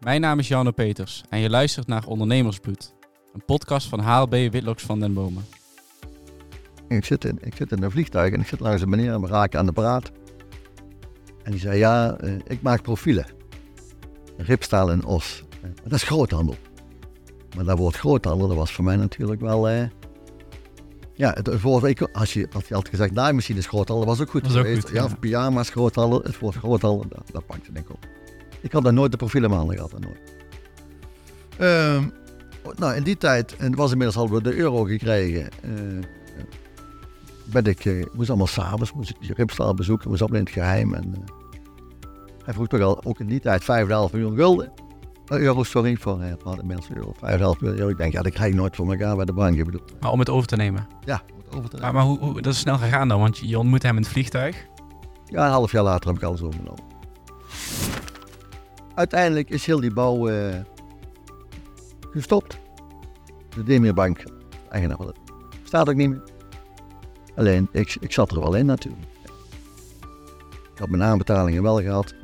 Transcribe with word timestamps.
Mijn 0.00 0.20
naam 0.20 0.38
is 0.38 0.48
Janne 0.48 0.72
Peters 0.72 1.22
en 1.28 1.38
je 1.38 1.50
luistert 1.50 1.86
naar 1.86 2.06
Ondernemersbloed, 2.06 2.94
een 3.32 3.44
podcast 3.44 3.88
van 3.88 4.00
HLB 4.00 4.30
Witloks 4.30 4.82
van 4.82 5.00
den 5.00 5.14
Bomen. 5.14 5.44
Ik 6.88 7.04
zit, 7.04 7.24
in, 7.24 7.38
ik 7.40 7.54
zit 7.54 7.72
in 7.72 7.82
een 7.82 7.90
vliegtuig 7.90 8.32
en 8.32 8.40
ik 8.40 8.46
zit 8.46 8.60
langs 8.60 8.82
een 8.82 8.88
meneer 8.88 9.12
en 9.12 9.20
we 9.20 9.26
raken 9.26 9.58
aan 9.58 9.66
de 9.66 9.72
praat. 9.72 10.10
En 11.42 11.50
die 11.50 11.60
zei, 11.60 11.78
ja, 11.78 12.16
eh, 12.16 12.32
ik 12.46 12.62
maak 12.62 12.82
profielen. 12.82 13.26
Ripstaal 14.36 14.90
en 14.90 15.04
os. 15.04 15.44
Dat 15.82 15.92
is 15.92 16.02
groothandel. 16.02 16.56
Maar 17.56 17.64
dat 17.64 17.78
woord 17.78 17.96
groothandel, 17.96 18.48
dat 18.48 18.56
was 18.56 18.72
voor 18.72 18.84
mij 18.84 18.96
natuurlijk 18.96 19.40
wel... 19.40 19.68
Eh, 19.68 19.82
ja, 21.12 21.30
het 21.30 21.60
woord, 21.60 21.84
ik, 21.84 22.00
als, 22.00 22.32
je, 22.32 22.48
als 22.52 22.68
je 22.68 22.74
had 22.74 22.88
gezegd 22.88 23.12
naaimachine 23.12 23.58
is 23.58 23.66
groothandel, 23.66 24.06
dat 24.06 24.16
was 24.16 24.26
ook 24.26 24.32
goed 24.32 24.42
Dat 24.42 24.50
is 24.50 24.58
ook 24.58 24.80
goed, 24.80 24.88
ja, 24.88 24.94
ja. 24.94 25.04
of 25.04 25.18
pyjama's 25.18 25.70
groothandel, 25.70 26.22
het 26.22 26.38
woord 26.38 26.54
groothandel, 26.54 27.08
dat, 27.08 27.22
dat 27.32 27.46
pakte 27.46 27.72
denk 27.72 27.88
ik 27.88 27.94
op. 27.94 28.06
Ik 28.66 28.72
had 28.72 28.82
daar 28.82 28.92
nooit 28.92 29.10
de 29.10 29.16
profielen 29.16 29.50
gehad, 29.50 29.90
dat 29.90 30.00
nooit. 30.00 30.20
Ehm, 31.58 32.04
nou, 32.78 32.94
in 32.94 33.02
die 33.02 33.16
tijd, 33.16 33.56
en 33.56 33.66
het 33.66 33.74
was 33.74 33.90
inmiddels 33.90 34.16
hadden 34.16 34.36
we 34.36 34.50
de 34.50 34.56
euro 34.56 34.84
gekregen, 34.84 35.48
eh, 35.62 36.04
ben 37.44 37.64
ik, 37.64 37.84
eh, 37.84 38.00
ik 38.00 38.14
moest 38.14 38.28
allemaal 38.28 38.46
s'avonds, 38.46 38.92
moest 38.92 39.10
ik 39.20 39.36
Ripstaal 39.36 39.74
bezoeken, 39.74 40.08
moest 40.08 40.20
allemaal 40.20 40.38
in 40.38 40.44
het 40.44 40.54
geheim. 40.54 40.94
En, 40.94 41.14
eh, 41.14 41.20
hij 42.44 42.54
vroeg 42.54 42.66
toch 42.66 42.80
al, 42.80 43.04
ook 43.04 43.20
in 43.20 43.26
die 43.26 43.40
tijd, 43.40 43.64
5,5 43.64 44.12
miljoen 44.12 44.36
gulden. 44.36 44.72
Eh, 45.26 45.38
euro, 45.38 45.62
sorry, 45.62 45.96
voor 45.96 46.20
eh, 46.20 46.32
wat 46.42 46.60
inmiddels 46.60 46.90
euro, 46.90 47.12
5,5 47.12 47.60
miljoen 47.60 47.78
euro. 47.78 47.90
Ik 47.90 47.96
denk, 47.96 48.12
ja, 48.12 48.22
dat 48.22 48.32
krijg 48.32 48.50
ik 48.50 48.56
nooit 48.56 48.76
voor 48.76 48.90
elkaar 48.90 49.16
bij 49.16 49.24
de 49.24 49.32
bank. 49.32 49.64
Bedoel, 49.64 49.80
Maar 50.00 50.10
om 50.10 50.18
het 50.18 50.30
over 50.30 50.48
te 50.48 50.56
nemen. 50.56 50.86
ja, 51.04 51.22
om 51.32 51.38
het 51.38 51.56
over 51.56 51.70
te 51.70 51.76
Maar, 51.76 51.92
maar 51.92 52.02
hoe, 52.04 52.18
hoe, 52.18 52.40
dat 52.40 52.52
is 52.52 52.58
snel 52.58 52.78
gegaan 52.78 53.08
dan, 53.08 53.20
want 53.20 53.38
je, 53.38 53.48
je 53.48 53.58
ontmoet 53.58 53.82
hem 53.82 53.96
in 53.96 54.02
het 54.02 54.10
vliegtuig. 54.10 54.66
Ja, 55.26 55.44
een 55.44 55.50
half 55.50 55.72
jaar 55.72 55.82
later 55.82 56.08
heb 56.08 56.16
ik 56.16 56.22
alles 56.22 56.42
overgenomen. 56.42 56.84
Uiteindelijk 58.96 59.50
is 59.50 59.66
heel 59.66 59.80
die 59.80 59.92
bouw 59.92 60.28
eh, 60.28 60.54
gestopt. 62.10 62.58
De 63.54 63.62
Demirbank, 63.62 64.24
eigenaar 64.70 64.96
van 64.96 65.14
staat 65.64 65.88
ook 65.88 65.94
niet 65.94 66.08
meer. 66.08 66.22
Alleen, 67.34 67.68
ik, 67.72 67.96
ik 68.00 68.12
zat 68.12 68.30
er 68.30 68.40
wel 68.40 68.54
in 68.54 68.66
natuurlijk. 68.66 69.04
Ik 70.72 70.78
had 70.78 70.88
mijn 70.88 71.02
aanbetalingen 71.02 71.62
wel 71.62 71.80
gehad. 71.80 72.14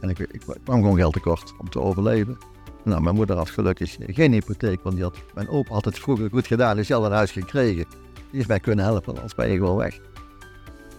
En 0.00 0.08
ik, 0.08 0.18
ik 0.18 0.40
kwam 0.64 0.80
gewoon 0.80 0.96
geld 0.96 1.12
tekort 1.12 1.54
om 1.58 1.70
te 1.70 1.80
overleven. 1.80 2.38
Nou, 2.84 3.02
mijn 3.02 3.14
moeder 3.14 3.36
had 3.36 3.50
gelukkig 3.50 3.96
geen 4.00 4.32
hypotheek, 4.32 4.82
want 4.82 4.94
die 4.94 5.04
had, 5.04 5.16
mijn 5.34 5.48
opa 5.48 5.72
had 5.72 5.84
het 5.84 5.98
vroeger 5.98 6.30
goed 6.30 6.46
gedaan, 6.46 6.76
dus 6.76 6.86
die 6.86 6.96
had 6.96 7.04
een 7.04 7.12
huis 7.12 7.30
gekregen. 7.30 7.84
Die 8.14 8.36
heeft 8.38 8.48
mij 8.48 8.60
kunnen 8.60 8.84
helpen, 8.84 9.14
anders 9.14 9.34
ben 9.34 9.48
je 9.48 9.56
gewoon 9.56 9.76
weg. 9.76 9.98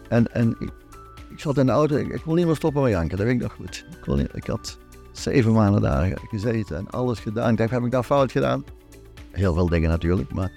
En, 0.10 0.34
en 0.34 0.56
ik, 0.60 0.72
ik 1.32 1.40
zat 1.40 1.58
in 1.58 1.66
de 1.66 1.72
auto, 1.72 1.96
ik, 1.96 2.08
ik 2.08 2.22
kon 2.22 2.36
niet 2.36 2.46
meer 2.46 2.56
stoppen 2.56 2.82
met 2.82 2.92
janken, 2.92 3.18
dat 3.18 3.26
weet 3.26 3.36
ik 3.36 3.42
nog 3.42 3.54
goed. 3.54 3.86
Ik, 4.02 4.08
niet- 4.08 4.48
had 4.48 4.78
zeven 5.12 5.54
maanden 5.54 5.82
daar 5.82 6.18
gezeten 6.30 6.78
en 6.78 6.90
alles 6.90 7.20
gedaan. 7.20 7.52
Ik 7.52 7.58
dacht, 7.58 7.70
heb 7.70 7.84
ik 7.84 7.92
dat 7.92 8.06
fout 8.06 8.32
gedaan? 8.32 8.64
Heel 9.32 9.54
veel 9.54 9.70
dingen 9.70 9.90
natuurlijk, 9.90 10.34
maar 10.34 10.52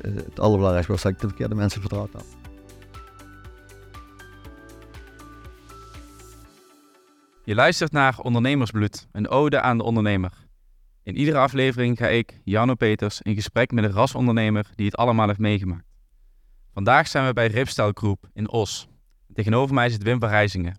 eh, 0.00 0.14
het 0.14 0.40
allerbelangrijkste 0.40 0.92
was 0.92 1.02
dat 1.02 1.12
ik 1.12 1.18
de 1.20 1.26
verkeerde 1.26 1.54
mensen 1.54 1.80
vertrouwd 1.80 2.12
had. 2.12 2.24
Je 7.44 7.54
luistert 7.54 7.92
naar 7.92 8.18
Ondernemersbloed, 8.18 9.06
een 9.12 9.28
ode 9.28 9.60
aan 9.60 9.78
de 9.78 9.84
ondernemer. 9.84 10.32
In 11.02 11.16
iedere 11.16 11.38
aflevering 11.38 11.98
ga 11.98 12.06
ik, 12.06 12.40
Janno 12.44 12.74
Peters, 12.74 13.22
in 13.22 13.34
gesprek 13.34 13.70
met 13.70 13.84
een 13.84 13.92
rasondernemer 13.92 14.70
die 14.74 14.86
het 14.86 14.96
allemaal 14.96 15.26
heeft 15.26 15.38
meegemaakt. 15.38 15.86
Vandaag 16.72 17.08
zijn 17.08 17.26
we 17.26 17.32
bij 17.32 17.46
Ripstel 17.46 17.90
Groep 17.94 18.28
in 18.32 18.50
Os. 18.50 18.88
Tegenover 19.38 19.74
mij 19.74 19.88
zit 19.88 20.02
Wim 20.02 20.20
van 20.20 20.28
Rijzingen. 20.28 20.78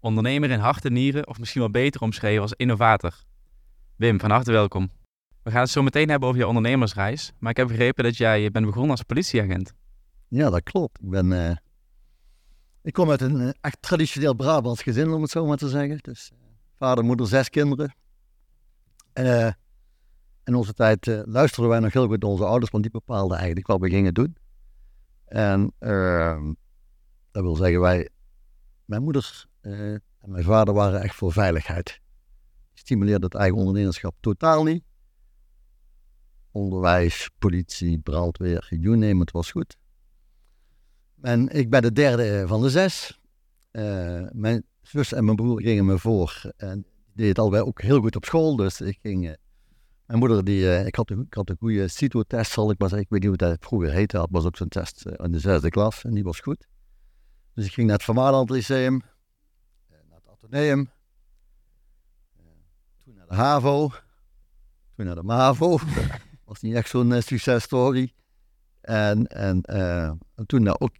Ondernemer 0.00 0.50
in 0.50 0.58
hart 0.58 0.84
en 0.84 0.92
nieren, 0.92 1.26
of 1.26 1.38
misschien 1.38 1.60
wel 1.60 1.70
beter 1.70 2.00
omschreven 2.00 2.42
als 2.42 2.52
innovator. 2.52 3.24
Wim, 3.96 4.20
van 4.20 4.30
harte 4.30 4.52
welkom. 4.52 4.90
We 5.42 5.50
gaan 5.50 5.60
het 5.60 5.70
zo 5.70 5.82
meteen 5.82 6.08
hebben 6.08 6.28
over 6.28 6.40
je 6.40 6.46
ondernemersreis, 6.46 7.32
maar 7.38 7.50
ik 7.50 7.56
heb 7.56 7.66
begrepen 7.68 8.04
dat 8.04 8.16
jij 8.16 8.50
bent 8.50 8.66
begonnen 8.66 8.90
als 8.90 9.02
politieagent. 9.02 9.72
Ja, 10.28 10.50
dat 10.50 10.62
klopt. 10.62 11.02
Ik 11.02 11.10
ben... 11.10 11.32
eh, 11.32 11.56
ik 12.82 12.92
kom 12.92 13.10
uit 13.10 13.20
een 13.20 13.40
eh, 13.40 13.48
echt 13.60 13.82
traditioneel 13.82 14.34
Brabants 14.34 14.82
gezin, 14.82 15.10
om 15.10 15.22
het 15.22 15.30
zo 15.30 15.46
maar 15.46 15.56
te 15.56 15.68
zeggen. 15.68 15.98
Dus 16.00 16.30
eh, 16.32 16.38
vader, 16.76 17.04
moeder, 17.04 17.26
zes 17.26 17.50
kinderen. 17.50 17.94
Eh, 19.12 19.50
in 20.44 20.54
onze 20.54 20.74
tijd 20.74 21.06
eh, 21.06 21.20
luisterden 21.24 21.70
wij 21.70 21.80
nog 21.80 21.92
heel 21.92 22.06
goed 22.06 22.22
naar 22.22 22.30
onze 22.30 22.44
ouders, 22.44 22.70
want 22.70 22.82
die 22.82 22.92
bepaalden 22.92 23.36
eigenlijk 23.36 23.66
wat 23.66 23.80
we 23.80 23.88
gingen 23.88 24.14
doen. 24.14 24.36
En 25.24 25.72
ehm, 25.78 26.52
dat 27.36 27.44
wil 27.44 27.56
zeggen, 27.56 27.80
wij, 27.80 28.08
mijn 28.84 29.02
moeder 29.02 29.46
eh, 29.60 29.92
en 29.92 30.02
mijn 30.20 30.44
vader 30.44 30.74
waren 30.74 31.02
echt 31.02 31.14
voor 31.14 31.32
veiligheid. 31.32 32.00
Die 32.72 32.78
stimuleerden 32.84 33.24
het 33.24 33.34
eigen 33.34 33.58
ondernemerschap 33.58 34.14
totaal 34.20 34.64
niet. 34.64 34.84
Onderwijs, 36.50 37.30
politie, 37.38 37.98
brandweer, 37.98 38.66
you 38.70 38.96
name 38.96 39.26
was 39.32 39.50
goed. 39.50 39.76
En 41.20 41.48
ik 41.48 41.70
ben 41.70 41.82
de 41.82 41.92
derde 41.92 42.44
van 42.46 42.62
de 42.62 42.70
zes. 42.70 43.20
Eh, 43.70 44.22
mijn 44.32 44.64
zus 44.82 45.12
en 45.12 45.24
mijn 45.24 45.36
broer 45.36 45.62
gingen 45.62 45.84
me 45.84 45.98
voor. 45.98 46.52
En 46.56 46.82
die 46.82 47.14
deed 47.14 47.28
het 47.28 47.38
allebei 47.38 47.62
ook 47.62 47.82
heel 47.82 48.00
goed 48.00 48.16
op 48.16 48.24
school. 48.24 48.56
Dus 48.56 48.80
ik 48.80 48.98
ging... 49.02 49.28
eh, 49.28 49.34
mijn 50.06 50.18
moeder, 50.18 50.44
die, 50.44 50.84
ik, 50.84 50.94
had 50.94 51.10
een, 51.10 51.20
ik 51.20 51.34
had 51.34 51.50
een 51.50 51.56
goede 51.58 51.88
CITO-test, 51.88 52.52
zal 52.52 52.70
ik 52.70 52.78
maar 52.78 52.88
zeggen. 52.88 53.06
Ik 53.06 53.12
weet 53.12 53.20
niet 53.20 53.40
hoe 53.40 53.48
dat 53.48 53.56
vroeger 53.60 53.92
heette. 53.92 54.16
Dat 54.16 54.28
was 54.30 54.44
ook 54.44 54.56
zo'n 54.56 54.68
test 54.68 55.06
in 55.06 55.32
de 55.32 55.38
zesde 55.38 55.68
klas. 55.68 56.04
En 56.04 56.14
die 56.14 56.24
was 56.24 56.40
goed. 56.40 56.66
Dus 57.56 57.66
ik 57.66 57.72
ging 57.72 57.86
naar 57.86 57.96
het 57.96 58.04
Van 58.04 58.14
Maarland 58.14 58.50
Lyceum. 58.50 59.02
eh, 59.88 59.96
naar 60.08 60.18
het 60.24 60.28
Atheneum. 60.28 60.90
eh, 62.36 62.42
toen 63.04 63.14
naar 63.14 63.26
de 63.26 63.34
HAVO. 63.34 63.90
Toen 64.96 65.06
naar 65.06 65.14
de 65.14 65.22
MAVO. 65.22 65.78
was 66.44 66.60
niet 66.60 66.74
echt 66.74 66.88
zo'n 66.88 67.12
eh, 67.12 67.20
successtory. 67.20 68.12
En, 68.80 69.26
en, 69.26 69.62
en 69.62 70.46
toen 70.46 70.64
dat 70.64 70.80
ook 70.80 70.96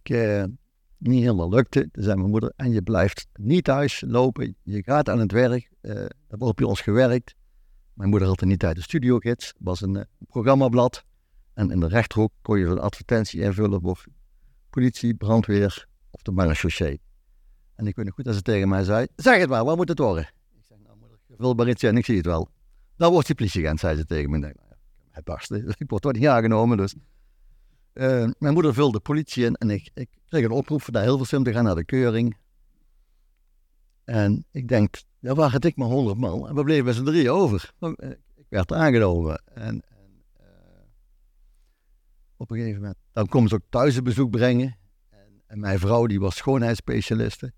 niet 0.97 1.21
helemaal 1.21 1.49
lukte, 1.49 1.89
toen 1.91 2.03
zei 2.03 2.15
mijn 2.15 2.29
moeder, 2.29 2.53
en 2.55 2.71
je 2.71 2.81
blijft 2.81 3.27
niet 3.33 3.63
thuis 3.63 4.03
lopen, 4.07 4.55
je 4.63 4.83
gaat 4.83 5.09
aan 5.09 5.19
het 5.19 5.31
werk, 5.31 5.69
eh 5.81 5.93
daar 6.27 6.37
wordt 6.37 6.55
bij 6.55 6.65
ons 6.65 6.81
gewerkt. 6.81 7.35
Mijn 7.93 8.09
moeder 8.09 8.27
had 8.27 8.41
er 8.41 8.47
niet 8.47 8.65
uit 8.65 8.75
de 8.75 8.81
studiogids, 8.81 9.53
was 9.59 9.81
een 9.81 10.05
programmablad. 10.27 11.03
En 11.53 11.71
in 11.71 11.79
de 11.79 11.87
rechterhoek 11.87 12.31
kon 12.41 12.59
je 12.59 12.65
zo'n 12.65 12.81
advertentie 12.81 13.41
invullen 13.41 13.81
voor 13.81 14.03
politie, 14.69 15.15
brandweer 15.15 15.87
de 16.27 16.41
marechaussee. 16.41 17.01
En 17.75 17.87
ik 17.87 17.95
weet 17.95 18.05
nog 18.05 18.13
goed 18.13 18.25
dat 18.25 18.35
ze 18.35 18.41
tegen 18.41 18.69
mij 18.69 18.83
zei, 18.83 19.07
zeg 19.15 19.39
het 19.39 19.49
maar, 19.49 19.65
wat 19.65 19.75
moet 19.75 19.89
het 19.89 19.99
worden? 19.99 20.23
Ik 20.23 20.63
zeg, 20.67 20.77
nou 20.83 20.97
moeder, 21.37 21.55
maar 21.55 21.69
iets 21.69 21.83
in, 21.83 21.97
ik 21.97 22.05
zie 22.05 22.17
het 22.17 22.25
wel. 22.25 22.49
Dan 22.95 23.11
wordt 23.11 23.27
je 23.27 23.35
politieagent, 23.35 23.79
zei 23.79 23.97
ze 23.97 24.05
tegen 24.05 24.29
me. 24.29 24.35
Ik 24.35 24.41
denk, 24.41 24.55
nou 24.55 24.67
ja, 24.69 24.77
het 25.11 25.23
barsten, 25.23 25.67
ik 25.77 25.89
word 25.89 26.01
toch 26.01 26.13
niet 26.13 26.27
aangenomen, 26.27 26.77
dus... 26.77 26.95
Eh, 27.93 28.27
mijn 28.37 28.53
moeder 28.53 28.73
vulde 28.73 28.99
politie 28.99 29.45
in 29.45 29.55
en 29.55 29.69
ik, 29.69 29.89
ik 29.93 30.09
kreeg 30.27 30.43
een 30.43 30.51
oproep 30.51 30.81
voor 30.81 30.93
naar 30.93 31.03
Hilversum 31.03 31.43
te 31.43 31.53
gaan 31.53 31.63
naar 31.63 31.75
de 31.75 31.85
keuring. 31.85 32.37
En 34.03 34.45
ik 34.51 34.67
denk, 34.67 35.01
ja, 35.19 35.35
waar 35.35 35.51
het 35.51 35.65
ik 35.65 35.75
maar 35.75 35.87
honderd 35.87 36.17
man. 36.17 36.47
En 36.47 36.55
we 36.55 36.63
bleven 36.63 36.85
met 36.85 36.95
z'n 36.95 37.03
drieën 37.03 37.29
over. 37.29 37.73
Eh, 37.79 38.09
Ik 38.35 38.45
werd 38.49 38.71
aangenomen. 38.73 39.41
En, 39.45 39.63
en 39.63 40.23
eh, 40.33 40.45
op 42.37 42.51
een 42.51 42.57
gegeven 42.57 42.79
moment, 42.81 42.97
dan 43.11 43.27
komen 43.27 43.49
ze 43.49 43.55
ook 43.55 43.61
thuis 43.69 43.95
een 43.95 44.03
bezoek 44.03 44.31
brengen. 44.31 44.77
En, 45.47 45.59
mijn 45.59 45.79
vrouw, 45.79 46.05
die 46.05 46.19
was 46.19 46.35
schoonheidsspecialiste. 46.35 47.53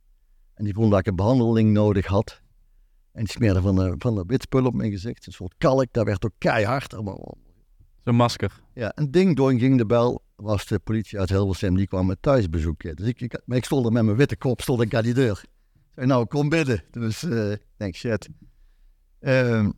En 0.54 0.64
die 0.64 0.74
vond 0.74 0.92
dat 0.92 1.00
ik 1.00 1.08
een 1.08 1.16
behandeling 1.16 1.72
nodig 1.72 2.06
had. 2.06 2.42
En 3.12 3.24
die 3.24 3.34
smeerde 3.34 3.62
van 3.62 3.76
de, 3.76 3.96
van 3.98 4.16
de 4.16 4.24
witspul 4.28 4.66
op 4.66 4.74
mijn 4.74 4.92
gezicht. 4.92 5.28
Een 5.28 5.34
soort 5.34 5.54
kalk, 5.58 5.88
dat 5.92 6.06
werd 6.06 6.26
ook 6.26 6.34
keihard. 6.38 6.94
Allemaal 6.94 7.38
Zo'n 8.04 8.16
masker. 8.16 8.62
ja, 8.74 8.92
en 8.92 9.12
ding 9.12 9.36
dong 9.36 9.60
ging 9.60 9.78
de 9.78 9.86
bel, 9.86 10.24
was 10.36 10.66
de 10.66 10.80
politie 10.80 11.20
uit 11.20 11.30
Hilversum, 11.30 11.76
die 11.76 11.88
kwam 11.88 12.06
me 12.06 12.18
thuis 12.20 12.50
bezoeken. 12.50 12.96
Dus 12.96 13.08
ik, 13.08 13.22
ik, 13.22 13.42
maar 13.46 13.58
ik 13.58 13.66
stond 13.66 13.86
er 13.86 13.92
met 13.92 14.04
mijn 14.04 14.18
witte 14.18 14.38
kop, 14.38 14.62
stond 14.62 14.82
ik 14.82 14.96
aan 14.96 15.04
die 15.04 15.14
deur. 15.14 15.44
Zei, 15.96 16.08
nou, 16.08 16.26
kom 16.26 16.50
binnen. 16.50 16.84
Dus 16.92 17.24
eh, 17.24 17.52
ik 17.52 17.62
denk, 17.78 17.96
shit. 17.96 18.30
Ehm, 19.20 19.72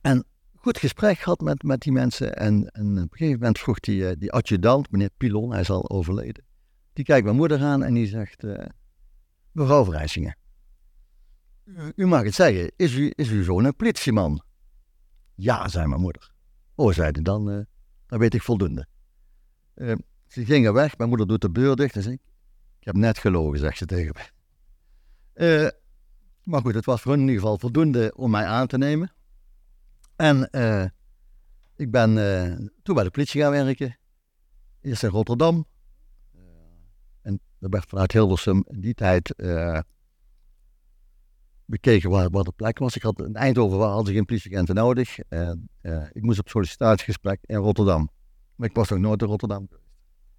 en 0.00 0.24
goed 0.54 0.78
gesprek 0.78 1.18
gehad 1.18 1.40
met, 1.40 1.62
met 1.62 1.80
die 1.80 1.92
mensen. 1.92 2.36
En, 2.36 2.70
en 2.70 2.90
op 2.90 2.96
een 2.96 3.08
gegeven 3.10 3.38
moment 3.38 3.58
vroeg 3.58 3.80
die, 3.80 4.08
eh, 4.08 4.16
die 4.18 4.32
adjudant, 4.32 4.90
meneer 4.90 5.10
Pilon, 5.16 5.50
hij 5.50 5.60
is 5.60 5.70
al 5.70 5.90
overleden. 5.90 6.44
Die 6.96 7.04
kijkt 7.04 7.24
mijn 7.24 7.36
moeder 7.36 7.62
aan 7.62 7.82
en 7.82 7.94
die 7.94 8.06
zegt, 8.06 8.44
eh, 8.44 8.66
mevrouw 9.52 9.84
Vrijsingen, 9.84 10.36
u, 11.64 11.92
u 11.96 12.06
mag 12.06 12.22
het 12.22 12.34
zeggen, 12.34 12.72
is, 12.76 12.94
u, 12.94 13.12
is 13.14 13.30
uw 13.30 13.42
zoon 13.42 13.64
een 13.64 13.76
politieman? 13.76 14.42
Ja, 15.34 15.68
zei 15.68 15.86
mijn 15.86 16.00
moeder. 16.00 16.30
Oh, 16.74 16.92
zei 16.92 17.10
hij, 17.10 17.22
dan, 17.22 17.50
eh, 17.50 17.60
dan 18.06 18.18
weet 18.18 18.34
ik 18.34 18.42
voldoende. 18.42 18.86
Eh, 19.74 19.92
ze 20.26 20.44
gingen 20.44 20.72
weg, 20.72 20.96
mijn 20.96 21.08
moeder 21.08 21.26
doet 21.26 21.40
de 21.40 21.52
deur 21.52 21.76
dicht 21.76 21.96
en 21.96 22.02
zei, 22.02 22.14
ik 22.78 22.84
heb 22.86 22.94
net 22.94 23.18
gelogen, 23.18 23.58
zegt 23.58 23.78
ze 23.78 23.86
tegen 23.86 24.14
mij. 24.14 25.72
Maar 26.42 26.60
goed, 26.60 26.74
het 26.74 26.84
was 26.84 27.00
voor 27.00 27.12
hun 27.12 27.20
in 27.20 27.26
ieder 27.26 27.42
geval 27.42 27.58
voldoende 27.58 28.12
om 28.14 28.30
mij 28.30 28.44
aan 28.44 28.66
te 28.66 28.78
nemen. 28.78 29.12
En 30.16 30.50
ik 31.76 31.90
ben 31.90 32.14
toen 32.82 32.94
bij 32.94 33.04
de 33.04 33.10
politie 33.10 33.40
gaan 33.40 33.50
werken. 33.50 33.98
Eerst 34.80 35.02
in 35.02 35.08
Rotterdam. 35.08 35.66
Eh, 37.66 37.72
er 37.72 37.78
werd 37.78 37.88
vanuit 37.88 38.12
Hilversum 38.12 38.64
in 38.68 38.80
die 38.80 38.94
tijd 38.94 39.34
eh, 39.34 39.80
bekeken 41.64 42.10
waar, 42.10 42.30
waar 42.30 42.44
de 42.44 42.52
plek 42.56 42.78
was. 42.78 42.96
Ik 42.96 43.02
had 43.02 43.20
in 43.20 43.34
Eindhoven 43.34 43.78
had 43.78 44.08
ik 44.08 44.14
geen 44.14 44.24
politieagenten 44.24 44.74
nodig. 44.74 45.18
En, 45.18 45.68
uh, 45.82 46.04
ik 46.12 46.22
moest 46.22 46.38
op 46.38 46.48
sollicitatiegesprek 46.48 47.38
in 47.42 47.56
Rotterdam. 47.56 48.10
Maar 48.54 48.68
ik 48.68 48.74
was 48.74 48.88
nog 48.88 48.98
nooit 48.98 49.22
in 49.22 49.28
Rotterdam 49.28 49.66
geweest. 49.68 49.84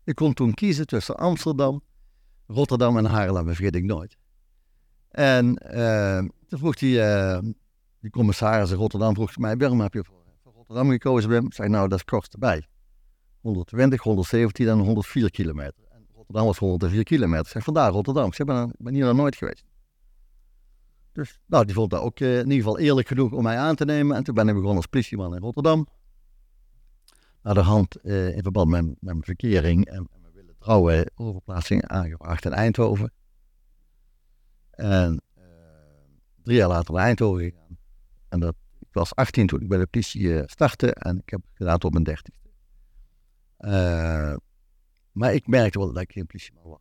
Ik 0.03 0.15
kon 0.15 0.33
toen 0.33 0.53
kiezen 0.53 0.87
tussen 0.87 1.17
Amsterdam, 1.17 1.81
Rotterdam 2.47 2.97
en 2.97 3.05
Haarlem, 3.05 3.45
dat 3.45 3.55
vergeet 3.55 3.75
ik 3.75 3.83
nooit. 3.83 4.17
En 5.09 5.61
uh, 5.75 6.17
toen 6.47 6.59
vroeg 6.59 6.75
die, 6.75 7.01
die 7.99 8.11
commissaris 8.11 8.71
in 8.71 8.77
Rotterdam 8.77 9.13
vroeg 9.13 9.37
mij, 9.37 9.57
waarom 9.57 9.81
heb 9.81 9.93
je 9.93 10.03
voor, 10.03 10.23
voor 10.43 10.53
Rotterdam 10.53 10.89
gekozen, 10.89 11.29
Wim? 11.29 11.45
Ik 11.45 11.53
zei, 11.53 11.69
nou, 11.69 11.87
dat 11.87 11.97
is 11.97 12.03
kort 12.03 12.33
erbij. 12.33 12.67
120, 13.41 14.03
117 14.03 14.67
en 14.67 14.79
104 14.79 15.31
kilometer. 15.31 15.86
Rotterdam 16.27 16.45
was 16.45 16.57
104 16.57 17.03
kilometer. 17.03 17.45
Ik 17.45 17.51
zeg, 17.51 17.63
vandaar 17.63 17.91
Rotterdam. 17.91 18.25
Ik 18.25 18.33
zeg, 18.33 18.45
ben, 18.45 18.73
ben 18.77 18.93
hier 18.93 19.05
nog 19.05 19.15
nooit 19.15 19.35
geweest. 19.35 19.63
Dus 21.11 21.39
nou, 21.45 21.65
die 21.65 21.73
vond 21.73 21.89
dat 21.89 22.01
ook 22.01 22.19
uh, 22.19 22.33
in 22.33 22.43
ieder 22.43 22.57
geval 22.57 22.79
eerlijk 22.79 23.07
genoeg 23.07 23.31
om 23.31 23.43
mij 23.43 23.57
aan 23.57 23.75
te 23.75 23.85
nemen. 23.85 24.15
En 24.15 24.23
toen 24.23 24.35
ben 24.35 24.47
ik 24.47 24.53
begonnen 24.53 24.77
als 24.77 24.85
politieman 24.85 25.35
in 25.35 25.41
Rotterdam. 25.41 25.87
Naar 27.41 27.53
de 27.53 27.59
hand 27.59 27.97
uh, 28.03 28.35
in 28.35 28.41
verband 28.41 28.69
met, 28.69 28.85
met 28.85 28.97
mijn 28.99 29.23
verkering 29.23 29.85
en, 29.85 29.95
en 29.95 30.21
mijn 30.21 30.33
willen 30.33 30.55
trouwen 30.59 31.11
overplaatsing 31.15 31.87
aangevraagd 31.87 32.45
in 32.45 32.51
Eindhoven. 32.51 33.11
En 34.71 35.21
uh, 35.37 35.43
drie 36.43 36.57
jaar 36.57 36.67
later 36.67 36.93
naar 36.93 37.03
Eindhoven 37.03 37.43
gegaan. 37.43 37.77
En 38.29 38.39
dat, 38.39 38.55
ik 38.79 38.87
was 38.91 39.15
18 39.15 39.47
toen 39.47 39.61
ik 39.61 39.67
bij 39.67 39.77
de 39.77 39.87
politie 39.87 40.41
startte 40.45 40.93
en 40.93 41.17
ik 41.17 41.29
heb 41.29 41.41
gedaan 41.53 41.77
tot 41.77 41.91
mijn 41.91 42.03
dertigste. 42.03 42.49
Maar 45.17 45.33
ik 45.33 45.47
merkte 45.47 45.79
wel 45.79 45.93
dat 45.93 46.01
ik 46.01 46.11
geen 46.11 46.25
politieman 46.25 46.63
was. 46.63 46.79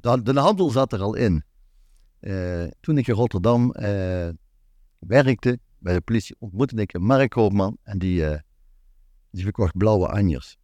De, 0.00 0.22
de 0.22 0.40
handel 0.40 0.70
zat 0.70 0.92
er 0.92 1.00
al 1.00 1.14
in. 1.14 1.44
Uh, 2.20 2.66
toen 2.80 2.98
ik 2.98 3.06
in 3.06 3.14
Rotterdam 3.14 3.74
uh, 3.76 4.28
werkte 4.98 5.58
bij 5.78 5.94
de 5.94 6.00
politie, 6.00 6.36
ontmoette 6.38 6.76
ik 6.76 6.92
een 6.92 7.02
marktkoopman 7.02 7.78
en 7.82 7.98
die, 7.98 8.20
uh, 8.20 8.38
die 9.30 9.42
verkocht 9.42 9.76
blauwe 9.76 10.08
anjers. 10.08 10.56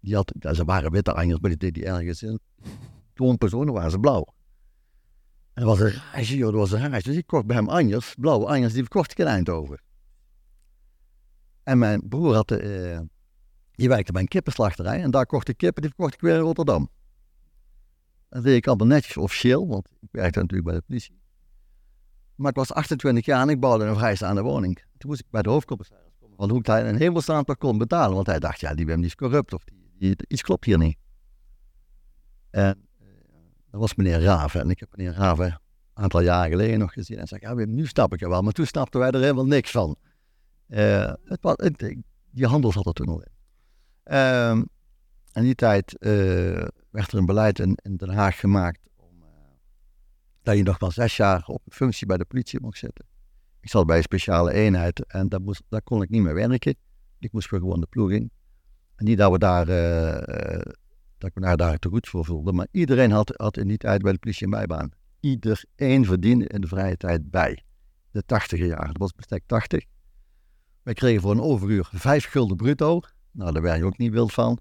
Die 0.00 0.14
had, 0.14 0.32
ze 0.52 0.64
waren 0.64 0.90
witte 0.90 1.12
anjers, 1.12 1.40
maar 1.40 1.50
die 1.50 1.58
deed 1.58 1.74
die 1.74 1.84
ergens 1.84 2.22
in. 2.22 2.40
Toonpersonen 3.14 3.74
waren 3.74 3.90
ze 3.90 3.98
blauw. 3.98 4.34
En 5.52 5.64
dat 5.64 5.78
was 5.78 5.80
een 5.80 6.00
reisje, 6.12 6.36
joh, 6.36 6.50
dat 6.50 6.60
was 6.60 6.72
een 6.72 6.90
reisje. 6.90 7.08
Dus 7.08 7.18
ik 7.18 7.26
kocht 7.26 7.46
bij 7.46 7.56
hem 7.56 7.68
anjers, 7.68 8.14
blauwe 8.14 8.46
anjers, 8.46 8.72
die 8.72 8.82
verkocht 8.82 9.10
ik 9.10 9.18
in 9.18 9.26
Eindhoven. 9.26 9.80
En 11.62 11.78
mijn 11.78 12.08
broer 12.08 12.34
had, 12.34 12.50
die 13.76 13.88
werkte 13.88 14.12
bij 14.12 14.22
een 14.22 14.28
kippenslachterij 14.28 15.02
en 15.02 15.10
daar 15.10 15.26
kocht 15.26 15.48
ik 15.48 15.56
kippen, 15.56 15.82
die 15.82 15.90
verkocht 15.90 16.14
ik 16.14 16.20
weer 16.20 16.34
in 16.34 16.40
Rotterdam. 16.40 16.88
Dat 18.28 18.42
deed 18.42 18.56
ik 18.56 18.66
allemaal 18.66 18.86
netjes 18.86 19.16
officieel, 19.16 19.68
want 19.68 19.88
ik 20.00 20.08
werkte 20.10 20.38
natuurlijk 20.40 20.68
bij 20.68 20.78
de 20.78 20.84
politie. 20.86 21.20
Maar 22.34 22.50
ik 22.50 22.56
was 22.56 22.72
28 22.72 23.24
jaar 23.24 23.42
en 23.42 23.48
ik 23.48 23.60
bouwde 23.60 23.84
een 23.84 23.96
vrijstaande 23.96 24.42
woning. 24.42 24.74
Toen 24.98 25.10
moest 25.10 25.20
ik 25.20 25.26
bij 25.30 25.42
de 25.42 25.48
hoofdcommissaris 25.48 26.12
komen. 26.20 26.36
Want 26.36 26.50
hoe 26.50 26.60
hij 26.62 26.88
een 26.88 26.96
hemelstaan 26.96 27.44
per 27.44 27.56
kon 27.56 27.78
betalen. 27.78 28.14
Want 28.14 28.26
hij 28.26 28.38
dacht, 28.38 28.60
ja, 28.60 28.74
die 28.74 28.86
Wim 28.86 29.04
is 29.04 29.14
corrupt 29.14 29.52
of 29.52 29.64
die, 29.64 29.94
die, 29.98 30.16
iets 30.28 30.42
klopt 30.42 30.64
hier 30.64 30.78
niet. 30.78 30.96
En 32.50 32.88
uh, 33.00 33.06
dat 33.70 33.80
was 33.80 33.94
meneer 33.94 34.20
Raven. 34.20 34.60
En 34.60 34.70
ik 34.70 34.80
heb 34.80 34.96
meneer 34.96 35.12
Raven 35.12 35.46
een 35.46 36.02
aantal 36.02 36.20
jaren 36.20 36.50
geleden 36.50 36.78
nog 36.78 36.92
gezien. 36.92 37.18
En 37.18 37.26
zei, 37.26 37.40
ja 37.40 37.54
nu 37.54 37.86
snap 37.86 38.12
ik 38.12 38.20
er 38.20 38.28
wel. 38.28 38.42
Maar 38.42 38.52
toen 38.52 38.66
snapten 38.66 39.00
wij 39.00 39.10
er 39.10 39.20
helemaal 39.20 39.46
niks 39.46 39.70
van. 39.70 39.96
Uh, 40.68 41.12
het 41.24 41.38
was, 41.40 41.56
die 42.30 42.46
handel 42.46 42.72
zat 42.72 42.86
er 42.86 42.92
toen 42.92 43.08
al 43.08 43.22
in. 43.22 43.35
Uh, 44.10 44.60
in 45.32 45.42
die 45.42 45.54
tijd 45.54 45.96
uh, 46.00 46.10
werd 46.90 47.12
er 47.12 47.18
een 47.18 47.26
beleid 47.26 47.58
in, 47.58 47.78
Den 47.96 48.08
Haag 48.08 48.40
gemaakt 48.40 48.80
om, 48.96 49.22
uh, 49.22 49.28
dat 50.42 50.56
je 50.56 50.62
nog 50.62 50.78
wel 50.78 50.90
zes 50.90 51.16
jaar 51.16 51.44
op 51.46 51.62
functie 51.68 52.06
bij 52.06 52.16
de 52.16 52.24
politie 52.24 52.60
mocht 52.60 52.78
zitten. 52.78 53.06
Ik 53.60 53.70
zat 53.70 53.86
bij 53.86 53.96
een 53.96 54.02
speciale 54.02 54.52
eenheid 54.52 55.06
en 55.06 55.28
daar, 55.28 55.40
moest, 55.40 55.62
daar 55.68 55.82
kon 55.82 56.02
ik 56.02 56.08
niet 56.08 56.22
meer 56.22 56.34
werken. 56.34 56.76
Ik 57.18 57.32
moest 57.32 57.50
weer 57.50 57.60
gewoon 57.60 57.80
de 57.80 57.86
ploeg 57.86 58.10
in. 58.10 58.30
En 58.96 59.04
niet 59.04 59.18
dat 59.18 59.32
we 59.32 59.38
daar, 59.38 59.68
uh, 59.68 60.72
dat 61.18 61.30
ik 61.30 61.34
me 61.34 61.40
daar, 61.40 61.56
daar 61.56 61.78
te 61.78 61.88
goed 61.88 62.08
voor 62.08 62.24
voelde, 62.24 62.52
maar 62.52 62.66
iedereen 62.70 63.10
had, 63.10 63.32
had 63.36 63.56
in 63.56 63.68
die 63.68 63.76
tijd 63.76 64.02
bij 64.02 64.12
de 64.12 64.18
politie 64.18 64.44
een 64.44 64.50
bijbaan. 64.50 64.90
Iedereen 65.20 66.04
verdiende 66.04 66.46
in 66.46 66.60
de 66.60 66.66
vrije 66.66 66.96
tijd 66.96 67.30
bij. 67.30 67.62
De 68.10 68.22
tachtiger 68.26 68.66
jaar, 68.66 68.86
dat 68.86 68.98
was 68.98 69.12
bestek 69.12 69.42
80. 69.46 69.84
Wij 70.82 70.94
kregen 70.94 71.22
voor 71.22 71.30
een 71.30 71.40
overuur 71.40 71.88
vijf 71.92 72.26
gulden 72.26 72.56
bruto. 72.56 73.00
Nou, 73.36 73.52
daar 73.52 73.62
werd 73.62 73.78
je 73.78 73.84
ook 73.84 73.98
niet 73.98 74.12
wild 74.12 74.32
van. 74.32 74.58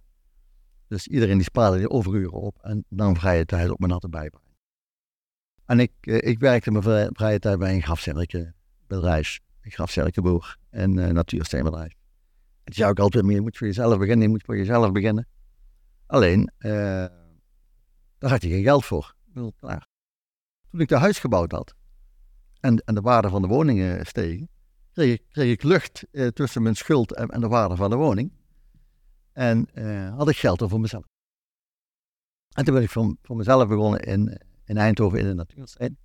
Dus 0.87 1.07
iedereen 1.07 1.35
die 1.35 1.43
spaarde 1.43 1.77
die 1.77 1.89
overuren 1.89 2.41
op 2.41 2.57
en 2.61 2.85
dan 2.89 3.15
vrije 3.15 3.45
tijd 3.45 3.69
op 3.69 3.79
mijn 3.79 3.91
natte 3.91 4.09
bijbaan. 4.09 4.41
En 5.65 5.79
ik, 5.79 5.91
eh, 5.99 6.29
ik 6.29 6.39
werkte 6.39 6.71
mijn 6.71 7.13
vrije 7.13 7.39
tijd 7.39 7.59
bij 7.59 7.73
een 7.73 7.81
grafzerkenbedrijf, 7.81 9.39
een 9.61 9.71
grafzerkenboer 9.71 10.57
en 10.69 10.97
uh, 10.97 11.07
natuursteenbedrijf. 11.07 11.93
En 12.63 12.73
zei 12.73 12.89
ook 12.89 12.99
altijd 12.99 13.23
meer, 13.23 13.35
je 13.35 13.41
moet 13.41 13.57
voor 13.57 13.67
jezelf 13.67 13.97
beginnen, 13.97 14.21
je 14.21 14.29
moet 14.29 14.43
voor 14.43 14.57
jezelf 14.57 14.91
beginnen. 14.91 15.27
Alleen, 16.05 16.51
uh, 16.59 16.71
daar 18.17 18.29
had 18.29 18.41
je 18.41 18.49
geen 18.49 18.63
geld 18.63 18.85
voor. 18.85 19.15
Klaar. 19.57 19.87
Toen 20.69 20.79
ik 20.79 20.87
de 20.87 20.97
huis 20.97 21.19
gebouwd 21.19 21.51
had 21.51 21.73
en, 22.59 22.77
en 22.77 22.95
de 22.95 23.01
waarde 23.01 23.29
van 23.29 23.41
de 23.41 23.47
woningen 23.47 24.05
stegen, 24.05 24.49
kreeg 24.93 25.13
ik, 25.13 25.23
kreeg 25.29 25.51
ik 25.51 25.63
lucht 25.63 26.05
tussen 26.33 26.61
mijn 26.61 26.75
schuld 26.75 27.13
en, 27.13 27.27
en 27.27 27.41
de 27.41 27.47
waarde 27.47 27.75
van 27.75 27.89
de 27.89 27.95
woning. 27.95 28.31
En 29.35 29.67
uh, 29.73 30.15
had 30.15 30.29
ik 30.29 30.37
geld 30.37 30.63
voor 30.67 30.79
mezelf. 30.79 31.03
En 32.49 32.65
toen 32.65 32.73
ben 32.73 32.83
ik 32.83 32.89
voor, 32.89 33.15
voor 33.21 33.35
mezelf 33.35 33.67
begonnen 33.67 33.99
in, 33.99 34.41
in 34.65 34.77
Eindhoven 34.77 35.19
in 35.19 35.25
de 35.25 35.33
natuurstrein. 35.33 35.97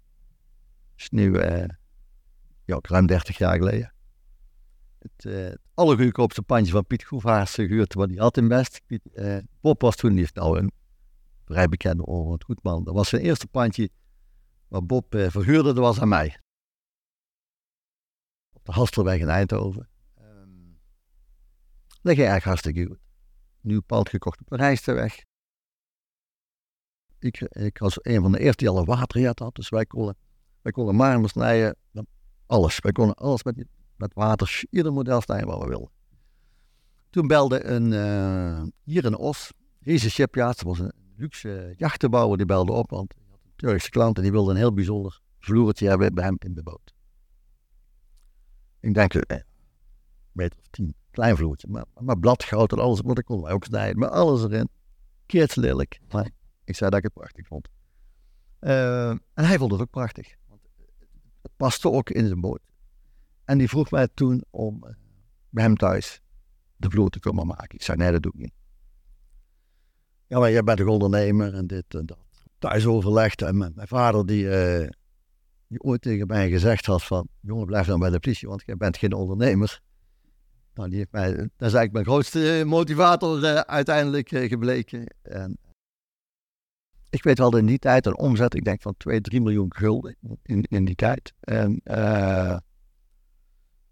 Dat 0.91 1.01
is 1.01 1.11
nu 1.11 1.29
uh, 1.29 1.65
ja, 2.65 2.79
ruim 2.83 3.07
30 3.07 3.39
jaar 3.39 3.57
geleden. 3.57 3.95
Het, 4.99 5.25
uh, 5.25 5.55
allergoedkoopste 5.75 6.43
pandje 6.43 6.73
van 6.73 6.87
Piet 6.87 7.03
Groevaars 7.03 7.55
gehuurd, 7.55 7.95
wat 7.95 8.09
hij 8.09 8.19
had 8.19 8.37
in 8.37 8.49
Best. 8.49 8.81
Piet, 8.87 9.03
Bob 9.61 9.81
was 9.81 9.97
toen, 9.97 10.15
die 10.15 10.29
nou 10.33 10.59
een 10.59 10.73
vrij 11.45 11.69
bekende 11.69 12.31
het 12.33 12.45
Goedman. 12.45 12.85
Dat 12.85 12.95
was 12.95 13.09
zijn 13.09 13.23
eerste 13.23 13.47
pandje 13.47 13.91
wat 14.69 14.87
Bob 14.87 15.07
verhuurde, 15.09 15.73
dat 15.73 15.85
was 15.85 16.01
aan 16.01 16.09
mij. 16.09 16.41
Op 18.53 18.65
de 18.65 18.73
Hastelweg 18.73 19.21
in 19.21 19.29
Eindhoven. 19.29 19.89
Um, 20.19 20.79
dat 21.87 22.15
ging 22.15 22.29
eigenlijk 22.29 22.45
hartstikke 22.45 22.87
goed 22.87 23.09
nieuw 23.63 23.81
pand 23.81 24.09
gekocht 24.09 24.41
op 24.41 24.47
de 24.49 24.57
Rijsterweg. 24.57 25.25
Ik, 27.19 27.41
ik 27.41 27.79
was 27.79 27.99
een 28.03 28.21
van 28.21 28.33
de 28.33 28.39
eerste 28.39 28.65
die 28.65 28.69
al 28.69 28.79
een 28.79 28.85
waterjet 28.85 29.39
had, 29.39 29.55
dus 29.55 29.69
wij 29.69 29.87
konden, 29.87 30.17
wij 30.63 30.73
konden 30.73 30.95
marmer 30.95 31.29
snijden, 31.29 31.77
alles. 32.47 32.81
Wij 32.81 32.93
konden 32.93 33.15
alles 33.15 33.43
met, 33.43 33.65
met 33.97 34.15
water, 34.15 34.63
ieder 34.71 34.93
model 34.93 35.21
snijden 35.21 35.49
wat 35.49 35.63
we 35.63 35.69
wilden. 35.69 35.91
Toen 37.11 37.27
belde 37.27 37.65
een, 37.65 37.93
uh, 37.93 38.63
hier 38.83 39.05
in 39.05 39.17
Os, 39.17 39.53
deze 39.79 40.11
shipyard, 40.11 40.57
dat 40.57 40.67
was 40.67 40.79
een 40.79 40.93
luxe 41.17 41.75
jachtenbouwer, 41.77 42.37
die 42.37 42.47
belde 42.47 42.73
op, 42.73 42.91
want 42.91 43.15
hij 43.15 43.25
had 43.29 43.41
een 43.45 43.53
Turkse 43.57 43.91
klant 43.91 44.17
en 44.17 44.23
die 44.23 44.33
wilde 44.33 44.51
een 44.51 44.57
heel 44.57 44.73
bijzonder 44.73 45.21
vloertje 45.39 45.89
hebben 45.89 46.15
bij 46.15 46.25
hem 46.25 46.37
in 46.39 46.55
de 46.55 46.63
boot. 46.63 46.95
Ik 48.81 48.95
denk, 48.95 49.15
eh, 49.15 49.41
meter 50.33 50.59
of 50.59 50.67
tien. 50.71 50.95
Klein 51.11 51.37
vloertje, 51.37 51.69
maar, 51.71 51.85
maar 52.01 52.19
bladgoud 52.19 52.73
en 52.73 52.79
alles, 52.79 53.01
wat 53.01 53.19
ik 53.19 53.25
kon 53.25 53.49
ook 53.49 53.65
snijden, 53.65 53.99
maar 53.99 54.09
alles 54.09 54.43
erin. 54.43 54.69
lelijk. 55.55 56.01
Maar 56.09 56.31
ik 56.65 56.77
zei 56.77 56.91
dat 56.91 56.99
ik 56.99 57.05
het 57.05 57.15
prachtig 57.15 57.47
vond. 57.47 57.69
Uh, 58.61 59.09
en 59.11 59.21
hij 59.35 59.59
vond 59.59 59.73
het 59.73 59.81
ook 59.81 59.91
prachtig. 59.91 60.35
Want 60.49 60.61
het 61.43 61.53
paste 61.57 61.91
ook 61.91 62.11
in 62.11 62.27
zijn 62.27 62.41
boot. 62.41 62.61
En 63.45 63.59
die 63.59 63.69
vroeg 63.69 63.91
mij 63.91 64.09
toen 64.15 64.45
om 64.51 64.81
uh, 64.85 64.91
bij 65.49 65.65
hem 65.65 65.77
thuis 65.77 66.21
de 66.77 66.91
vloer 66.91 67.11
te 67.11 67.21
komen 67.21 67.47
maken. 67.47 67.75
Ik 67.75 67.83
zei, 67.83 67.99
nee, 67.99 68.13
dat 68.13 68.23
doe 68.23 68.33
ik 68.33 68.41
niet. 68.41 68.53
Ja, 70.27 70.39
maar 70.39 70.51
jij 70.51 70.63
bent 70.63 70.79
toch 70.79 70.89
ondernemer 70.89 71.55
en 71.55 71.67
dit 71.67 71.95
en 71.95 72.07
dat. 72.07 72.19
Thuis 72.59 72.87
overlegd 72.87 73.43
en 73.43 73.57
mijn, 73.57 73.73
vader 73.77 74.27
die, 74.27 74.45
uh, 74.45 74.89
die 75.67 75.83
ooit 75.83 76.03
tegen 76.03 76.27
mij 76.27 76.51
gezegd 76.51 76.87
had 76.87 77.03
van... 77.03 77.29
Jongen, 77.41 77.67
blijf 77.67 77.87
dan 77.87 78.01
bij 78.01 78.11
de 78.11 78.21
politie, 78.21 78.49
want 78.49 78.63
jij 78.67 78.77
bent 78.77 78.97
geen 78.97 79.13
ondernemer. 79.13 79.81
Nou, 80.75 80.95
heeft 80.95 81.13
dat 81.13 81.23
is 81.33 81.59
eigenlijk 81.59 81.93
mijn 81.93 82.05
grootste 82.05 82.59
eh, 82.59 82.65
motivator 82.65 83.43
uh, 83.43 83.55
uiteindelijk 83.55 84.33
uh, 84.33 84.49
gebleken. 84.49 85.07
En 85.23 85.59
ik 87.11 87.23
weet 87.23 87.39
wel 87.39 87.57
in 87.57 87.67
die 87.67 87.79
tijd 87.79 88.07
een 88.07 88.19
omzet, 88.19 88.55
ik 88.55 88.65
denk 88.65 88.83
van 88.83 88.95
2, 88.97 89.21
3 89.21 89.41
miljoen 89.41 89.75
gulden 89.75 90.17
in, 90.43 90.63
in 90.63 90.85
die 90.85 90.95
tijd. 90.95 91.33
En, 91.41 91.81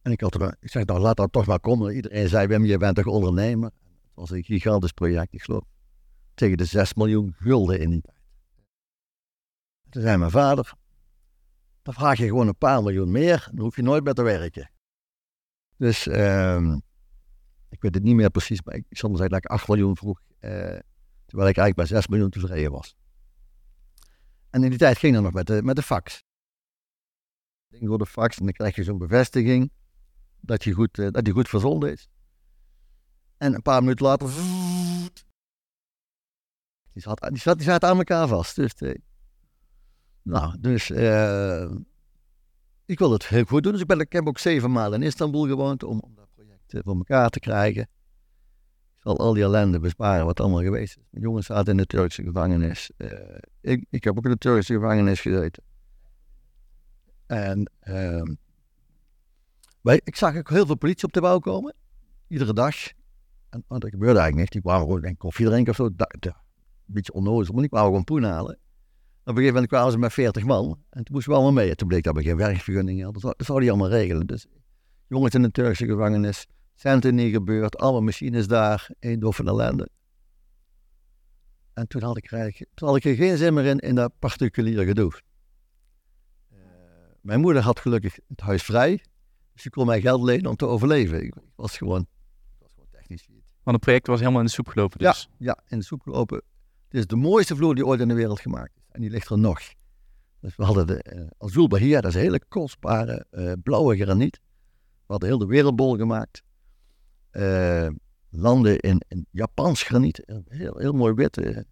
en 0.03 0.13
ik, 0.13 0.21
had 0.21 0.35
er, 0.35 0.57
ik 0.61 0.71
zei, 0.71 0.85
nou 0.85 1.01
laat 1.01 1.17
dat 1.17 1.33
toch 1.33 1.47
maar 1.47 1.61
komen. 1.61 1.95
Iedereen 1.95 2.29
zei, 2.29 2.47
Wim, 2.47 2.65
je 2.65 2.79
bent 2.79 2.97
toch 2.97 3.07
ondernemer? 3.07 3.71
Het 3.71 4.15
was 4.15 4.31
een 4.31 4.45
gigantisch 4.45 4.93
project, 4.93 5.35
ik 5.35 5.43
geloof 5.43 5.65
tegen 6.35 6.57
de 6.57 6.65
6 6.65 6.95
miljoen 6.95 7.35
gulden 7.39 7.81
in 7.81 7.91
die 7.91 8.01
tijd. 8.01 8.17
Toen 9.91 10.03
zei 10.03 10.17
mijn 10.17 10.31
vader, 10.31 10.73
dan 11.83 11.95
vraag 11.95 12.19
je 12.19 12.27
gewoon 12.27 12.49
een 12.49 12.57
paar 12.57 12.83
miljoen 12.83 13.11
meer, 13.11 13.49
dan 13.53 13.65
hoef 13.65 13.77
je 13.77 13.83
nooit 13.83 14.05
meer 14.05 14.15
te 14.15 14.23
werken. 14.23 14.71
Dus 15.79 16.07
um, 16.07 16.83
ik 17.69 17.83
weet 17.83 17.95
het 17.95 18.03
niet 18.03 18.15
meer 18.15 18.31
precies, 18.31 18.63
maar 18.63 18.75
ik 18.75 18.85
maar 18.91 19.11
zeggen 19.11 19.29
dat 19.29 19.45
ik 19.45 19.47
8 19.47 19.69
miljoen 19.69 19.97
vroeg, 19.97 20.21
uh, 20.41 20.51
terwijl 21.27 21.49
ik 21.49 21.57
eigenlijk 21.57 21.75
bij 21.75 21.87
6 21.87 22.07
miljoen 22.07 22.31
tevreden 22.31 22.71
was. 22.71 22.97
En 24.51 24.63
in 24.63 24.71
die 24.71 24.79
tijd 24.79 24.99
ging 24.99 25.15
dat 25.15 25.23
nog 25.23 25.33
met 25.33 25.47
de, 25.47 25.63
met 25.63 25.77
de 25.77 25.83
fax. 25.83 26.25
ding 27.69 27.85
door 27.85 27.99
de 27.99 28.07
fax 28.07 28.39
en 28.39 28.45
dan 28.45 28.53
krijg 28.53 28.77
je 28.77 28.85
zo'n 28.85 28.99
bevestiging 28.99 29.71
dat 30.41 30.65
je 30.65 30.73
goed, 30.73 30.99
eh, 30.99 31.11
dat 31.11 31.25
die 31.25 31.33
goed 31.35 31.49
verzonden 31.49 31.93
is. 31.93 32.09
En 33.37 33.55
een 33.55 33.63
paar 33.63 33.81
minuten 33.81 34.07
later. 34.07 34.29
Die 36.93 37.03
zat, 37.03 37.27
die 37.29 37.39
zat, 37.39 37.57
die 37.57 37.67
zat 37.67 37.85
aan 37.85 37.99
elkaar 37.99 38.29
vast. 38.29 38.57
Dus, 38.57 38.75
eh, 38.75 38.95
nou, 40.23 40.61
dus 40.61 40.91
eh, 40.91 41.71
ik 42.89 42.99
wil 42.99 43.13
het 43.13 43.29
heel 43.29 43.45
goed 43.45 43.63
doen. 43.63 43.73
Dus 43.73 43.81
ik, 43.81 43.87
ben, 43.87 44.01
ik 44.01 44.13
heb 44.13 44.27
ook 44.27 44.39
zeven 44.39 44.73
maanden 44.73 45.01
in 45.01 45.07
Istanbul 45.07 45.47
gewoond 45.47 45.83
om, 45.83 46.01
om 46.01 46.15
dat 46.15 46.29
project 46.35 46.75
eh, 46.75 46.81
voor 46.85 46.97
elkaar 46.97 47.31
te 47.31 47.41
krijgen. 47.41 47.83
Ik 47.83 49.05
zal 49.05 49.19
al 49.19 49.35
die 49.35 49.43
ellende 49.43 49.81
besparen 49.81 50.25
wat 50.27 50.41
allemaal 50.41 50.63
geweest 50.63 50.97
is. 50.97 51.03
Mijn 51.11 51.25
jongens 51.25 51.47
zaten 51.47 51.71
in 51.71 51.77
de 51.77 51.87
Turkse 51.87 52.23
gevangenis. 52.23 52.91
Eh, 52.97 53.39
ik, 53.61 53.87
ik 53.91 54.05
heb 54.05 54.17
ook 54.17 54.25
in 54.25 54.31
de 54.31 54.39
Turkse 54.39 54.73
gevangenis 54.73 55.21
gezeten. 55.21 55.63
En 57.27 57.71
ehm, 57.81 58.35
wij, 59.81 60.01
ik 60.05 60.17
zag 60.17 60.37
ook 60.37 60.51
heel 60.51 60.67
veel 60.67 60.77
politie 60.77 61.07
op 61.07 61.13
de 61.13 61.21
bouw 61.21 61.39
komen. 61.39 61.75
Iedere 62.29 62.53
dag. 62.53 62.75
En, 63.51 63.65
want 63.67 63.81
dat 63.81 63.91
gebeurde 63.91 64.19
eigenlijk 64.19 64.37
niet. 64.37 64.53
Die 64.53 64.61
kwamen 64.61 64.87
gewoon 64.87 65.17
koffie 65.17 65.47
drinken 65.47 65.71
of 65.71 65.77
zo. 65.77 65.85
Een 65.85 66.35
beetje 66.85 67.13
onnozel, 67.13 67.53
maar 67.53 67.63
die 67.63 67.71
kwamen 67.71 67.89
gewoon 67.89 68.05
poen 68.05 68.23
halen. 68.23 68.59
Op 69.29 69.35
een 69.37 69.41
gegeven 69.41 69.61
moment 69.61 69.73
kwamen 69.73 69.93
ze 69.93 69.99
met 69.99 70.13
40 70.13 70.45
man. 70.45 70.85
En 70.91 71.05
toen 71.05 71.15
moesten 71.15 71.33
we 71.33 71.39
allemaal 71.39 71.63
mee. 71.63 71.71
En 71.71 71.77
toen 71.77 71.89
bleek 71.89 72.03
dat 72.03 72.15
we 72.17 72.23
geen 72.23 72.37
werkvergunning 72.37 73.03
hadden. 73.03 73.23
Dat, 73.23 73.47
zou- 73.47 73.61
die 73.61 73.69
allemaal 73.69 73.89
regelen. 73.89 74.27
Dus 74.27 74.47
jongens 75.07 75.35
in 75.35 75.43
de 75.43 75.51
Turkse 75.51 75.87
gevangenis. 75.87 76.47
Centen 76.75 77.15
niet 77.15 77.33
gebeurd. 77.33 77.79
Alle 77.79 78.01
machines 78.01 78.47
daar. 78.47 78.91
Eén 79.01 79.21
doffe 79.21 79.45
ellende. 79.45 79.89
En 81.73 81.89
toen 81.89 82.03
had 82.03 82.17
ik, 82.17 82.29
toen 82.75 82.89
had 82.89 82.97
ik 82.97 83.05
er 83.05 83.15
geen 83.15 83.37
zin 83.37 83.55
meer 83.55 83.65
in, 83.65 83.79
in 83.79 83.95
dat 83.95 84.13
particuliere 84.19 84.85
gedoe. 84.85 85.13
Eh, 86.49 86.59
mijn 87.21 87.41
moeder 87.41 87.63
had 87.63 87.81
gelukkig 87.81 88.19
het 88.29 88.41
huis 88.41 88.63
vrij. 88.63 88.91
Dus 89.53 89.63
die 89.63 89.71
kon 89.71 89.87
mij 89.87 90.01
geld 90.01 90.23
lenen 90.23 90.51
om 90.51 90.57
te 90.57 90.67
overleven. 90.67 91.25
Ik, 91.25 91.35
was 91.55 91.77
gewoon, 91.77 92.01
ik 92.01 92.59
was 92.59 92.73
gewoon 92.73 92.89
technisch. 92.91 93.27
Want 93.63 93.77
het 93.77 93.81
project 93.81 94.07
was 94.07 94.19
helemaal 94.19 94.41
in 94.41 94.47
de 94.47 94.53
soep 94.53 94.69
gelopen. 94.69 94.99
Dus. 94.99 95.29
Ja, 95.39 95.59
in 95.67 95.79
de 95.79 95.85
soep 95.85 96.03
gelopen. 96.03 96.43
Het 96.89 96.99
is 96.99 97.07
de 97.07 97.17
mooiste 97.17 97.57
vloer 97.57 97.75
die 97.75 97.87
ooit 97.87 98.01
in 98.01 98.09
de 98.09 98.15
wereld 98.15 98.41
gemaakt. 98.41 98.78
En 98.89 99.01
die 99.01 99.11
ligt 99.11 99.31
er 99.31 99.39
nog. 99.39 99.61
Dus 100.41 100.57
we 100.57 100.65
hadden 100.65 100.87
de 100.87 101.05
uh, 101.15 101.27
Azul 101.39 101.69
Bahia, 101.69 102.01
dat 102.01 102.11
is 102.11 102.17
een 102.17 102.23
hele 102.23 102.41
kostbare 102.49 103.27
eh, 103.31 103.53
blauwe 103.63 103.97
graniet. 103.97 104.41
We 105.07 105.15
hadden 105.15 105.29
heel 105.29 105.39
de 105.39 105.47
wereldbol 105.47 105.97
gemaakt. 105.97 106.43
Eh, 107.31 107.89
landen 108.31 108.79
in, 108.79 109.27
Japans 109.31 109.83
graniet. 109.83 110.23
Heel, 110.49 110.79
heel 110.79 110.93
mooi 110.93 111.15
witte 111.15 111.67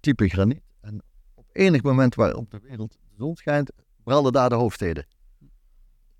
type 0.00 0.28
graniet. 0.28 0.62
En 0.80 1.02
op 1.34 1.48
enig 1.52 1.82
moment 1.82 2.14
waar 2.14 2.34
op 2.34 2.50
de 2.50 2.60
wereld 2.62 2.92
de 2.92 3.14
zon 3.16 3.36
schijnt, 3.36 3.70
brandden 4.02 4.32
daar 4.32 4.48
de 4.48 4.54
hoofdsteden. 4.54 5.06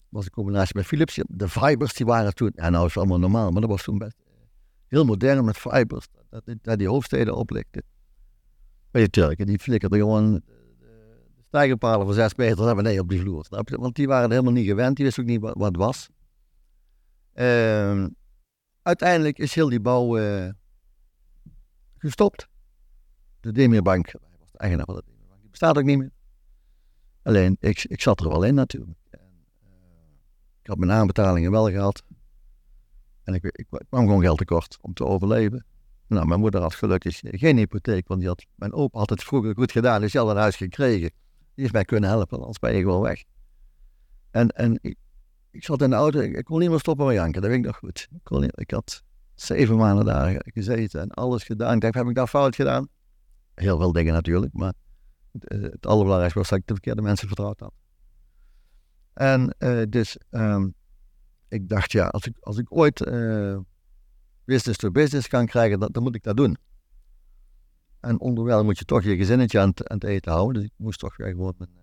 Was 0.09 0.25
een 0.25 0.31
combinatie 0.31 0.77
met 0.77 0.87
Philips. 0.87 1.23
De 1.27 1.49
fibers 1.49 1.95
die 1.95 2.07
waren 2.07 2.35
toen, 2.35 2.53
nou 2.55 2.77
is 2.77 2.83
het 2.83 2.97
allemaal 2.97 3.19
normaal, 3.19 3.50
maar 3.50 3.61
dat 3.61 3.71
was 3.71 3.83
toen 3.83 3.99
best 3.99 4.17
heel 4.88 5.05
modern 5.05 5.45
met 5.45 5.57
fibers, 5.57 6.07
dat, 6.31 6.43
dat, 6.45 6.57
dat 6.62 6.79
die 6.79 6.88
hoofdsteden 6.88 7.37
oplikten. 7.37 7.83
Bij 8.99 9.07
de 9.07 9.12
Turken, 9.12 9.47
die 9.47 9.59
flikkerden 9.59 9.99
gewoon 9.99 10.33
de, 10.33 10.43
de 11.37 11.43
stijgerpalen 11.47 12.07
van 12.07 12.14
zes 12.14 12.35
meter 12.35 12.64
naar 12.64 12.75
beneden 12.75 13.02
op 13.02 13.09
die 13.09 13.21
vloer. 13.21 13.45
Snap 13.45 13.69
je? 13.69 13.78
Want 13.78 13.95
die 13.95 14.07
waren 14.07 14.31
helemaal 14.31 14.52
niet 14.52 14.67
gewend, 14.67 14.97
die 14.97 15.05
wisten 15.05 15.23
ook 15.23 15.28
niet 15.28 15.40
wat, 15.40 15.55
wat 15.57 15.76
was. 15.76 16.09
Ehm, 17.33 18.09
uiteindelijk 18.83 19.38
is 19.38 19.55
heel 19.55 19.69
die 19.69 19.81
bouw 19.81 20.19
eh, 20.19 20.50
gestopt. 21.99 22.49
De 23.40 23.52
Demirbank, 23.52 24.12
was 24.38 24.50
de 24.52 24.59
eigenaar 24.59 24.87
van 24.87 24.95
de 24.95 25.02
Demirbank, 25.07 25.40
die 25.40 25.50
bestaat 25.50 25.78
ook 25.78 25.85
niet 25.85 25.99
meer. 25.99 26.12
Alleen, 27.23 27.57
ik, 27.61 27.85
ik 27.85 28.00
zat 28.00 28.21
er 28.21 28.28
wel 28.28 28.43
in 28.43 28.55
natuurlijk. 28.55 28.99
En, 29.11 29.21
eh, 29.61 29.69
ik 30.61 30.67
had 30.67 30.78
mijn 30.78 30.93
aanbetalingen 30.93 31.50
wel 31.50 31.71
gehad. 31.71 32.02
En 33.23 33.35
ik, 33.35 33.45
ik 33.45 33.67
kwam 33.69 34.07
gewoon 34.07 34.23
geld 34.23 34.38
tekort 34.38 34.78
om 34.81 34.95
te 34.95 35.05
overleven. 35.05 35.67
Nou, 36.09 36.27
mijn 36.27 36.41
moeder 36.41 36.61
had 36.61 36.75
gelukkig 36.75 37.21
geen 37.23 37.57
hypotheek, 37.57 38.09
want 38.09 38.21
die 38.21 38.29
had, 38.29 38.47
mijn 38.55 38.73
opa 38.73 39.00
het 39.00 39.23
vroeger 39.23 39.55
goed 39.55 39.73
gedaan, 39.73 40.00
die 40.00 40.19
had 40.19 40.29
een 40.29 40.37
huis 40.37 40.57
gekregen. 40.57 41.11
Die 41.55 41.67
heeft 41.67 41.73
mij 41.73 41.85
kunnen 41.85 42.11
helpen, 42.11 42.38
anders 42.38 42.59
ben 42.59 42.75
je 42.75 42.81
gewoon 42.81 43.03
weg. 43.03 43.25
En, 44.31 44.49
en 44.49 44.79
ik, 44.83 44.97
ik 45.50 45.65
zat 45.65 45.83
in 45.83 45.91
de 45.91 45.97
auto, 45.97 46.21
ik, 46.21 46.37
ik 46.37 46.45
kon 46.45 46.59
niet 46.59 46.71
meer 46.71 46.79
stoppen 46.79 47.07
met 47.07 47.15
janken, 47.15 47.41
dat 47.41 47.50
weet 47.50 47.59
ik 47.59 47.67
nog 47.67 47.77
goed. 47.77 48.09
Ik, 48.15 48.21
kon 48.23 48.41
niet, 48.41 48.61
ik 48.61 48.71
had 48.71 49.03
zeven 49.35 49.77
maanden 49.77 50.05
daar 50.05 50.43
gezeten 50.45 51.00
en 51.00 51.11
alles 51.11 51.45
gedaan. 51.45 51.75
Ik 51.75 51.81
dacht, 51.81 51.95
heb 51.95 52.09
ik 52.09 52.15
daar 52.15 52.27
fout 52.27 52.55
gedaan? 52.55 52.88
Heel 53.55 53.79
veel 53.79 53.93
dingen 53.93 54.12
natuurlijk, 54.12 54.53
maar 54.53 54.73
het, 55.33 55.62
het 55.62 55.87
allerbelangrijkste 55.87 56.38
was 56.38 56.49
dat 56.49 56.59
ik 56.59 56.67
de 56.67 56.73
verkeerde 56.73 57.03
mensen 57.03 57.27
vertrouwd 57.27 57.61
had. 57.61 57.73
En 59.15 59.55
uh, 59.59 59.83
dus 59.88 60.19
um, 60.31 60.75
ik 61.49 61.69
dacht, 61.69 61.93
ja, 61.93 62.07
als 62.07 62.27
ik, 62.27 62.37
als 62.41 62.59
ik 62.59 62.77
ooit 62.77 63.07
uh, 63.07 63.59
business 64.49 64.78
to 64.78 64.90
business 64.90 65.28
kan 65.28 65.47
krijgen, 65.47 65.81
dan, 65.81 65.88
dan, 65.93 66.02
moet 66.02 66.14
ik 66.14 66.23
dat 66.23 66.37
doen. 66.37 66.57
En 68.00 68.21
onderwijl 68.21 68.64
moet 68.64 68.78
je 68.78 68.85
toch 68.85 69.02
je 69.02 69.17
gezinnetje 69.17 69.59
aan, 69.59 69.73
aan 69.75 69.97
het 69.97 70.05
eten 70.05 70.33
houden. 70.33 70.55
Dus 70.55 70.71
ik 70.71 70.76
moest 70.76 70.99
toch 70.99 71.17
weer 71.17 71.28
gewoon 71.28 71.55
mijn, 71.59 71.71
uh, 71.75 71.81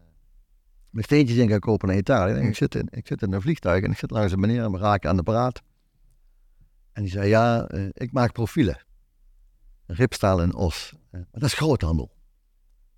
mijn 0.89 1.03
steentjes 1.03 1.37
in 1.37 1.49
gaan 1.49 1.59
kopen 1.59 1.87
naar 1.87 1.97
Italië. 1.97 2.33
En 2.33 2.47
ik, 2.47 2.55
zit 2.55 2.75
in, 2.75 2.87
ik 2.91 3.07
zit 3.07 3.21
in 3.21 3.33
een 3.33 3.41
vliegtuig 3.41 3.83
en 3.83 3.91
ik 3.91 3.97
zit 3.97 4.11
langs 4.11 4.31
een 4.31 4.39
meneer 4.39 4.63
en 4.63 4.71
we 4.71 4.77
raken 4.77 5.09
aan 5.09 5.15
de 5.15 5.23
praat. 5.23 5.61
En 6.91 7.01
die 7.01 7.11
zei, 7.11 7.27
ja, 7.27 7.71
uh, 7.71 7.89
ik 7.91 8.11
maak 8.11 8.31
profielen. 8.31 8.85
Ripstaal 9.85 10.41
en 10.41 10.53
os. 10.53 10.93
maar 11.11 11.25
dat 11.31 11.43
is 11.43 11.53
groothandel. 11.53 12.11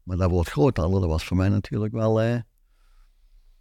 Maar 0.03 0.17
dat 0.17 0.29
woord 0.29 0.50
groothandel, 0.50 1.00
dat 1.00 1.09
was 1.09 1.25
voor 1.25 1.38
mij 1.38 1.50
natuurlijk 1.50 1.93
wel... 1.93 2.21
eh, 2.21 2.39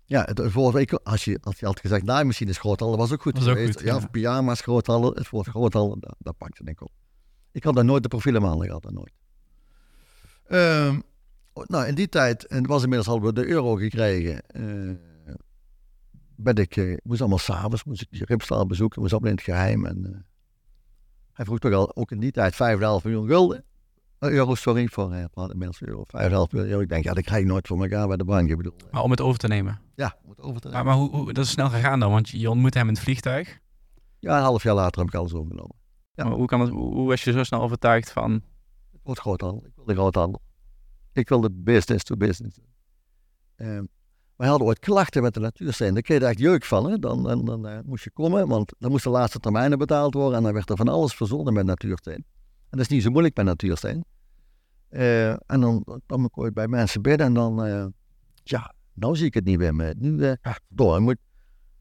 ja, 0.06 0.22
het 0.22 0.52
woord, 0.52 1.04
als 1.04 1.25
je, 1.25 1.38
als 1.42 1.58
je 1.58 1.66
had 1.66 1.80
gezegd 1.80 2.04
naaimachine 2.04 2.50
is 2.50 2.58
groothandel, 2.58 2.98
was 2.98 3.12
ook 3.12 3.22
goed 3.22 3.38
Was 3.38 3.46
ook 3.46 3.56
geweest. 3.56 3.76
goed, 3.76 3.86
ja, 3.86 3.88
ja. 3.88 3.96
of 3.96 4.10
pyjama's 4.10 4.60
groothandel, 4.60 5.12
het 5.14 5.28
woord 5.28 5.46
groothandel, 5.46 6.00
dat, 6.00 6.16
dat 6.18 6.36
pakte 6.38 6.62
ik 6.64 6.80
op. 6.80 6.90
Ik 7.52 7.64
had 7.64 7.75
daar 7.75 7.84
nooit 7.84 8.02
de 8.02 8.08
profielen 8.08 8.42
maanden 8.42 8.66
gehad, 8.66 8.82
dat 8.82 8.92
nooit. 8.92 9.12
Um, 10.48 11.02
nou, 11.52 11.86
in 11.86 11.94
die 11.94 12.08
tijd, 12.08 12.46
en 12.46 12.56
het 12.56 12.66
was 12.66 12.82
inmiddels 12.82 13.08
hadden 13.08 13.34
we 13.34 13.40
de 13.40 13.46
euro 13.46 13.75
gekregen, 13.75 14.42
uh, 14.56 14.94
ben 16.34 16.54
ik, 16.54 16.76
uh, 16.76 16.96
moest 17.02 17.20
allemaal 17.20 17.38
s'avonds, 17.38 17.84
moest 17.84 18.00
ik 18.00 18.10
die 18.10 18.25
Ripstaal 18.25 18.66
bezoeken, 18.66 19.00
moest 19.00 19.12
allemaal 19.12 19.30
in 19.30 19.36
het 19.36 19.44
geheim. 19.44 19.86
En, 19.86 20.06
uh, 20.06 20.16
hij 21.32 21.44
vroeg 21.44 21.58
toch 21.58 21.72
al, 21.72 21.96
ook 21.96 22.10
in 22.10 22.20
die 22.20 22.30
tijd, 22.30 22.54
5,5 22.54 22.58
miljoen 23.04 23.26
gulden. 23.26 23.64
Euro, 24.18 24.54
sorry, 24.54 24.88
voor 24.88 25.12
uh, 25.12 25.25
inmiddels 25.35 25.82
euro, 25.82 26.04
5,5 26.04 26.30
miljoen 26.30 26.49
euro. 26.52 26.80
Ik 26.80 26.88
denk, 26.88 27.04
ja, 27.04 27.12
dat 27.12 27.25
krijg 27.25 27.40
ik 27.40 27.46
nooit 27.46 27.66
voor 27.66 27.82
elkaar 27.82 28.06
bij 28.08 28.16
de 28.16 28.25
bank. 28.25 28.50
Ik 28.50 28.56
bedoel, 28.56 28.73
Maar 28.90 29.02
om 29.02 29.11
het 29.11 29.20
over 29.20 29.38
te 29.38 29.49
nemen. 29.49 29.80
ja, 29.94 30.18
om 30.25 30.30
het 30.30 30.40
over 30.40 30.61
te 30.61 30.68
Maar, 30.68 30.85
maar 30.85 30.94
hoe, 30.94 31.11
hoe, 31.11 31.32
dat 31.32 31.44
is 31.44 31.50
snel 31.50 31.68
gegaan 31.68 32.00
dan, 32.00 32.11
want 32.11 32.28
je, 32.28 32.38
je 32.38 32.50
ontmoet 32.50 32.75
hem 32.75 32.88
in 32.88 32.94
het 32.94 33.02
vliegtuig. 33.02 33.58
Ja, 34.18 34.37
een 34.37 34.42
half 34.42 34.62
jaar 34.62 34.75
later 34.75 34.99
heb 34.99 35.08
ik 35.08 35.14
alles 35.14 35.35
overgenomen. 35.35 35.76
Ja. 36.14 36.25
Maar 36.25 36.32
hoe, 36.32 36.46
kan 36.46 36.61
het, 36.61 36.70
hoe, 36.70 36.94
hoe 36.94 37.08
was 37.08 37.25
je 37.25 37.32
zo 37.32 37.44
snel 37.44 37.61
overtuigd 37.61 38.11
van... 38.11 38.32
Het 38.92 39.00
wordt 39.02 39.20
groothandel. 39.20 39.66
Ik 39.66 39.73
wil 39.75 39.85
de 39.85 39.94
groothandel. 39.94 40.42
Ik 41.12 41.28
wil 41.28 41.40
de 41.40 41.50
business 41.50 42.04
to 42.04 42.16
business. 42.16 42.58
Um, 43.56 43.88
wij 44.37 44.49
hadden 44.49 44.66
ooit 44.66 44.78
klachten 44.78 45.23
met 45.23 45.35
de 45.35 45.40
natuursteen. 45.40 45.94
Daar 45.94 46.02
kreeg 46.02 46.20
je 46.20 46.26
echt 46.26 46.38
jeuk 46.38 46.64
van. 46.64 46.90
Hè? 46.90 46.99
Dan, 46.99 47.23
dan, 47.23 47.44
dan 47.44 47.66
uh, 47.66 47.78
moest 47.85 48.04
je 48.04 48.11
komen, 48.11 48.49
want 48.49 48.73
dan 48.78 48.90
moesten 48.90 49.12
de 49.12 49.18
laatste 49.18 49.38
termijnen 49.38 49.78
betaald 49.78 50.14
worden. 50.14 50.37
En 50.37 50.42
dan 50.42 50.52
werd 50.52 50.70
er 50.70 50.76
van 50.76 50.88
alles 50.88 51.14
verzonnen 51.14 51.52
met 51.52 51.66
natuursteen. 51.66 52.25
En 52.70 52.78
dat 52.78 52.80
is 52.80 52.88
niet 52.88 53.02
zo 53.02 53.11
moeilijk 53.11 53.35
bij 53.35 53.44
natuursteen. 53.44 54.04
Uh, 54.90 55.30
en 55.30 55.61
dan 55.61 56.00
kwam 56.06 56.25
ik 56.25 56.38
ooit 56.38 56.54
bij 56.54 56.68
mensen 56.68 57.02
binnen 57.02 57.26
en 57.26 57.35
dan... 57.35 57.66
Uh, 57.66 57.87
ja, 58.42 58.75
nou 58.92 59.16
zie 59.16 59.26
ik 59.26 59.35
het 59.35 59.44
niet 59.44 59.58
meer. 59.58 59.75
Met. 59.75 60.00
Nu, 60.00 60.11
uh, 60.11 60.32
ja, 60.42 60.58
door. 60.68 61.02
Moet, 61.02 61.16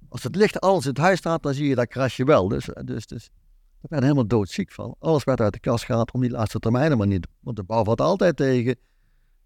als 0.09 0.23
het 0.23 0.35
licht 0.35 0.59
alles 0.59 0.83
in 0.83 0.89
het 0.89 0.97
huis 0.97 1.17
staat, 1.17 1.43
dan 1.43 1.53
zie 1.53 1.67
je 1.67 1.75
dat 1.75 1.87
krasje 1.87 2.23
wel. 2.23 2.47
Dus, 2.47 2.69
dus, 2.83 3.05
dus 3.05 3.29
daar 3.79 3.89
ben 3.89 3.97
ik 3.97 4.03
helemaal 4.03 4.27
doodziek 4.27 4.71
van. 4.71 4.95
Alles 4.99 5.23
werd 5.23 5.41
uit 5.41 5.53
de 5.53 5.59
kast 5.59 5.85
gehaald 5.85 6.11
om 6.11 6.21
die 6.21 6.29
laatste 6.29 6.59
termijnen, 6.59 6.97
maar 6.97 7.07
niet. 7.07 7.27
Want 7.39 7.55
de 7.55 7.63
bouw 7.63 7.83
valt 7.83 8.01
altijd 8.01 8.35
tegen. 8.35 8.75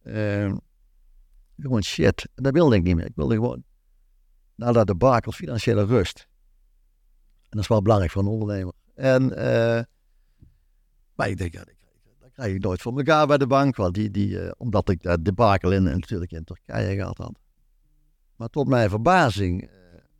Uh, 0.03 0.53
gewoon 1.57 1.83
shit. 1.83 2.29
Dat 2.35 2.53
wilde 2.53 2.75
ik 2.75 2.83
niet 2.83 2.95
meer. 2.95 3.05
Ik 3.05 3.15
wilde 3.15 3.33
gewoon 3.33 3.63
naar 4.55 4.73
dat 4.73 4.87
debakel 4.87 5.31
financiële 5.31 5.85
rust. 5.85 6.27
En 7.39 7.49
dat 7.49 7.59
is 7.59 7.67
wel 7.67 7.81
belangrijk 7.81 8.11
voor 8.11 8.21
een 8.21 8.27
ondernemer. 8.27 8.73
En, 8.95 9.33
maar 11.19 11.29
ik 11.29 11.37
denk, 11.37 11.53
dat 11.53 12.31
krijg 12.33 12.53
ik 12.53 12.61
nooit 12.61 12.81
voor 12.81 12.97
elkaar 12.97 13.27
bij 13.27 13.37
de 13.37 13.47
bank. 13.47 13.75
Want 13.75 13.93
die, 13.93 14.11
die, 14.11 14.29
uh, 14.29 14.51
omdat 14.57 14.89
ik 14.89 15.01
dat 15.01 15.25
debakel 15.25 15.71
in, 15.71 15.83
natuurlijk 15.83 16.31
in 16.31 16.43
Turkije 16.43 16.95
gehad 16.95 17.17
had. 17.17 17.39
Maar 18.35 18.49
tot 18.49 18.67
mijn 18.67 18.89
verbazing 18.89 19.63
uh, 19.63 19.69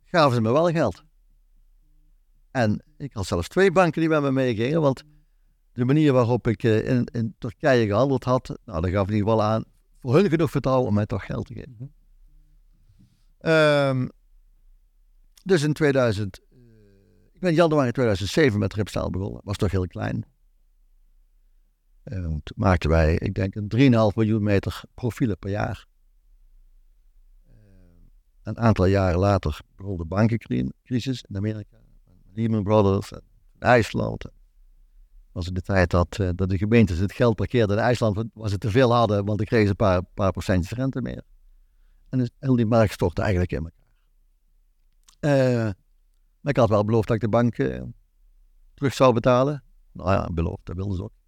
gaven 0.04 0.34
ze 0.34 0.40
me 0.40 0.52
wel 0.52 0.70
geld. 0.70 1.04
En 2.50 2.84
ik 2.96 3.12
had 3.12 3.26
zelfs 3.26 3.48
twee 3.48 3.72
banken 3.72 4.00
die 4.00 4.10
met 4.10 4.22
me 4.22 4.32
meegingen, 4.32 4.80
want 4.80 5.02
de 5.72 5.84
manier 5.84 6.12
waarop 6.12 6.46
ik 6.46 6.62
uh, 6.62 6.88
in, 6.88 7.04
in, 7.04 7.34
Turkije 7.38 7.86
gehandeld 7.86 8.24
had, 8.24 8.58
nou, 8.64 8.80
dat 8.80 8.90
gaf 8.90 9.08
in 9.08 9.14
ieder 9.14 9.28
geval 9.28 9.42
aan 9.42 9.64
voor 10.00 10.14
hun 10.14 10.28
genoeg 10.28 10.50
vertrouwen 10.50 10.88
om 10.88 10.94
mij 10.94 11.06
toch 11.06 11.26
geld 11.26 11.46
te 11.46 11.54
geven. 11.54 11.94
Um, 13.96 14.10
dus 15.44 15.62
in 15.62 15.72
2000, 15.72 16.40
uh, 16.52 16.58
ik 17.32 17.40
ben 17.40 17.54
januari 17.54 17.90
2007 17.90 18.58
met 18.58 18.74
Ripstaal 18.74 19.10
begonnen, 19.10 19.40
was 19.44 19.56
toch 19.56 19.70
heel 19.70 19.86
klein. 19.86 20.24
Uh, 22.04 22.22
toen 22.22 22.40
maakten 22.56 22.90
wij, 22.90 23.14
ik 23.14 23.34
denk, 23.34 23.54
een 23.54 23.92
3,5 24.10 24.16
miljoen 24.16 24.42
meter 24.42 24.82
profielen 24.94 25.38
per 25.38 25.50
jaar. 25.50 25.88
een 28.42 28.58
aantal 28.58 28.84
jaren 28.84 29.18
later 29.18 29.60
begon 29.76 29.96
de 29.96 30.04
bankencrisis 30.04 31.24
in 31.28 31.36
Amerika. 31.36 31.76
Lehman 32.32 32.62
Brothers, 32.62 33.12
in 33.12 33.20
IJsland. 33.58 34.24
Was 35.32 35.46
het 35.46 35.54
de 35.54 35.60
tijd 35.60 35.90
dat, 35.90 36.18
uh, 36.20 36.30
dat 36.34 36.48
de 36.48 36.58
gemeentes 36.58 36.98
het 36.98 37.12
geld 37.12 37.36
parkeerden 37.36 37.76
in 37.76 37.82
IJsland, 37.82 38.24
was 38.34 38.52
het 38.52 38.60
te 38.60 38.70
veel 38.70 38.92
hadden, 38.92 39.24
want 39.24 39.38
dan 39.38 39.46
kregen 39.46 39.68
een 39.68 39.76
paar, 39.76 40.02
paar 40.02 40.32
procentjes 40.32 40.78
rente 40.78 41.00
meer. 41.00 41.22
En 42.08 42.18
dus 42.18 42.30
heel 42.38 42.56
die 42.56 42.66
markt 42.66 42.92
stortte 42.92 43.20
eigenlijk 43.20 43.52
in 43.52 43.58
elkaar. 43.64 43.78
Uh, 45.20 45.72
maar 46.40 46.52
ik 46.52 46.56
had 46.56 46.68
wel 46.68 46.84
beloofd 46.84 47.06
dat 47.06 47.16
ik 47.16 47.22
de 47.22 47.28
bank 47.28 47.54
terug 48.74 48.94
zou 48.94 49.12
betalen. 49.12 49.62
Nou 49.92 50.10
ja, 50.10 50.28
beloofd, 50.32 50.66
dat 50.66 50.76
wilden 50.76 50.96
ze 50.96 51.02
ook. 51.02 51.19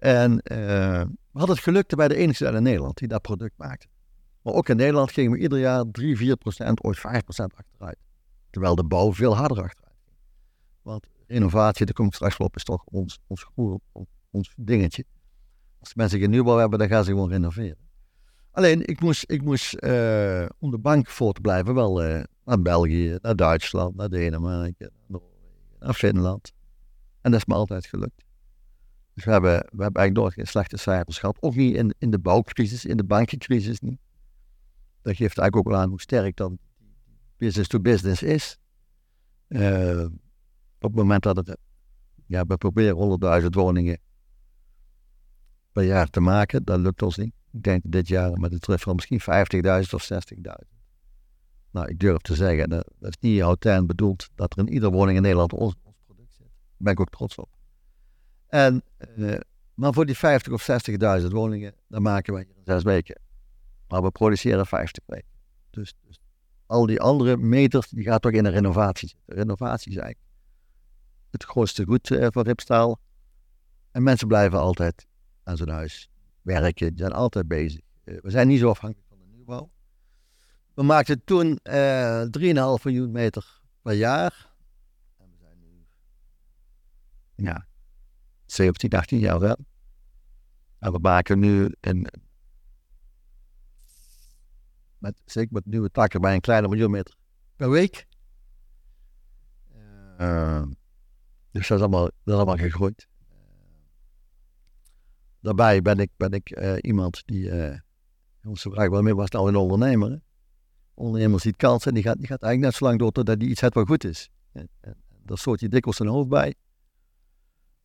En 0.00 0.40
we 1.32 1.38
hadden 1.38 1.54
het 1.54 1.64
geluk 1.64 1.96
bij 1.96 2.08
de 2.08 2.16
enige 2.16 2.46
in 2.46 2.62
Nederland 2.62 2.98
die 2.98 3.08
dat 3.08 3.22
product 3.22 3.54
maakte. 3.56 3.86
Maar 4.42 4.54
ook 4.54 4.68
in 4.68 4.76
Nederland 4.76 5.12
gingen 5.12 5.32
we 5.32 5.38
ieder 5.38 5.58
jaar 5.58 5.84
3, 5.90 6.16
4 6.16 6.36
procent, 6.36 6.84
ooit 6.84 6.98
5 6.98 7.22
procent 7.22 7.54
achteruit. 7.54 7.96
Terwijl 8.50 8.74
de 8.74 8.84
bouw 8.84 9.12
veel 9.12 9.36
harder 9.36 9.62
achteruit 9.62 9.96
ging. 10.04 10.16
Want 10.82 11.06
renovatie, 11.26 11.86
daar 11.86 11.94
kom 11.94 12.06
ik 12.06 12.14
straks 12.14 12.36
op, 12.36 12.56
is 12.56 12.64
toch 12.64 12.84
ons, 12.84 13.18
ons, 13.26 13.46
ons, 14.30 14.52
dingetje. 14.56 15.04
Als 15.80 15.94
mensen 15.94 16.18
geen 16.18 16.30
nieuwbouw 16.30 16.56
hebben, 16.56 16.78
dan 16.78 16.88
gaan 16.88 17.04
ze 17.04 17.10
gewoon 17.10 17.30
renoveren. 17.30 17.88
Alleen, 18.50 18.86
ik 18.86 19.00
moest, 19.00 19.24
ik 19.30 19.42
moest 19.42 19.76
uh, 19.84 20.46
om 20.58 20.70
de 20.70 20.78
bank 20.78 21.08
voor 21.08 21.32
te 21.32 21.40
blijven 21.40 21.74
wel 21.74 22.04
uh, 22.04 22.22
naar 22.44 22.62
België, 22.62 23.18
naar 23.22 23.36
Duitsland, 23.36 23.96
naar 23.96 24.08
Denemarken, 24.08 24.92
naar 25.78 25.94
Finland. 25.94 26.52
En 27.20 27.30
dat 27.30 27.40
is 27.40 27.46
me 27.46 27.54
altijd 27.54 27.86
gelukt. 27.86 28.24
Dus 29.20 29.28
we 29.28 29.30
hebben, 29.30 29.62
eigenlijk 29.78 30.12
nooit 30.12 30.32
geen 30.32 30.46
slechte 30.46 30.76
cijfers 30.76 31.18
gehad. 31.18 31.36
Ook 31.40 31.54
niet 31.54 31.74
in, 31.74 31.94
in 31.98 32.10
de 32.10 32.18
bouwcrisis, 32.18 32.84
in 32.84 32.96
de 32.96 33.04
bankencrisis 33.04 33.80
niet. 33.80 33.98
Dat 35.02 35.16
geeft 35.16 35.38
eigenlijk 35.38 35.56
ook 35.56 35.72
wel 35.72 35.82
aan 35.82 35.88
hoe 35.88 36.00
sterk 36.00 36.36
dan 36.36 36.58
business 37.36 37.68
to 37.68 37.80
business 37.80 38.22
is. 38.22 38.58
Uh, 39.48 40.04
op 40.78 40.82
het 40.82 40.94
moment 40.94 41.22
dat 41.22 41.56
ja, 42.26 42.44
we 42.46 42.56
proberen 42.56 43.42
100.000 43.42 43.48
woningen 43.48 43.98
per 45.72 45.84
jaar 45.84 46.10
te 46.10 46.20
maken, 46.20 46.64
dat 46.64 46.80
lukt 46.80 47.02
ons 47.02 47.16
niet. 47.16 47.34
Ik 47.52 47.62
denk 47.62 47.82
dit 47.86 48.08
jaar 48.08 48.38
met 48.38 48.60
terug 48.60 48.80
van 48.80 48.94
misschien 48.94 49.20
50.000 49.20 49.26
of 49.90 50.10
60.000. 50.12 50.78
Nou, 51.70 51.88
ik 51.88 51.98
durf 51.98 52.18
te 52.18 52.34
zeggen, 52.34 52.68
dat, 52.68 52.84
is 53.00 53.16
niet 53.20 53.40
houten 53.40 53.86
bedoeld 53.86 54.28
dat 54.34 54.52
er 54.52 54.58
in 54.58 54.72
iedere 54.72 54.92
woning 54.92 55.16
in 55.16 55.22
Nederland 55.22 55.52
ons, 55.52 55.74
ons 55.82 55.96
product 56.06 56.34
zit. 56.34 56.46
Daar 56.46 56.76
ben 56.76 56.92
ik 56.92 57.00
ook 57.00 57.10
trots 57.10 57.36
op. 57.36 57.59
En, 58.50 58.82
uh, 59.16 59.34
maar 59.74 59.92
voor 59.92 60.06
die 60.06 60.16
50 60.16 60.52
of 60.52 60.66
60.000 61.20 61.26
woningen, 61.26 61.74
dan 61.88 62.02
maken 62.02 62.34
we 62.34 62.40
in 62.40 62.62
zes 62.64 62.82
weken. 62.82 63.20
Maar 63.88 64.02
we 64.02 64.10
produceren 64.10 64.66
50 64.66 65.04
weken. 65.06 65.28
Dus, 65.70 65.94
dus, 66.06 66.20
al 66.66 66.86
die 66.86 67.00
andere 67.00 67.36
meters, 67.36 67.88
die 67.88 68.04
gaat 68.04 68.22
toch 68.22 68.32
in 68.32 68.42
de 68.42 68.50
renovatie 68.50 69.08
zitten. 69.08 69.34
Renovatie 69.34 69.90
is 69.90 69.96
eigenlijk 69.96 70.28
het 71.30 71.44
grootste 71.44 71.84
goed 71.84 72.10
uh, 72.10 72.26
voor 72.30 72.42
Ripstaal. 72.42 73.00
En 73.90 74.02
mensen 74.02 74.28
blijven 74.28 74.58
altijd 74.58 75.06
aan 75.42 75.56
zo'n 75.56 75.68
huis 75.68 76.10
werken. 76.42 76.88
Die 76.88 76.98
zijn 76.98 77.12
altijd 77.12 77.48
bezig. 77.48 77.80
Uh, 78.04 78.20
we 78.20 78.30
zijn 78.30 78.48
niet 78.48 78.58
zo 78.58 78.68
afhankelijk 78.68 79.08
van 79.08 79.18
de 79.18 79.26
nieuwbouw. 79.26 79.70
We 80.74 80.82
maakten 80.82 81.24
toen 81.24 81.60
uh, 81.62 82.22
3,5 82.22 82.28
miljoen 82.82 83.10
meter 83.10 83.60
per 83.82 83.92
jaar. 83.92 84.50
En 85.16 85.30
we 85.30 85.36
zijn 85.38 85.58
nu 85.58 85.86
ja, 87.46 87.66
17, 88.52 88.90
18 88.90 89.18
jaar 89.18 89.38
verder. 89.38 89.66
En 90.78 90.92
we 90.92 90.98
maken 90.98 91.38
nu 91.38 91.74
een, 91.80 92.06
met, 94.98 95.22
zeker 95.24 95.52
met 95.52 95.66
nieuwe 95.66 95.90
takken 95.90 96.20
bij 96.20 96.34
een 96.34 96.40
kleine 96.40 96.68
miljoen 96.68 96.90
meter 96.90 97.14
per 97.56 97.70
week. 97.70 98.06
Uh, 100.20 100.62
dus 101.50 101.68
dat 101.68 101.78
is 101.78 101.84
allemaal, 101.84 102.10
dat 102.24 102.34
allemaal 102.34 102.56
gegroeid. 102.56 103.08
Daarbij 105.40 105.82
ben 105.82 105.98
ik, 105.98 106.10
ben 106.16 106.30
ik 106.30 106.58
uh, 106.58 106.76
iemand 106.80 107.22
die, 107.26 107.44
uh, 107.44 107.78
onze 108.44 108.70
vraag 108.70 108.88
waarmee 108.88 109.14
was 109.14 109.30
nou 109.30 109.48
een 109.48 109.56
ondernemer. 109.56 110.20
Ondernemer 110.94 111.40
ziet 111.40 111.56
kansen 111.56 111.88
en 111.88 111.94
die 111.94 112.02
gaat, 112.02 112.18
die 112.18 112.26
gaat 112.26 112.42
eigenlijk 112.42 112.72
net 112.72 112.80
zo 112.80 112.86
lang 112.86 112.98
door 112.98 113.12
totdat 113.12 113.40
hij 113.40 113.48
iets 113.48 113.60
heeft 113.60 113.74
wat 113.74 113.86
goed 113.86 114.04
is. 114.04 114.30
En, 114.52 114.68
en, 114.80 114.96
daar 115.24 115.38
stoot 115.38 115.60
je 115.60 115.68
dikwijls 115.68 115.96
zijn 115.96 116.08
hoofd 116.08 116.28
bij. 116.28 116.54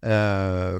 Uh, 0.05 0.75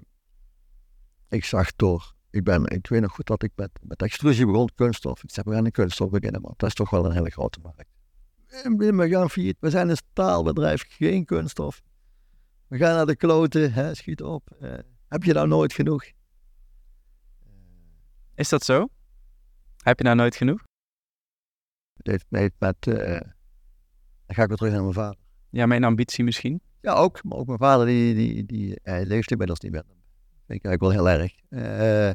ik 1.30 1.46
zag 1.46 1.76
door, 1.76 2.16
ik, 2.30 2.44
ben, 2.44 2.66
ik 2.66 2.88
weet 2.88 3.02
nog 3.02 3.12
goed 3.12 3.28
dat 3.28 3.44
ik 3.44 3.52
met, 3.56 3.70
met 3.82 4.02
extrusie 4.02 4.46
begon, 4.46 4.70
kunststof. 4.76 5.24
Ik 5.24 5.32
zeg, 5.32 5.44
we 5.44 5.54
gaan 5.54 5.66
een 5.66 5.72
kunststof 5.72 6.10
beginnen, 6.10 6.42
maar 6.42 6.54
dat 6.58 6.70
is 6.70 6.76
toch 6.76 6.90
wel 6.90 7.06
een 7.06 7.12
hele 7.12 7.30
grote 7.30 7.60
markt. 7.60 7.86
En 8.64 8.78
we 8.78 9.10
gaan 9.10 9.30
failliet, 9.30 9.58
we 9.60 9.70
zijn 9.70 9.90
een 9.90 9.98
staalbedrijf, 9.98 10.86
geen 10.88 11.26
kunststof. 11.26 11.82
We 12.68 12.78
gaan 12.78 12.96
naar 12.96 13.06
de 13.06 13.16
kloten, 13.16 13.74
hè, 13.74 13.96
schiet 13.96 14.24
op. 14.24 14.50
Uh, 14.62 14.74
heb 15.08 15.24
je 15.24 15.34
nou 15.34 15.48
nooit 15.48 15.74
genoeg? 15.74 16.04
Is 18.36 18.50
dat 18.50 18.64
zo? 18.64 18.88
Heb 19.84 19.98
je 19.98 20.04
nou 20.04 20.16
nooit 20.16 20.36
genoeg? 20.36 20.64
Heeft 22.04 22.26
met, 22.30 22.88
uh, 22.88 22.96
dan 24.26 24.36
ga 24.36 24.42
ik 24.42 24.48
weer 24.48 24.58
terug 24.58 24.72
naar 24.72 24.82
mijn 24.82 24.94
vader. 24.94 25.20
Ja, 25.50 25.66
mijn 25.66 25.84
ambitie 25.84 26.24
misschien? 26.24 26.62
Ja, 26.86 26.94
ook. 26.94 27.24
Maar 27.24 27.38
ook 27.38 27.48
mijn 27.48 27.60
vader, 27.60 27.86
die, 27.86 28.16
die, 28.16 28.46
die 28.46 28.80
hij 28.84 29.06
leeft 29.06 29.32
inmiddels 29.32 29.60
niet 29.60 29.72
meer. 29.72 29.84
Dat 29.84 30.44
vind 30.48 30.60
ik 30.60 30.66
eigenlijk 30.66 30.82
wel 30.82 30.92
heel 30.92 31.20
erg. 31.20 31.34
Uh, 31.50 32.12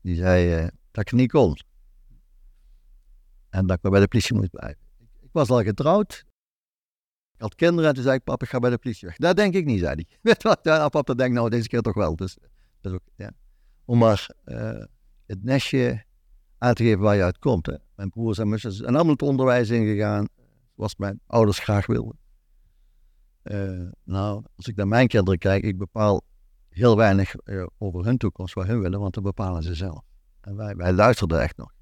die 0.00 0.16
zei 0.16 0.60
uh, 0.60 0.68
dat 0.90 1.06
ik 1.06 1.12
niet 1.12 1.30
kon. 1.30 1.56
En 3.50 3.66
dat 3.66 3.76
ik 3.76 3.82
maar 3.82 3.92
bij 3.92 4.00
de 4.00 4.08
politie 4.08 4.34
moest 4.34 4.50
blijven. 4.50 4.82
Ik, 5.20 5.28
was 5.32 5.48
al 5.48 5.62
getrouwd. 5.62 6.24
Ik 7.34 7.40
had 7.40 7.54
kinderen 7.54 7.88
en 7.88 7.94
toen 7.94 8.02
zei 8.02 8.16
ik, 8.16 8.24
papa, 8.24 8.44
ik 8.44 8.50
ga 8.50 8.58
bij 8.58 8.70
de 8.70 8.78
politie 8.78 9.08
weg. 9.08 9.16
Dat 9.16 9.36
denk 9.36 9.54
ik 9.54 9.64
niet, 9.64 9.80
zei 9.80 9.94
hij. 9.94 10.06
Weet 10.32 10.42
wat? 10.42 10.58
Ja, 10.62 10.88
papa 10.88 11.14
denkt 11.14 11.34
nou 11.34 11.50
deze 11.50 11.68
keer 11.68 11.80
toch 11.80 11.94
wel. 11.94 12.16
Dus, 12.16 12.36
ook, 12.82 13.00
ja. 13.16 13.30
Om 13.84 13.98
maar 13.98 14.30
uh, 14.44 14.84
het 15.26 15.44
nestje 15.44 16.04
aan 16.58 16.74
te 16.74 16.82
geven 16.82 17.00
waar 17.00 17.16
je 17.16 17.22
uit 17.22 17.38
komt. 17.38 17.78
Mijn 17.96 18.10
broers 18.10 18.38
en 18.38 18.58
zijn 18.58 18.94
allemaal 18.94 19.12
het 19.12 19.22
onderwijs 19.22 19.70
ingegaan, 19.70 20.28
zoals 20.76 20.96
mijn 20.96 21.20
ouders 21.26 21.58
graag 21.58 21.86
wilden. 21.86 22.22
Uh, 23.44 23.90
nou, 24.04 24.44
als 24.56 24.68
ik 24.68 24.76
naar 24.76 24.88
mijn 24.88 25.08
kinderen 25.08 25.38
kijk, 25.38 25.64
ik 25.64 25.78
bepaal 25.78 26.22
heel 26.68 26.96
weinig 26.96 27.34
uh, 27.44 27.66
over 27.78 28.04
hun 28.04 28.16
toekomst, 28.16 28.54
wat 28.54 28.66
hun 28.66 28.80
willen, 28.80 29.00
want 29.00 29.14
dat 29.14 29.22
bepalen 29.22 29.62
ze 29.62 29.74
zelf. 29.74 30.02
En 30.40 30.56
wij, 30.56 30.76
wij 30.76 30.92
luisterden 30.92 31.40
echt 31.40 31.56
nog. 31.56 31.72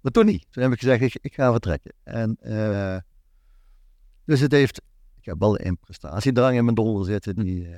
Maar 0.00 0.12
toen 0.12 0.26
niet. 0.26 0.46
Toen 0.50 0.62
heb 0.62 0.72
ik 0.72 0.78
gezegd, 0.78 1.18
ik, 1.24 1.34
ga 1.34 1.50
vertrekken. 1.50 1.92
En, 2.02 2.36
dus 4.24 4.40
het 4.40 4.52
heeft, 4.52 4.82
ik 5.16 5.24
heb 5.24 5.38
wel 5.38 5.60
een 5.60 5.78
prestatiedrang 5.78 6.56
in 6.56 6.64
mijn 6.64 6.76
donder 6.76 7.04
zitten, 7.04 7.34
die, 7.34 7.68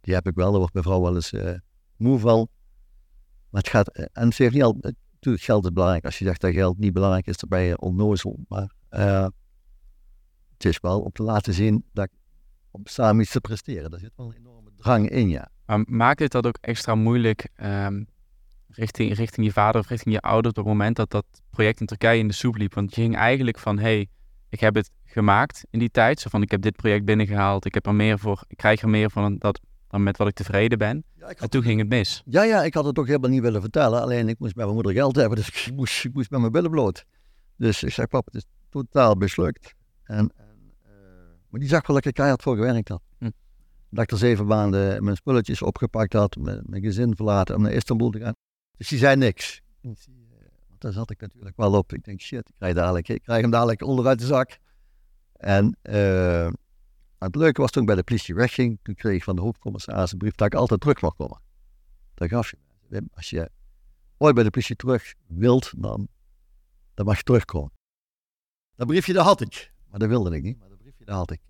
die 0.00 0.14
heb 0.14 0.26
ik 0.26 0.34
wel, 0.34 0.48
daar 0.50 0.58
wordt 0.58 0.72
mijn 0.72 0.84
vrouw 0.84 1.00
wel 1.00 1.14
eens 1.14 1.32
moe 1.96 2.18
van. 2.18 2.48
Maar 3.50 3.60
het 3.60 3.70
gaat, 3.70 3.88
en 4.12 4.32
ze 4.32 4.42
heeft 4.42 4.54
niet 4.54 4.62
al, 4.62 4.76
natuurlijk 4.80 5.44
geld 5.44 5.64
is 5.64 5.72
belangrijk. 5.72 6.04
Als 6.04 6.18
je 6.18 6.24
zegt 6.24 6.40
dat 6.40 6.52
geld 6.52 6.78
niet 6.78 6.92
belangrijk 6.92 7.26
is, 7.26 7.36
dan 7.36 7.48
ben 7.48 7.60
je 7.60 7.80
onnozel. 7.80 8.38
Maar 8.48 8.70
het 10.56 10.64
is 10.64 10.80
wel 10.80 11.00
om 11.00 11.12
te 11.12 11.22
laten 11.22 11.54
zien 11.54 11.84
dat 11.92 12.08
om 12.70 12.80
samen 12.84 13.22
iets 13.22 13.30
te 13.30 13.40
presteren. 13.40 13.90
Daar 13.90 14.00
zit 14.00 14.12
wel 14.16 14.26
een 14.26 14.36
enorme 14.36 14.70
drang 14.76 15.08
in, 15.08 15.28
ja. 15.28 15.48
Maar 15.66 15.84
maakt 15.86 16.20
het 16.20 16.32
dat 16.32 16.46
ook 16.46 16.58
extra 16.60 16.94
moeilijk 16.94 17.48
um, 17.62 18.06
richting, 18.68 19.14
richting 19.14 19.46
je 19.46 19.52
vader 19.52 19.80
of 19.80 19.88
richting 19.88 20.14
je 20.14 20.20
ouders 20.20 20.54
op 20.54 20.64
het 20.64 20.72
moment 20.72 20.96
dat 20.96 21.10
dat 21.10 21.24
project 21.50 21.80
in 21.80 21.86
Turkije 21.86 22.18
in 22.18 22.28
de 22.28 22.34
soep 22.34 22.56
liep? 22.56 22.74
Want 22.74 22.94
je 22.94 23.00
ging 23.00 23.16
eigenlijk 23.16 23.58
van, 23.58 23.78
hey, 23.78 24.08
ik 24.48 24.60
heb 24.60 24.74
het 24.74 24.90
gemaakt 25.04 25.64
in 25.70 25.78
die 25.78 25.90
tijd. 25.90 26.20
Zo 26.20 26.28
van, 26.30 26.42
ik 26.42 26.50
heb 26.50 26.60
dit 26.60 26.76
project 26.76 27.04
binnengehaald, 27.04 27.64
ik 27.64 27.74
heb 27.74 27.86
er 27.86 27.94
meer 27.94 28.18
voor, 28.18 28.44
ik 28.46 28.56
krijg 28.56 28.82
er 28.82 28.88
meer 28.88 29.10
van 29.10 29.38
dat, 29.38 29.60
dan 29.88 30.02
met 30.02 30.16
wat 30.16 30.28
ik 30.28 30.34
tevreden 30.34 30.78
ben. 30.78 31.04
Ja, 31.18 31.28
en 31.28 31.50
toen 31.50 31.62
ging 31.62 31.78
het 31.78 31.88
mis. 31.88 32.22
Ja, 32.26 32.42
ja, 32.42 32.64
ik 32.64 32.74
had 32.74 32.84
het 32.84 32.98
ook 32.98 33.06
helemaal 33.06 33.30
niet 33.30 33.42
willen 33.42 33.60
vertellen. 33.60 34.02
Alleen 34.02 34.28
ik 34.28 34.38
moest 34.38 34.54
bij 34.54 34.64
mijn 34.64 34.74
moeder 34.74 34.92
geld 34.92 35.16
hebben, 35.16 35.36
dus 35.36 35.48
ik 35.48 35.72
moest, 35.74 36.04
ik 36.04 36.14
moest 36.14 36.30
met 36.30 36.40
mijn 36.40 36.52
billen 36.52 36.70
bloot. 36.70 37.04
Dus 37.56 37.82
ik 37.82 37.92
zei, 37.92 38.06
papa, 38.06 38.30
het 38.32 38.34
is 38.34 38.46
totaal 38.68 39.14
mislukt. 39.14 39.74
En, 40.02 40.32
maar 41.56 41.64
die 41.64 41.74
zag 41.74 41.86
wel 41.86 41.96
dat 41.96 42.04
ik 42.04 42.14
keihard 42.14 42.42
voor 42.42 42.56
gewerkt 42.56 42.88
had. 42.88 43.02
Hm. 43.18 43.30
Dat 43.90 44.04
ik 44.04 44.10
er 44.10 44.18
zeven 44.18 44.46
maanden 44.46 45.04
mijn 45.04 45.16
spulletjes 45.16 45.62
opgepakt 45.62 46.12
had, 46.12 46.36
mijn, 46.36 46.62
mijn 46.66 46.82
gezin 46.82 47.16
verlaten 47.16 47.54
om 47.54 47.62
naar 47.62 47.72
Istanbul 47.72 48.10
te 48.10 48.18
gaan. 48.18 48.34
Dus 48.76 48.88
die 48.88 48.98
zei 48.98 49.16
niks. 49.16 49.60
Want 49.80 50.08
daar 50.78 50.92
zat 50.92 51.10
ik 51.10 51.20
natuurlijk 51.20 51.56
wel 51.56 51.72
op. 51.72 51.92
Ik 51.92 52.04
denk, 52.04 52.20
shit, 52.20 52.48
ik 52.48 52.54
krijg, 52.56 52.74
dadelijk, 52.74 53.08
ik 53.08 53.22
krijg 53.22 53.40
hem 53.40 53.50
dadelijk 53.50 53.82
onderuit 53.82 54.18
de 54.18 54.26
zak. 54.26 54.58
En 55.32 55.78
uh, 55.82 56.50
het 57.18 57.34
leuke 57.34 57.60
was 57.60 57.70
toen 57.70 57.82
ik 57.82 57.88
bij 57.88 57.96
de 57.96 58.04
politie 58.04 58.34
wegging, 58.34 58.78
toen 58.82 58.94
kreeg 58.94 59.14
ik 59.14 59.24
van 59.24 59.36
de 59.36 59.42
hoofdcommissaris 59.42 60.12
een 60.12 60.18
brief 60.18 60.34
dat 60.34 60.46
ik 60.46 60.54
altijd 60.54 60.80
terug 60.80 61.00
mag 61.00 61.14
komen. 61.14 61.40
Dat 62.14 62.28
gaf 62.28 62.50
je. 62.50 63.02
Als 63.14 63.30
je 63.30 63.50
ooit 64.16 64.34
bij 64.34 64.44
de 64.44 64.50
politie 64.50 64.76
terug 64.76 65.14
wilt, 65.26 65.72
dan, 65.76 66.08
dan 66.94 67.06
mag 67.06 67.16
je 67.16 67.22
terugkomen. 67.22 67.72
Dat 68.74 68.86
briefje 68.86 69.12
dat 69.12 69.24
had 69.24 69.40
ik, 69.40 69.72
maar 69.90 69.98
dat 69.98 70.08
wilde 70.08 70.36
ik 70.36 70.42
niet, 70.42 70.58
dat 71.06 71.30
ik. 71.30 71.40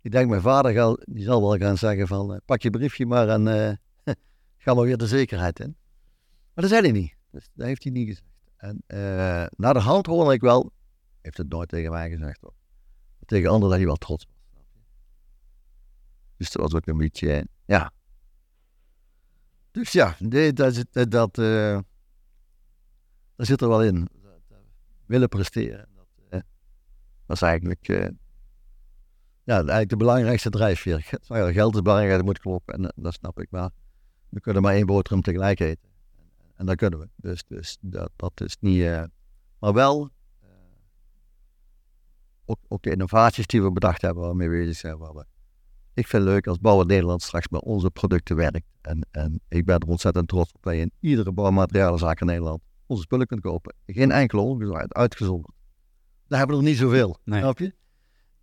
Ik 0.00 0.10
denk, 0.10 0.28
mijn 0.28 0.40
vader 0.42 0.72
zal, 0.72 0.98
die 1.04 1.24
zal 1.24 1.40
wel 1.40 1.56
gaan 1.56 1.76
zeggen 1.76 2.06
van, 2.06 2.32
uh, 2.32 2.38
pak 2.44 2.62
je 2.62 2.70
briefje 2.70 3.06
maar 3.06 3.28
en 3.28 3.46
uh, 3.46 4.14
ga 4.62 4.74
maar 4.74 4.84
weer 4.84 4.96
de 4.96 5.06
zekerheid 5.06 5.60
in. 5.60 5.76
Maar 6.54 6.64
dat 6.64 6.68
zei 6.68 6.82
hij 6.82 6.92
niet, 6.92 7.14
dus 7.30 7.48
dat 7.54 7.66
heeft 7.66 7.82
hij 7.82 7.92
niet 7.92 8.06
gezegd. 8.08 8.26
En 8.56 8.82
uh, 8.86 9.46
naar 9.56 9.74
de 9.74 9.80
hand 9.80 10.06
hoorde 10.06 10.32
ik 10.32 10.40
wel, 10.40 10.72
heeft 11.20 11.36
het 11.36 11.48
nooit 11.48 11.68
tegen 11.68 11.90
mij 11.90 12.10
gezegd 12.10 12.40
hoor. 12.40 12.54
Tegen 13.26 13.48
anderen 13.48 13.68
dat 13.68 13.78
hij 13.78 13.86
wel 13.86 13.96
trots 13.96 14.26
was. 14.26 14.64
Dus 16.36 16.50
dat 16.50 16.62
was 16.62 16.74
ook 16.74 16.86
een 16.86 16.96
beetje, 16.96 17.46
ja. 17.64 17.92
Dus 19.70 19.92
ja, 19.92 20.16
dat, 20.18 20.84
dat, 20.92 21.10
dat, 21.10 21.36
zit 23.36 23.60
er 23.60 23.68
wel 23.68 23.84
in. 23.84 24.08
willen 25.06 25.28
presteren. 25.28 25.88
Dat, 27.26 27.36
is 27.36 27.42
eigenlijk, 27.42 28.12
ja, 29.48 29.54
eigenlijk 29.54 29.88
de 29.88 29.96
belangrijkste 29.96 30.50
drijfveer. 30.50 31.18
Geld 31.52 31.74
is 31.74 31.82
belangrijk, 31.82 32.16
dat 32.16 32.24
moet 32.24 32.38
kloppen. 32.38 32.74
En 32.74 32.92
dat 32.96 33.14
snap 33.14 33.40
ik. 33.40 33.50
Maar 33.50 33.70
we 34.28 34.40
kunnen 34.40 34.62
maar 34.62 34.74
één 34.74 34.86
boterham 34.86 35.22
tegelijk 35.22 35.60
eten. 35.60 35.88
En 36.54 36.66
dat 36.66 36.76
kunnen 36.76 36.98
we. 36.98 37.08
Dus, 37.16 37.44
dus 37.46 37.78
dat, 37.80 38.10
dat 38.16 38.40
is 38.40 38.56
niet. 38.60 38.80
Uh, 38.80 39.02
maar 39.58 39.72
wel. 39.72 40.10
Uh, 40.42 40.48
ook, 42.44 42.58
ook, 42.68 42.82
de 42.82 42.90
innovaties 42.90 43.46
die 43.46 43.62
we 43.62 43.72
bedacht 43.72 44.02
hebben, 44.02 44.22
waarmee 44.22 44.48
we 44.48 44.56
bezig 44.56 44.76
zijn. 44.76 44.98
Waar 44.98 45.14
we, 45.14 45.24
ik 45.94 46.06
vind 46.06 46.22
het 46.22 46.32
leuk 46.32 46.46
als 46.46 46.58
Bouwer 46.58 46.86
Nederland 46.86 47.22
straks 47.22 47.48
met 47.48 47.62
onze 47.62 47.90
producten 47.90 48.36
werkt. 48.36 48.66
En, 48.80 49.06
en 49.10 49.40
ik 49.48 49.64
ben 49.64 49.78
er 49.78 49.88
ontzettend 49.88 50.28
trots 50.28 50.52
op 50.52 50.62
dat 50.62 50.74
je 50.74 50.80
in 50.80 50.92
iedere 51.00 51.32
bouwmaterialenzaak 51.32 52.20
in 52.20 52.26
Nederland 52.26 52.62
onze 52.86 53.02
spullen 53.02 53.26
kunt 53.26 53.40
kopen. 53.40 53.74
Geen 53.86 54.10
enkele 54.10 54.40
ongezonderd, 54.40 54.94
uitgezonderd. 54.94 55.54
Daar 56.26 56.38
hebben 56.38 56.56
we 56.56 56.62
nog 56.62 56.70
niet 56.70 56.80
zoveel. 56.80 57.18
Nee. 57.24 57.40
Snap 57.40 57.58
je? 57.58 57.74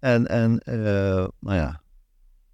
En, 0.06 0.28
en 0.28 0.62
uh, 0.66 1.28
nou 1.40 1.56
ja, 1.56 1.82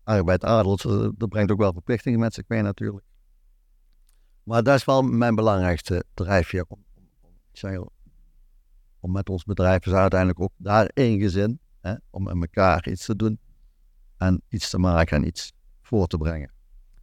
arbeid 0.04 0.44
adelt, 0.44 0.82
dat 1.18 1.30
brengt 1.30 1.52
ook 1.52 1.60
wel 1.60 1.74
verplichtingen 1.74 2.20
met 2.20 2.34
zich 2.34 2.48
mee 2.48 2.62
natuurlijk. 2.62 3.06
Maar 4.44 4.64
dat 4.64 4.76
is 4.76 4.86
wel 4.86 5.02
mijn 5.02 5.36
belangrijkste 5.36 6.04
drijfveer. 6.14 6.66
Om, 6.68 6.84
om, 7.64 7.90
om 9.00 9.12
met 9.12 9.30
ons 9.30 9.44
bedrijf 9.44 9.86
is 9.86 9.94
uiteindelijk 9.94 10.40
ook 10.40 10.52
daar 10.58 10.86
één 10.86 11.20
gezin. 11.20 11.60
Hè, 11.82 11.94
om 12.10 12.24
met 12.24 12.36
elkaar 12.42 12.88
iets 12.90 13.06
te 13.06 13.16
doen. 13.16 13.40
En 14.18 14.42
iets 14.48 14.70
te 14.70 14.80
maken 14.80 15.18
en 15.18 15.28
iets 15.28 15.54
voor 15.82 16.08
te 16.08 16.18
brengen. 16.18 16.52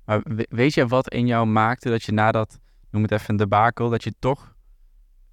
Maar 0.04 0.22
weet 0.48 0.74
je 0.74 0.86
wat 0.86 1.12
in 1.12 1.26
jou 1.26 1.46
maakte 1.46 1.90
dat 1.90 2.02
je 2.02 2.12
na 2.12 2.32
dat, 2.32 2.58
noem 2.90 3.02
het 3.02 3.12
even 3.12 3.30
een 3.30 3.36
debakel, 3.36 3.90
dat 3.90 4.04
je 4.04 4.14
toch 4.18 4.56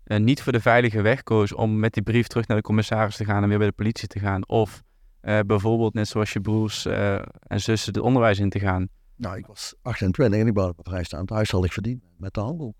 eh, 0.04 0.20
niet 0.20 0.42
voor 0.42 0.52
de 0.52 0.62
veilige 0.62 1.02
weg 1.02 1.24
koos 1.24 1.54
om 1.54 1.80
met 1.80 1.94
die 1.94 2.04
brief 2.04 2.28
terug 2.28 2.48
naar 2.48 2.58
de 2.58 2.64
commissaris 2.64 3.16
te 3.16 3.26
gaan 3.26 3.44
en 3.44 3.50
weer 3.50 3.58
bij 3.58 3.68
de 3.68 3.74
politie 3.74 4.08
te 4.08 4.20
gaan? 4.20 4.48
Of 4.48 4.84
uh, 5.26 5.40
bijvoorbeeld 5.40 5.94
net 5.94 6.08
zoals 6.08 6.34
je 6.34 6.42
broers 6.42 6.86
uh, 6.86 7.16
en 7.42 7.62
zussen 7.62 7.94
het 7.94 8.02
onderwijs 8.02 8.40
in 8.40 8.50
te 8.50 8.60
gaan? 8.60 8.88
Nou, 9.16 9.38
ik 9.38 9.46
was 9.46 9.76
28 9.82 10.40
en 10.40 10.48
ik 10.48 10.54
wou 10.54 10.74
op 10.76 10.88
vrijstaand 10.88 11.30
huis 11.30 11.50
zal 11.50 11.64
ik 11.64 11.72
verdienen 11.72 12.04
met 12.18 12.34
de 12.34 12.40
handel. 12.40 12.76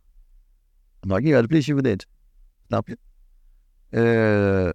En 1.00 1.10
ik 1.10 1.24
niet 1.24 1.32
bij 1.32 1.42
de 1.42 1.48
politie 1.48 1.74
verdiend. 1.74 2.06
Snap 2.68 2.88
je? 2.88 2.98
Uh, 3.90 4.70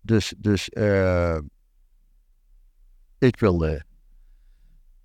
dus, 0.00 0.34
dus 0.38 0.68
ik 3.18 3.38
wilde, 3.38 3.84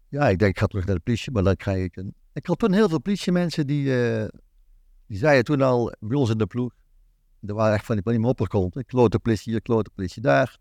ja, 0.10 0.30
ik 0.30 0.40
denk 0.40 0.52
ik 0.52 0.60
ga 0.60 0.68
terug 0.68 0.86
naar 0.86 0.96
de 0.96 1.02
politie, 1.02 1.32
maar 1.32 1.44
dan 1.44 1.56
krijg 1.56 1.84
ik 1.84 1.96
een. 1.96 2.16
Ik 2.34 2.46
had 2.46 2.60
toen 2.60 2.74
heel 2.74 2.90
veel 2.90 3.02
politiemensen 3.02 3.68
die, 3.68 3.84
die 5.08 5.18
zeiden 5.18 5.44
toen 5.44 5.62
al 5.62 5.94
bij 6.00 6.18
ons 6.18 6.30
in 6.30 6.38
de 6.38 6.48
ploeg. 6.48 6.74
Er 7.42 7.54
waren 7.54 7.74
echt 7.74 7.86
van 7.86 7.96
die, 7.96 8.04
van 8.04 8.14
die 8.14 8.22
mopperkonten. 8.22 8.86
Klote 8.86 9.20
politie 9.20 9.52
hier, 9.52 9.62
klote 9.62 9.90
politie 9.96 10.22
daar. 10.22 10.58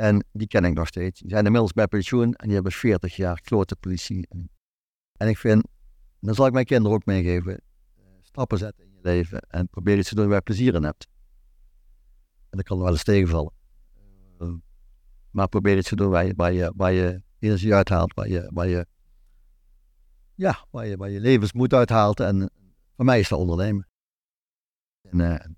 En 0.00 0.24
die 0.32 0.46
ken 0.46 0.64
ik 0.64 0.74
nog 0.74 0.86
steeds. 0.86 1.20
Die 1.20 1.30
zijn 1.30 1.44
inmiddels 1.44 1.72
bij 1.72 1.86
pensioen 1.86 2.34
en 2.34 2.44
die 2.44 2.54
hebben 2.54 2.72
40 2.72 3.16
jaar 3.16 3.40
klote 3.40 3.76
politie. 3.76 4.28
En 5.16 5.28
ik 5.28 5.38
vind, 5.38 5.66
dan 6.20 6.34
zal 6.34 6.46
ik 6.46 6.52
mijn 6.52 6.64
kinderen 6.64 6.96
ook 6.96 7.04
meegeven, 7.04 7.54
eh, 7.54 8.04
stappen 8.20 8.58
zetten 8.58 8.84
in 8.84 8.90
je 8.92 8.98
leven 9.02 9.40
en 9.40 9.68
probeer 9.68 9.98
iets 9.98 10.08
te 10.08 10.14
doen 10.14 10.26
waar 10.26 10.34
je 10.34 10.42
plezier 10.42 10.74
in 10.74 10.82
hebt. 10.82 11.08
En 12.50 12.56
dat 12.56 12.66
kan 12.66 12.78
wel 12.78 12.90
eens 12.90 13.02
tegenvallen. 13.02 13.52
Uh, 14.40 14.54
maar 15.30 15.48
probeer 15.48 15.76
iets 15.76 15.88
te 15.88 15.96
doen 15.96 16.10
waar 16.10 16.24
je, 16.24 16.32
waar 16.36 16.52
je, 16.52 16.72
waar 16.76 16.92
je 16.92 17.22
energie 17.38 17.74
uithaalt, 17.74 18.14
waar 18.14 18.28
je, 18.28 18.50
waar 18.52 18.68
je, 18.68 18.86
ja, 20.34 20.66
waar 20.70 20.86
je, 20.86 20.96
waar 20.96 21.10
je 21.10 21.20
levensmoed 21.20 21.74
uithaalt. 21.74 22.20
En 22.20 22.50
voor 22.96 23.04
mij 23.04 23.20
is 23.20 23.28
dat 23.28 23.38
ondernemen. 23.38 23.88
En 25.00 25.56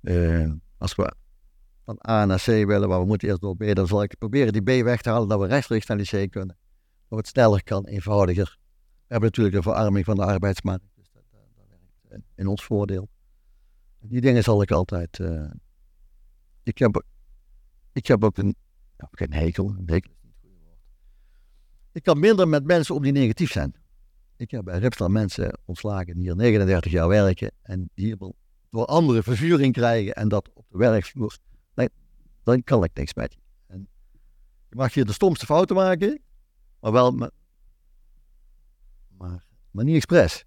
uh, 0.00 0.52
als 0.78 0.94
we 0.94 1.14
van 1.86 1.98
A 2.08 2.24
naar 2.24 2.38
C 2.38 2.46
willen, 2.46 2.88
maar 2.88 3.00
we 3.00 3.06
moeten 3.06 3.28
eerst 3.28 3.40
door 3.40 3.56
B. 3.56 3.74
Dan 3.74 3.86
zal 3.86 4.02
ik 4.02 4.18
proberen 4.18 4.52
die 4.52 4.62
B 4.62 4.84
weg 4.84 5.00
te 5.00 5.08
halen, 5.08 5.28
dat 5.28 5.40
we 5.40 5.46
rechtstreeks 5.46 5.86
naar 5.86 5.96
die 5.96 6.26
C 6.26 6.30
kunnen. 6.30 6.56
Dat 7.08 7.18
het 7.18 7.28
sneller 7.28 7.62
kan, 7.64 7.86
eenvoudiger. 7.86 8.58
We 9.06 9.12
hebben 9.12 9.28
natuurlijk 9.28 9.56
de 9.56 9.62
verarming 9.62 10.04
van 10.04 10.16
de 10.16 10.24
arbeidsmarkt. 10.24 10.84
Dus 10.94 11.08
dat, 11.12 11.22
dat, 11.30 11.66
werkt 12.08 12.24
in 12.34 12.46
ons 12.46 12.64
voordeel. 12.64 13.08
Die 14.00 14.20
dingen 14.20 14.42
zal 14.42 14.62
ik 14.62 14.70
altijd. 14.70 15.18
Uh, 15.18 15.50
ik, 16.62 16.78
heb, 16.78 17.02
ik 17.92 18.06
heb 18.06 18.24
ook 18.24 18.36
een. 18.36 18.56
Nou, 18.96 19.10
geen 19.12 19.32
hekel. 19.32 19.68
Een 19.68 19.90
hekel 19.90 20.10
is 20.10 20.22
niet 20.22 20.32
het 20.32 20.40
goede 20.40 20.64
woord. 20.64 20.78
Ik 21.92 22.02
kan 22.02 22.18
minder 22.18 22.48
met 22.48 22.64
mensen 22.64 22.94
om 22.94 23.02
die 23.02 23.12
negatief 23.12 23.52
zijn. 23.52 23.74
Ik 24.36 24.50
heb 24.50 24.64
bij 24.64 24.78
Ripstar 24.78 25.10
mensen 25.10 25.58
ontslagen 25.64 26.14
die 26.14 26.22
hier 26.22 26.36
39 26.36 26.92
jaar 26.92 27.08
werken 27.08 27.52
en 27.62 27.90
die 27.94 28.04
hier 28.04 28.16
door 28.70 28.84
andere 28.84 29.22
vervuring 29.22 29.72
krijgen 29.72 30.14
en 30.14 30.28
dat 30.28 30.50
op 30.54 30.64
de 30.68 30.78
werkvloer 30.78 31.38
dan 32.46 32.64
kan 32.64 32.84
ik 32.84 32.90
niks 32.94 33.14
met 33.14 33.32
je. 33.32 33.38
En 33.66 33.88
je 34.68 34.76
mag 34.76 34.94
hier 34.94 35.04
de 35.04 35.12
stomste 35.12 35.46
fouten 35.46 35.76
maken, 35.76 36.20
maar 36.80 36.92
wel 36.92 37.12
met, 37.12 37.32
maar, 39.08 39.46
maar 39.70 39.84
niet 39.84 39.96
expres. 39.96 40.44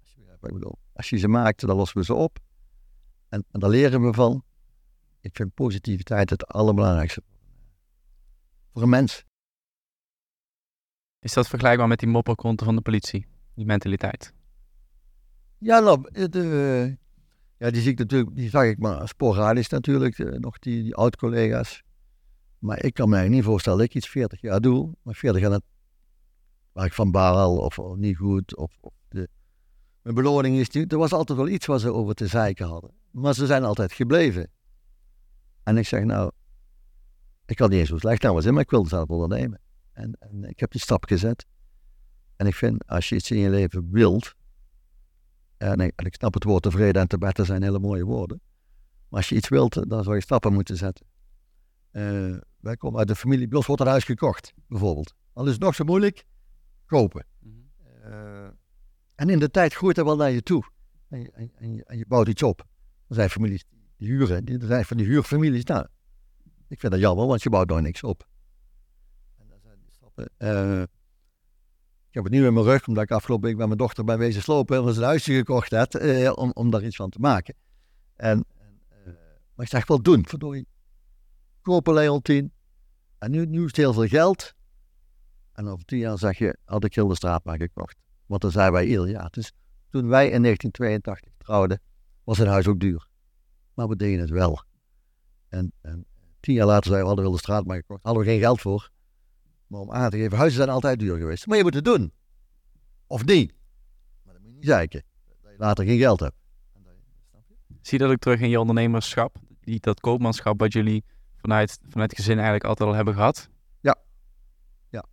Als 0.00 0.12
je, 0.14 0.22
ik 0.32 0.52
bedoel, 0.52 0.78
als 0.92 1.10
je 1.10 1.16
ze 1.16 1.28
maakt, 1.28 1.60
dan 1.60 1.76
lossen 1.76 1.98
we 1.98 2.04
ze 2.04 2.14
op. 2.14 2.38
En, 3.28 3.44
en 3.50 3.60
daar 3.60 3.70
leren 3.70 4.02
we 4.02 4.12
van. 4.12 4.44
Ik 5.20 5.36
vind 5.36 5.54
positiviteit 5.54 6.30
het 6.30 6.46
allerbelangrijkste 6.46 7.22
voor 8.72 8.82
een 8.82 8.88
mens. 8.88 9.24
Is 11.18 11.32
dat 11.32 11.48
vergelijkbaar 11.48 11.88
met 11.88 11.98
die 11.98 12.08
mopperkonten 12.08 12.66
van 12.66 12.76
de 12.76 12.82
politie? 12.82 13.26
Die 13.54 13.66
mentaliteit? 13.66 14.34
Ja, 15.58 15.80
nou, 15.80 16.28
de, 16.28 16.98
ja, 17.62 17.70
die 17.70 17.82
zie 17.82 17.90
ik 17.90 17.98
natuurlijk, 17.98 18.36
die 18.36 18.48
zag 18.48 18.64
ik 18.64 18.78
maar 18.78 19.08
sporadisch 19.08 19.68
natuurlijk, 19.68 20.18
eh, 20.18 20.38
nog 20.38 20.58
die, 20.58 20.82
die 20.82 20.94
oud-collega's. 20.94 21.82
Maar 22.58 22.84
ik 22.84 22.94
kan 22.94 23.08
me 23.08 23.28
niet 23.28 23.44
voorstellen 23.44 23.78
dat 23.78 23.86
ik 23.86 23.94
iets 23.94 24.08
40 24.08 24.40
jaar 24.40 24.60
doe, 24.60 24.94
maar 25.02 25.14
40 25.14 25.40
jaar 25.40 25.60
waar 26.72 26.86
ik 26.86 26.92
van 26.92 27.10
baal 27.10 27.58
of, 27.58 27.78
of 27.78 27.96
niet 27.96 28.16
goed. 28.16 28.56
Of, 28.56 28.72
de, 29.08 29.28
mijn 30.02 30.14
beloning 30.14 30.56
is, 30.56 30.68
er 30.74 30.98
was 30.98 31.12
altijd 31.12 31.38
wel 31.38 31.48
iets 31.48 31.66
waar 31.66 31.78
ze 31.78 31.92
over 31.92 32.14
te 32.14 32.26
zeiken 32.26 32.66
hadden. 32.66 32.90
Maar 33.10 33.34
ze 33.34 33.46
zijn 33.46 33.64
altijd 33.64 33.92
gebleven. 33.92 34.50
En 35.62 35.76
ik 35.76 35.86
zeg 35.86 36.04
nou, 36.04 36.30
ik 37.46 37.58
had 37.58 37.70
niet 37.70 37.78
eens 37.78 37.88
zo 37.88 37.98
slecht 37.98 38.22
nou 38.22 38.34
was 38.34 38.44
in, 38.44 38.52
maar 38.52 38.62
ik 38.62 38.70
wilde 38.70 38.88
zelf 38.88 39.08
ondernemen. 39.08 39.60
En, 39.92 40.16
en 40.18 40.44
ik 40.44 40.60
heb 40.60 40.70
die 40.70 40.80
stap 40.80 41.04
gezet. 41.04 41.46
En 42.36 42.46
ik 42.46 42.54
vind, 42.54 42.86
als 42.86 43.08
je 43.08 43.14
iets 43.14 43.30
in 43.30 43.38
je 43.38 43.50
leven 43.50 43.88
wilt, 43.90 44.34
en 45.62 45.80
ik, 45.80 45.92
en 45.96 46.06
ik 46.06 46.14
snap 46.14 46.34
het 46.34 46.44
woord 46.44 46.62
tevreden 46.62 47.02
en 47.02 47.08
te 47.08 47.18
beter 47.18 47.46
zijn 47.46 47.62
hele 47.62 47.78
mooie 47.78 48.04
woorden. 48.04 48.40
Maar 49.08 49.20
als 49.20 49.28
je 49.28 49.34
iets 49.34 49.48
wilt, 49.48 49.88
dan 49.88 50.02
zou 50.02 50.14
je 50.14 50.22
stappen 50.22 50.52
moeten 50.52 50.76
zetten. 50.76 51.06
Uh, 51.92 52.36
wij 52.60 52.76
komen 52.76 52.98
uit 52.98 53.08
de 53.08 53.14
familie, 53.14 53.48
bij 53.48 53.62
wordt 53.66 53.82
een 53.82 53.88
huis 53.88 54.04
gekocht, 54.04 54.52
bijvoorbeeld. 54.66 55.14
Dan 55.34 55.46
is 55.46 55.52
het 55.52 55.60
nog 55.60 55.74
zo 55.74 55.84
moeilijk, 55.84 56.24
kopen. 56.86 57.26
En 59.14 59.28
in 59.28 59.38
de 59.38 59.50
tijd 59.50 59.74
groeit 59.74 59.96
dat 59.96 60.04
wel 60.04 60.16
naar 60.16 60.30
je 60.30 60.42
toe. 60.42 60.64
En 61.08 61.20
je, 61.20 61.30
en, 61.30 61.50
en 61.86 61.98
je, 61.98 62.04
bouwt 62.08 62.28
iets 62.28 62.42
op. 62.42 62.66
Er 63.08 63.14
zijn 63.14 63.30
families 63.30 63.64
die 63.96 64.08
huren, 64.08 64.44
die, 64.44 64.58
er 64.58 64.66
zijn 64.66 64.84
van 64.84 64.96
die 64.96 65.06
huurfamilies. 65.06 65.64
Nou, 65.64 65.86
ik 66.68 66.80
vind 66.80 66.92
dat 66.92 67.00
jammer, 67.00 67.26
want 67.26 67.42
je 67.42 67.50
bouwt 67.50 67.68
nog 67.68 67.80
niks 67.80 68.02
op. 68.02 68.28
En 69.38 69.48
dat 69.48 69.58
zijn 69.62 69.78
die 69.80 69.92
stappen. 69.92 70.30
Ik 72.12 72.18
heb 72.18 72.24
het 72.24 72.32
nu 72.32 72.46
in 72.46 72.52
mijn 72.52 72.66
rug, 72.66 72.86
omdat 72.86 73.04
ik 73.04 73.10
afgelopen 73.10 73.48
week 73.48 73.56
met 73.56 73.66
mijn 73.66 73.78
dochter 73.78 74.04
ben 74.04 74.18
wezen 74.18 74.42
slopen 74.42 74.76
en 74.76 74.84
we 74.84 74.90
een 74.90 75.02
huisje 75.02 75.32
gekocht 75.32 75.72
had, 75.72 75.94
eh, 75.94 76.32
om, 76.34 76.50
om 76.54 76.70
daar 76.70 76.84
iets 76.84 76.96
van 76.96 77.10
te 77.10 77.18
maken. 77.18 77.54
En, 78.16 78.44
uh, 78.90 79.06
maar 79.54 79.64
ik 79.64 79.68
zeg 79.68 79.86
wel 79.86 80.02
doen, 80.02 80.26
verdorie. 80.26 80.66
Kopen 81.62 81.94
Leon 81.94 82.22
10. 82.22 82.52
En 83.18 83.30
nu, 83.30 83.46
nu 83.46 83.58
is 83.58 83.66
het 83.66 83.76
heel 83.76 83.92
veel 83.92 84.06
geld. 84.06 84.54
En 85.52 85.68
over 85.68 85.84
tien 85.84 85.98
jaar 85.98 86.18
zeg 86.18 86.38
je, 86.38 86.56
had 86.64 86.84
ik 86.84 86.94
heel 86.94 87.08
de 87.08 87.14
straat 87.14 87.44
maar 87.44 87.56
gekocht. 87.56 87.96
Want 88.26 88.40
dan 88.40 88.50
zijn 88.50 88.72
wij 88.72 88.86
ieder. 88.86 89.28
Dus 89.30 89.52
toen 89.90 90.08
wij 90.08 90.30
in 90.30 90.42
1982 90.42 91.32
trouwden, 91.38 91.80
was 92.24 92.38
het 92.38 92.48
huis 92.48 92.66
ook 92.66 92.80
duur. 92.80 93.08
Maar 93.74 93.88
we 93.88 93.96
deden 93.96 94.20
het 94.20 94.30
wel. 94.30 94.64
En, 95.48 95.72
en 95.80 96.06
tien 96.40 96.54
jaar 96.54 96.66
later 96.66 96.90
zijn 96.90 97.00
we 97.00 97.06
hadden 97.06 97.24
we 97.24 97.30
de 97.30 97.38
straat 97.38 97.64
maar 97.64 97.76
gekocht. 97.76 98.02
Hadden 98.02 98.22
we 98.22 98.28
geen 98.28 98.40
geld 98.40 98.60
voor. 98.60 98.90
Maar 99.72 99.80
om 99.80 99.92
aan 99.92 100.10
te 100.10 100.16
geven, 100.16 100.38
huizen 100.38 100.58
zijn 100.58 100.68
altijd 100.68 100.98
duur 100.98 101.18
geweest. 101.18 101.46
Maar 101.46 101.56
je 101.56 101.62
moet 101.62 101.74
het 101.74 101.84
doen. 101.84 102.12
Of 103.06 103.24
niet. 103.24 103.54
Maar 104.24 104.34
dan 104.34 104.42
moet 104.42 104.50
je 104.50 104.56
niet 104.56 104.66
zeiken. 104.66 105.02
Dat 105.42 105.50
je 105.52 105.58
later 105.58 105.84
geen 105.84 105.98
geld 105.98 106.20
hebt. 106.20 106.34
Zie 107.80 107.98
je 107.98 108.04
dat 108.04 108.12
ook 108.12 108.18
terug 108.18 108.40
in 108.40 108.48
je 108.48 108.60
ondernemerschap? 108.60 109.36
Die, 109.60 109.80
dat 109.80 110.00
koopmanschap 110.00 110.60
wat 110.60 110.72
jullie 110.72 111.04
vanuit, 111.36 111.78
vanuit 111.88 112.10
het 112.10 112.18
gezin 112.18 112.34
eigenlijk 112.34 112.64
altijd 112.64 112.88
al 112.88 112.94
hebben 112.94 113.14
gehad? 113.14 113.48
Ja. 113.80 113.96
Ja. 114.88 115.04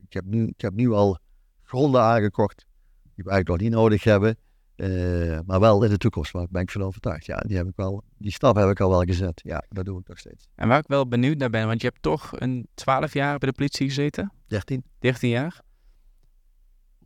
Ik 0.00 0.12
heb 0.12 0.24
nu, 0.24 0.46
ik 0.46 0.60
heb 0.60 0.72
nu 0.72 0.90
al 0.90 1.18
gronden 1.62 2.02
aangekocht 2.02 2.66
die 3.14 3.24
we 3.24 3.30
eigenlijk 3.30 3.48
nog 3.48 3.70
niet 3.70 3.78
nodig 3.78 4.04
hebben. 4.04 4.38
Eh, 4.78 5.38
maar 5.46 5.60
wel 5.60 5.84
in 5.84 5.90
de 5.90 5.98
toekomst, 5.98 6.32
daar 6.32 6.46
ben 6.50 6.62
ik 6.62 6.70
van 6.70 6.82
overtuigd. 6.82 7.26
Ja, 7.26 7.36
die, 7.36 7.56
heb 7.56 7.66
ik 7.66 7.76
wel, 7.76 8.02
die 8.18 8.32
stap 8.32 8.56
heb 8.56 8.68
ik 8.68 8.80
al 8.80 8.90
wel 8.90 9.02
gezet. 9.02 9.40
Ja, 9.44 9.64
dat 9.68 9.84
doe 9.84 10.00
ik 10.00 10.08
nog 10.08 10.18
steeds. 10.18 10.48
En 10.54 10.68
waar 10.68 10.78
ik 10.78 10.86
wel 10.86 11.08
benieuwd 11.08 11.38
naar 11.38 11.50
ben, 11.50 11.66
want 11.66 11.80
je 11.80 11.86
hebt 11.86 12.02
toch 12.02 12.32
een 12.36 12.66
12 12.74 13.12
jaar 13.12 13.38
bij 13.38 13.48
de 13.48 13.54
politie 13.54 13.86
gezeten? 13.86 14.32
13. 14.46 14.84
13 14.98 15.28
jaar? 15.30 15.60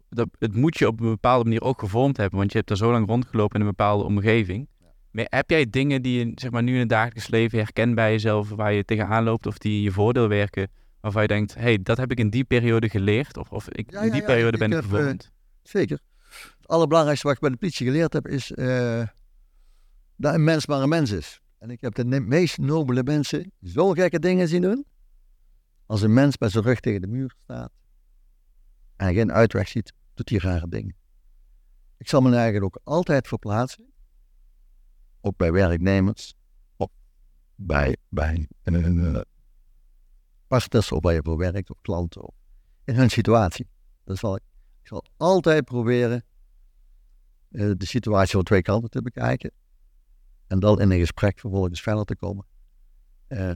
Dat, 0.08 0.28
het 0.38 0.54
moet 0.54 0.78
je 0.78 0.86
op 0.86 1.00
een 1.00 1.08
bepaalde 1.08 1.44
manier 1.44 1.62
ook 1.62 1.80
gevormd 1.80 2.16
hebben, 2.16 2.38
want 2.38 2.52
je 2.52 2.58
hebt 2.58 2.70
er 2.70 2.76
zo 2.76 2.90
lang 2.90 3.06
rondgelopen 3.06 3.54
in 3.54 3.66
een 3.66 3.74
bepaalde 3.76 4.04
omgeving. 4.04 4.68
Maar 5.10 5.26
heb 5.28 5.50
jij 5.50 5.70
dingen 5.70 6.02
die 6.02 6.18
je 6.18 6.32
zeg 6.34 6.50
maar, 6.50 6.62
nu 6.62 6.72
in 6.72 6.78
het 6.78 6.88
dagelijks 6.88 7.28
leven 7.28 7.58
herkent 7.58 7.94
bij 7.94 8.10
jezelf, 8.10 8.48
waar 8.48 8.72
je 8.72 8.84
tegenaan 8.84 9.24
loopt 9.24 9.46
of 9.46 9.58
die 9.58 9.82
je 9.82 9.92
voordeel 9.92 10.28
werken, 10.28 10.70
waarvan 11.00 11.22
je 11.22 11.28
denkt, 11.28 11.54
hé, 11.54 11.60
hey, 11.60 11.78
dat 11.82 11.96
heb 11.96 12.10
ik 12.10 12.18
in 12.18 12.30
die 12.30 12.44
periode 12.44 12.88
geleerd 12.88 13.36
of, 13.36 13.50
of 13.50 13.68
ik, 13.68 13.90
Ja, 13.90 14.00
in 14.00 14.12
die 14.12 14.24
periode 14.24 14.58
ben 14.58 14.68
ik 14.68 14.74
heb, 14.74 14.84
eh, 14.84 14.90
gevormd? 14.90 15.30
Zeker. 15.62 15.98
Het 16.58 16.68
allerbelangrijkste 16.68 17.26
wat 17.26 17.36
ik 17.36 17.42
bij 17.42 17.50
de 17.50 17.56
politie 17.56 17.86
geleerd 17.86 18.12
heb 18.12 18.28
is 18.28 18.52
eh, 18.52 19.06
dat 20.16 20.34
een 20.34 20.44
mens 20.44 20.66
maar 20.66 20.82
een 20.82 20.88
mens 20.88 21.10
is. 21.10 21.40
En 21.58 21.70
ik 21.70 21.80
heb 21.80 21.94
de 21.94 22.20
meest 22.20 22.58
nobele 22.58 23.02
mensen 23.02 23.52
zo 23.62 23.90
gekke 23.90 24.18
dingen 24.18 24.48
zien 24.48 24.62
doen. 24.62 24.86
Als 25.86 26.02
een 26.02 26.12
mens 26.12 26.38
met 26.38 26.50
zijn 26.50 26.64
rug 26.64 26.80
tegen 26.80 27.00
de 27.00 27.06
muur 27.06 27.34
staat 27.42 27.70
en 28.96 29.14
geen 29.14 29.32
uitweg 29.32 29.68
ziet, 29.68 29.92
doet 30.14 30.28
hij 30.28 30.38
rare 30.38 30.68
dingen. 30.68 30.96
Ik 31.96 32.08
zal 32.08 32.20
me 32.20 32.34
eigenlijk 32.34 32.64
ook 32.64 32.80
altijd 32.84 33.28
verplaatsen, 33.28 33.92
ook 35.20 35.36
bij 35.36 35.52
werknemers, 35.52 36.34
of 36.76 36.90
bij, 37.54 37.96
bij 38.08 38.48
uh, 38.64 39.20
partners 40.46 40.92
of 40.92 41.02
waar 41.02 41.12
je 41.12 41.20
voor 41.22 41.36
werkt, 41.36 41.70
of 41.70 41.76
klanten, 41.80 42.32
in 42.84 42.94
hun 42.94 43.10
situatie. 43.10 43.68
Dat 44.04 44.18
zal 44.18 44.36
ik 44.36 44.42
ik 44.82 44.88
zal 44.88 45.04
altijd 45.16 45.64
proberen 45.64 46.24
eh, 47.50 47.70
de 47.76 47.86
situatie 47.86 48.32
van 48.32 48.42
twee 48.42 48.62
kanten 48.62 48.90
te 48.90 49.02
bekijken. 49.02 49.50
En 50.46 50.60
dan 50.60 50.80
in 50.80 50.90
een 50.90 50.98
gesprek 50.98 51.38
vervolgens 51.38 51.82
verder 51.82 52.04
te 52.04 52.16
komen. 52.16 52.46
Eh, 53.26 53.48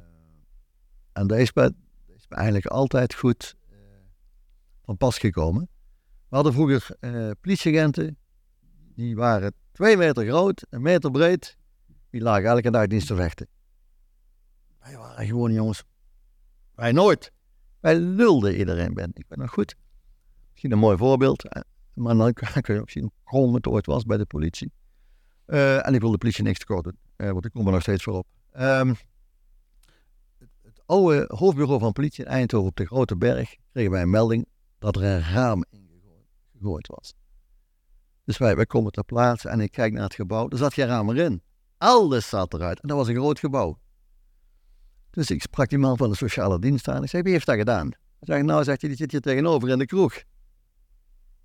en 1.12 1.26
dat 1.26 1.38
is, 1.38 1.52
me, 1.52 1.74
is 2.06 2.26
eigenlijk 2.28 2.66
altijd 2.66 3.14
goed 3.14 3.56
eh, 3.68 3.76
van 4.82 4.96
pas 4.96 5.18
gekomen. 5.18 5.68
We 6.28 6.34
hadden 6.34 6.52
vroeger 6.52 6.96
politieagenten. 7.40 8.18
Die 8.94 9.16
waren 9.16 9.54
twee 9.72 9.96
meter 9.96 10.26
groot, 10.26 10.66
een 10.70 10.82
meter 10.82 11.10
breed. 11.10 11.56
Die 12.10 12.20
lagen 12.20 12.48
elke 12.48 12.70
dag 12.70 12.86
dienst 12.86 13.06
te 13.06 13.14
vechten. 13.14 13.48
Wij 14.80 14.96
waren 14.96 15.26
gewoon 15.26 15.52
jongens. 15.52 15.82
Wij 16.74 16.92
nooit. 16.92 17.32
Wij 17.80 17.98
lulden 17.98 18.56
iedereen 18.56 18.94
ben. 18.94 19.10
Ik 19.14 19.28
ben 19.28 19.38
nog 19.38 19.50
goed. 19.50 19.76
Misschien 20.56 20.74
een 20.76 20.84
mooi 20.84 20.96
voorbeeld. 20.96 21.44
eh, 21.44 21.62
Maar 21.94 22.16
dan 22.16 22.32
kun 22.32 22.74
je 22.74 22.80
ook 22.80 22.90
zien 22.90 23.02
hoe 23.02 23.12
krom 23.24 23.54
het 23.54 23.66
ooit 23.66 23.86
was 23.86 24.04
bij 24.04 24.16
de 24.16 24.26
politie. 24.26 24.72
Uh, 25.46 25.86
en 25.86 25.94
ik 25.94 26.00
wil 26.00 26.10
de 26.10 26.18
politie 26.18 26.42
niks 26.42 26.58
tekort 26.58 26.84
doen, 26.84 26.98
uh, 27.16 27.30
want 27.30 27.44
ik 27.44 27.50
kom 27.50 27.66
er 27.66 27.72
nog 27.72 27.82
steeds 27.82 28.02
voor 28.02 28.14
op. 28.14 28.26
Um, 28.58 28.96
het, 30.38 30.82
oude 30.86 31.24
hoofdbureau 31.28 31.80
van 31.80 31.92
politie 31.92 32.24
in 32.24 32.30
Eindhoven 32.30 32.68
op 32.68 32.76
de 32.76 32.86
Grote 32.86 33.16
Berg 33.16 33.56
kregen 33.72 33.90
wij 33.90 34.02
een 34.02 34.10
melding 34.10 34.46
dat 34.78 34.96
er 34.96 35.02
een 35.02 35.20
raam 35.20 35.64
ingegooid 35.70 36.86
was. 36.86 37.14
Dus 38.24 38.38
wij, 38.38 38.66
komen 38.66 38.92
ter 38.92 39.04
plaatse 39.04 39.48
en 39.48 39.60
ik 39.60 39.70
kijk 39.70 39.92
naar 39.92 40.02
het 40.02 40.14
gebouw. 40.14 40.48
Er 40.48 40.58
zat 40.58 40.74
geen 40.74 40.86
raam 40.86 41.10
erin. 41.10 41.42
Alles 41.78 42.28
zat 42.28 42.54
eruit. 42.54 42.80
En 42.80 42.88
dat 42.88 42.96
was 42.96 43.08
een 43.08 43.14
groot 43.14 43.38
gebouw. 43.38 43.78
Dus 45.10 45.30
ik 45.30 45.42
sprak 45.42 45.68
die 45.68 45.78
man 45.78 45.96
van 45.96 46.10
de 46.10 46.16
sociale 46.16 46.58
dienst 46.58 46.88
aan. 46.88 47.02
Ik 47.02 47.08
zei, 47.08 47.22
wie 47.22 47.32
heeft 47.32 47.46
dat 47.46 47.56
gedaan? 47.56 47.90
Hij 48.20 48.42
nou, 48.42 48.64
zegt 48.64 48.80
hij, 48.80 48.88
die 48.88 48.98
zit 48.98 49.10
hier 49.10 49.20
tegenover 49.20 49.68
in 49.68 49.78
de 49.78 49.86
kroeg. 49.86 50.22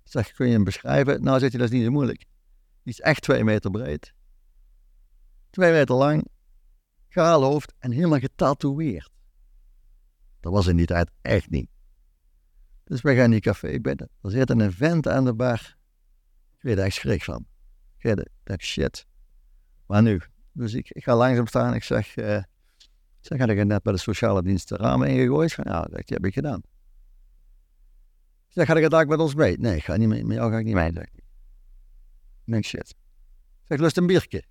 Zeg, 0.04 0.32
kun 0.32 0.46
je 0.46 0.52
hem 0.52 0.64
beschrijven? 0.64 1.22
Nou, 1.22 1.38
zegt 1.38 1.52
hij, 1.52 1.60
dat 1.60 1.70
is 1.70 1.76
niet 1.76 1.86
zo 1.86 1.92
moeilijk. 1.92 2.18
Die 2.82 2.92
is 2.92 3.00
echt 3.00 3.22
twee 3.22 3.44
meter 3.44 3.70
breed. 3.70 4.12
Twee 5.50 5.72
meter 5.72 5.94
lang. 5.94 6.26
Gaal 7.08 7.42
hoofd 7.42 7.72
en 7.78 7.90
helemaal 7.90 8.18
getatoeëerd. 8.18 9.10
Dat 10.40 10.52
was 10.52 10.66
in 10.66 10.76
die 10.76 10.86
tijd 10.86 11.10
echt 11.22 11.50
niet. 11.50 11.70
Dus 12.84 13.00
wij 13.00 13.16
gaan 13.16 13.30
die 13.30 13.40
café 13.40 13.80
binnen. 13.80 14.08
Er 14.22 14.30
zit 14.30 14.50
een 14.50 14.72
vent 14.72 15.08
aan 15.08 15.24
de 15.24 15.34
bar. 15.34 15.76
Ik 16.56 16.62
weet 16.62 16.78
echt 16.78 16.94
schrik 16.94 17.24
van. 17.24 17.46
Ik 17.98 18.26
dacht, 18.44 18.62
shit. 18.62 19.06
Maar 19.86 20.02
nu? 20.02 20.20
Dus 20.52 20.74
ik, 20.74 20.90
ga 20.94 21.16
langzaam 21.16 21.46
staan. 21.46 21.74
Ik 21.74 21.82
zeg, 21.82 22.16
ik 22.16 22.44
zeg, 23.20 23.38
had 23.38 23.48
ik 23.48 23.64
net 23.64 23.82
bij 23.82 23.92
de 23.92 23.98
sociale 23.98 24.42
dienst 24.42 24.68
de 24.68 24.76
ramen 24.76 25.08
ingegooid? 25.08 25.52
Van, 25.52 25.64
ja, 25.68 25.82
dat 25.82 26.08
heb 26.08 26.24
ik 26.24 26.34
gedaan. 26.34 26.62
Zeg, 28.52 28.66
ga 28.66 28.76
ik 28.76 28.92
het 28.92 29.08
met 29.08 29.18
ons 29.18 29.34
mee? 29.34 29.58
Nee, 29.58 29.80
ga 29.80 29.96
niet 29.96 30.08
mee, 30.08 30.24
met 30.24 30.36
jou 30.36 30.50
ga 30.50 30.58
ik 30.58 30.64
niet 30.64 30.74
mee. 30.74 30.92
Denk, 32.44 32.64
shit. 32.64 32.94
Zeg, 33.64 33.78
lust 33.78 33.96
een 33.96 34.06
biertje? 34.06 34.44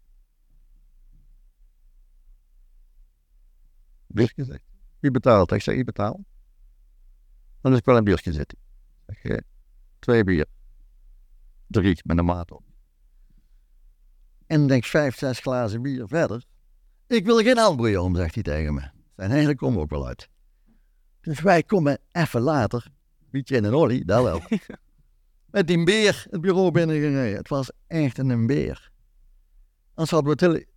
Biertje, 4.08 4.44
zegt 4.44 4.64
Wie 5.00 5.12
betaalt? 5.12 5.52
Ik 5.52 5.62
zeg, 5.62 5.76
ik 5.76 5.86
betaal. 5.86 6.26
Dan 7.62 7.72
is 7.72 7.78
ik 7.78 7.86
wel 7.86 7.98
een 7.98 8.04
biertje 8.04 8.34
zitten. 8.34 8.58
Zeg, 9.06 9.40
twee 10.00 10.24
bier. 10.24 10.46
Drie, 11.68 12.00
met 12.04 12.18
een 12.18 12.26
maat 12.26 12.52
op. 12.52 12.64
En 14.48 14.68
denk 14.68 14.86
vijf, 14.86 15.18
zes 15.18 15.40
glazen 15.40 15.82
bier 15.82 16.08
verder. 16.08 16.46
Ik 17.08 17.26
wil 17.26 17.38
geen 17.38 17.60
om, 18.00 18.16
zegt 18.16 18.34
hij 18.34 18.44
tegen 18.44 18.74
me. 18.74 18.90
Zijn 19.16 19.30
eigenlijk 19.30 19.60
komen 19.60 19.76
we 19.76 19.84
ook 19.84 19.90
wel 19.90 20.08
uit. 20.08 20.30
Dus 21.22 21.40
wij 21.40 21.64
komen 21.64 22.00
even 22.12 22.42
later, 22.42 22.92
Pietje 23.32 23.58
en 23.58 23.63
een 23.63 23.74
Olly, 23.74 24.04
dat 24.06 24.24
wel. 24.24 24.41
Met 25.52 25.67
die 25.67 25.84
beer 25.84 26.26
het 26.30 26.41
bureau 26.41 26.72
binnengereden. 26.72 27.38
Het 27.38 27.50
was 27.50 27.72
echt 27.88 28.17
een 28.17 28.48
beer. 28.48 28.91
Anders 29.94 30.12
hadden 30.12 30.38
we 30.38 30.46
het 30.46 30.54
hele... 30.54 30.70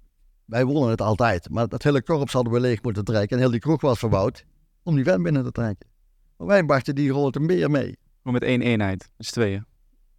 Wij 0.45 0.64
wonnen 0.64 0.90
het 0.90 1.01
altijd, 1.01 1.51
maar 1.51 1.69
dat 1.69 1.83
hele 1.83 2.03
korps 2.03 2.33
hadden 2.33 2.53
we 2.53 2.61
leeg 2.61 2.83
moeten 2.83 3.05
trekken. 3.05 3.37
En 3.37 3.43
heel 3.43 3.51
die 3.51 3.61
kroeg 3.61 3.81
was 3.81 3.99
verbouwd 3.99 4.45
om 4.83 4.95
die 4.95 5.05
vent 5.05 5.23
binnen 5.23 5.45
te 5.45 5.53
trekken. 5.53 5.88
Maar 6.37 6.47
wij 6.47 6.64
brachten 6.64 6.95
die 6.95 7.11
grote 7.11 7.40
beer 7.40 7.71
mee. 7.71 7.97
Gewoon 8.17 8.33
met 8.33 8.43
één 8.43 8.62
eenheid, 8.62 9.11
met 9.17 9.27
z'n 9.27 9.33
tweeën. 9.33 9.67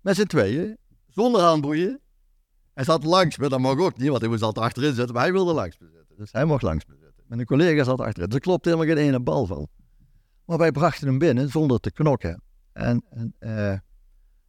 Met 0.01 0.15
z'n 0.15 0.23
tweeën, 0.23 0.77
zonder 1.07 1.41
aanboeien. 1.41 1.99
Hij 2.73 2.83
zat 2.83 3.03
langs 3.03 3.37
me, 3.37 3.49
dat 3.49 3.59
mag 3.59 3.77
ook 3.77 3.97
niet, 3.97 4.07
want 4.09 4.21
hij 4.21 4.29
moest 4.29 4.41
altijd 4.41 4.65
achterin 4.65 4.93
zitten. 4.93 5.13
Maar 5.13 5.23
hij 5.23 5.31
wilde 5.31 5.53
langs 5.53 5.79
me 5.79 5.87
zitten, 5.93 6.15
dus 6.17 6.31
hij 6.31 6.45
mocht 6.45 6.61
langs 6.61 6.85
me 6.85 6.95
zitten. 6.99 7.23
Mijn 7.27 7.45
collega 7.45 7.83
zat 7.83 7.99
achterin, 7.99 8.29
dus 8.29 8.37
er 8.37 8.41
klopt 8.43 8.65
helemaal 8.65 8.85
geen 8.85 8.97
ene 8.97 9.19
bal 9.19 9.45
van. 9.45 9.67
Maar 10.45 10.57
wij 10.57 10.71
brachten 10.71 11.07
hem 11.07 11.17
binnen 11.17 11.49
zonder 11.49 11.79
te 11.79 11.91
knokken. 11.91 12.41
En, 12.73 13.03
en 13.09 13.35
uh, 13.39 13.77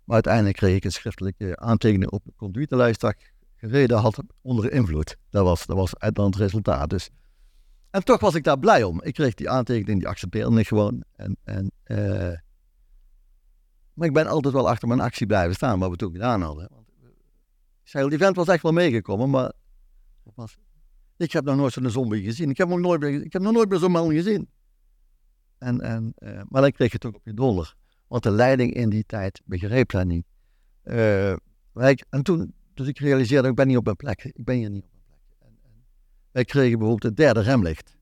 maar 0.07 0.15
uiteindelijk 0.15 0.57
kreeg 0.57 0.77
ik 0.77 0.85
een 0.85 0.93
schriftelijke 0.93 1.57
aantekening 1.57 2.11
op 2.11 2.25
de 2.25 2.33
conduitenlijst 2.37 3.01
dat 3.01 3.11
ik 3.11 3.33
gereden 3.57 3.99
had 3.99 4.23
onder 4.43 4.73
invloed. 4.73 5.17
Dat 5.31 5.45
was, 5.45 5.67
dat 5.67 5.77
was 5.77 5.95
het 5.99 6.37
resultaat. 6.37 6.91
Dus. 6.91 7.11
En 7.91 8.05
toch 8.05 8.21
was 8.21 8.35
ik 8.35 8.45
daar 8.45 8.59
blij 8.59 8.83
om. 8.83 9.03
Ik 9.03 9.15
kreeg 9.15 9.35
die 9.35 9.51
aantekening, 9.51 9.99
die 9.99 10.09
accepteerde 10.09 10.61
ik 10.61 10.67
gewoon. 10.67 11.05
En, 11.13 11.37
en, 11.45 11.73
uh, 11.87 12.33
maar 13.93 14.07
ik 14.07 14.13
ben 14.13 14.27
altijd 14.27 14.55
wel 14.55 14.69
achter 14.69 14.89
mijn 14.89 15.01
actie 15.01 15.27
blijven 15.27 15.55
staan, 15.55 15.79
wat 15.79 15.91
we 15.91 15.97
toen 15.97 16.13
gedaan 16.13 16.43
hadden. 16.43 16.69
Want, 16.71 16.87
zei, 17.83 18.09
die 18.09 18.19
vent 18.19 18.37
was 18.37 18.49
echt 18.49 18.63
wel 18.63 18.73
meegekomen, 18.73 19.31
maar 19.31 19.53
ik 21.17 21.33
heb 21.33 21.45
nog 21.45 21.57
nooit 21.57 21.73
zo'n 21.73 21.91
zombie 21.91 22.23
gezien. 22.23 22.51
Ik 22.51 22.57
heb 22.57 22.69
nog 22.69 22.79
nooit, 22.79 23.03
ik 23.03 23.33
heb 23.33 23.43
nog 23.43 23.53
nooit 23.53 23.69
meer 23.69 23.79
zo'n 23.79 23.91
man 23.91 24.13
gezien. 24.13 24.49
En, 25.59 25.81
en, 25.81 26.15
uh, 26.19 26.41
maar 26.49 26.63
dan 26.63 26.71
kreeg 26.71 26.93
je 26.93 26.99
toch 26.99 27.15
op 27.15 27.25
je 27.25 27.35
donder. 27.35 27.77
Want 28.07 28.23
de 28.23 28.31
leiding 28.31 28.75
in 28.75 28.89
die 28.89 29.05
tijd 29.07 29.41
begreep 29.45 29.91
dat 29.91 30.07
niet. 30.07 30.27
Uh, 30.85 31.37
wij, 31.73 31.99
en 32.11 32.23
toen, 32.23 32.55
dus 32.75 32.87
ik 32.87 32.99
realiseerde, 32.99 33.49
ik 33.49 33.55
ben 33.55 33.67
niet 33.67 33.77
op 33.77 33.85
mijn 33.85 33.97
plek. 33.97 34.25
Ik 34.25 34.45
ben 34.45 34.57
hier 34.57 34.71
niet 34.71 34.85
op 34.85 34.91
mijn 34.93 35.05
plek. 35.07 35.21
En, 35.39 35.59
en 35.63 35.85
wij 36.31 36.45
kregen 36.45 36.79
bijvoorbeeld 36.79 37.03
het 37.03 37.17
derde 37.17 37.41
remlicht. 37.41 37.97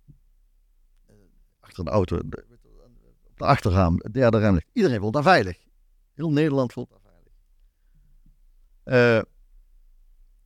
Uh, 1.10 1.16
achter 1.60 1.84
de 1.84 1.90
auto, 1.90 2.28
de, 2.28 2.44
op 3.22 3.38
de 3.38 3.44
achterraam, 3.44 3.94
het 3.98 4.14
derde 4.14 4.38
remlicht. 4.38 4.68
Iedereen 4.72 5.00
vond 5.00 5.12
dat 5.12 5.22
veilig. 5.22 5.58
Heel 6.14 6.32
Nederland 6.32 6.72
vond 6.72 6.88
dat 6.90 7.00
veilig. 8.84 9.24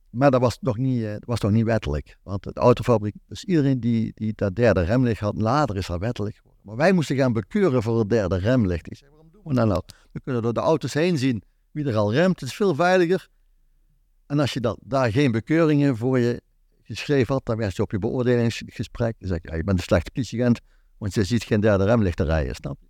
Maar 0.09 0.31
dat 0.31 0.41
was 0.41 0.57
nog 0.61 0.77
niet, 0.77 1.25
was 1.25 1.39
nog 1.39 1.51
niet 1.51 1.65
wettelijk. 1.65 2.17
Want 2.23 2.43
de 2.43 2.53
autofabriek, 2.53 3.15
dus 3.25 3.43
iedereen 3.43 3.79
die, 3.79 4.11
die 4.15 4.33
dat 4.35 4.55
derde 4.55 4.81
remlicht 4.81 5.19
had, 5.19 5.35
later 5.41 5.75
is 5.75 5.87
dat 5.87 5.99
wettelijk 5.99 6.35
geworden. 6.35 6.48
Maar 6.61 6.75
wij 6.75 6.91
moesten 6.91 7.15
gaan 7.15 7.33
bekeuren 7.33 7.83
voor 7.83 7.99
het 7.99 8.09
derde 8.09 8.37
remlicht. 8.37 8.91
Ik 8.91 8.97
zei, 8.97 9.09
waarom 9.09 9.29
doen 9.31 9.41
we 9.43 9.53
dat 9.53 9.67
nou? 9.67 9.81
We 10.11 10.19
kunnen 10.19 10.41
door 10.41 10.53
de 10.53 10.59
auto's 10.59 10.93
heen 10.93 11.17
zien 11.17 11.43
wie 11.71 11.85
er 11.85 11.95
al 11.95 12.13
remt. 12.13 12.39
Het 12.39 12.49
is 12.49 12.55
veel 12.55 12.75
veiliger. 12.75 13.29
En 14.25 14.39
als 14.39 14.53
je 14.53 14.59
dat, 14.59 14.79
daar 14.83 15.11
geen 15.11 15.31
bekeuringen 15.31 15.97
voor 15.97 16.19
je 16.19 16.41
geschreven 16.83 17.33
had, 17.33 17.45
dan 17.45 17.57
werd 17.57 17.75
je 17.75 17.81
op 17.81 17.91
je 17.91 17.99
beoordelingsgesprek. 17.99 19.15
Dan 19.19 19.27
zeg 19.27 19.39
je, 19.41 19.49
ja, 19.49 19.55
je 19.55 19.63
bent 19.63 19.77
een 19.77 19.83
slechte 19.83 20.11
politieagent, 20.11 20.59
want 20.97 21.13
je 21.13 21.23
ziet 21.23 21.43
geen 21.43 21.59
derde 21.59 21.83
remlicht 21.85 22.19
rijden, 22.19 22.55
snap 22.55 22.77
je? 22.81 22.87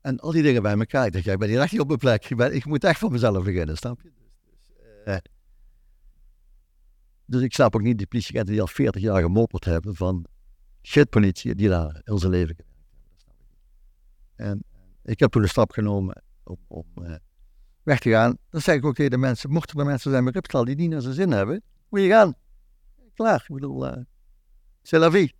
En 0.00 0.20
al 0.20 0.30
die 0.30 0.42
dingen 0.42 0.62
bij 0.62 0.78
elkaar. 0.78 1.06
Ik 1.06 1.12
dacht, 1.12 1.24
jij 1.24 1.36
bent 1.36 1.50
hier 1.50 1.60
echt 1.60 1.72
niet 1.72 1.80
op 1.80 1.86
mijn 1.86 1.98
plek. 1.98 2.30
Ik, 2.30 2.36
ben, 2.36 2.54
ik 2.54 2.64
moet 2.64 2.84
echt 2.84 2.98
voor 2.98 3.10
mezelf 3.10 3.44
beginnen, 3.44 3.76
snap 3.76 4.00
je? 4.02 4.12
Dus, 4.16 4.30
dus, 4.44 5.06
uh, 5.06 5.16
dus 7.24 7.42
ik 7.42 7.54
snap 7.54 7.74
ook 7.74 7.82
niet 7.82 7.98
die 7.98 8.06
politieagenten 8.06 8.52
die 8.52 8.62
al 8.62 8.68
40 8.68 9.02
jaar 9.02 9.22
gemopperd 9.22 9.64
hebben 9.64 9.94
van 9.94 10.26
shit 10.82 11.10
politie, 11.10 11.54
die 11.54 11.68
daar 11.68 12.00
heel 12.04 12.18
zijn 12.18 12.32
leven 12.32 12.54
gewerkt 12.56 12.72
hebben. 12.86 13.06
Dat 13.10 13.20
snap 13.20 13.34
ik. 13.40 13.46
En 14.34 14.64
heb 15.02 15.30
toen 15.30 15.42
een 15.42 15.48
stap 15.48 15.70
genomen 15.70 16.22
om, 16.44 16.58
om 16.66 16.86
uh, 17.00 17.14
weg 17.82 17.98
te 17.98 18.10
gaan. 18.10 18.38
Dan 18.50 18.60
zeg 18.60 18.76
ik 18.76 18.84
ook 18.84 18.94
tegen 18.94 19.10
de 19.10 19.16
mensen, 19.16 19.50
mochten 19.50 19.78
er 19.78 19.86
mensen 19.86 20.10
zijn 20.10 20.24
met 20.24 20.34
Ripstal 20.34 20.64
die 20.64 20.76
niet 20.76 20.90
naar 20.90 21.00
zijn 21.00 21.14
zin 21.14 21.30
hebben, 21.30 21.62
moet 21.88 22.00
je 22.00 22.08
gaan. 22.08 22.34
Klaar, 23.14 23.44
ik 23.48 23.54
bedoel, 23.54 23.86
uh, 23.86 24.02
c'est 24.82 25.02
la 25.02 25.10
vie. 25.10 25.34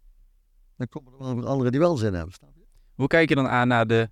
Dan 0.76 0.88
komen 0.88 1.12
er 1.12 1.18
wel 1.18 1.46
anderen 1.46 1.72
die 1.72 1.80
wel 1.80 1.96
zin 1.96 2.14
hebben. 2.14 2.34
Snap 2.34 2.50
je? 2.54 2.64
Hoe 2.94 3.06
kijk 3.06 3.28
je 3.28 3.34
dan 3.34 3.48
aan 3.48 3.68
naar 3.68 3.86
de 3.86 4.10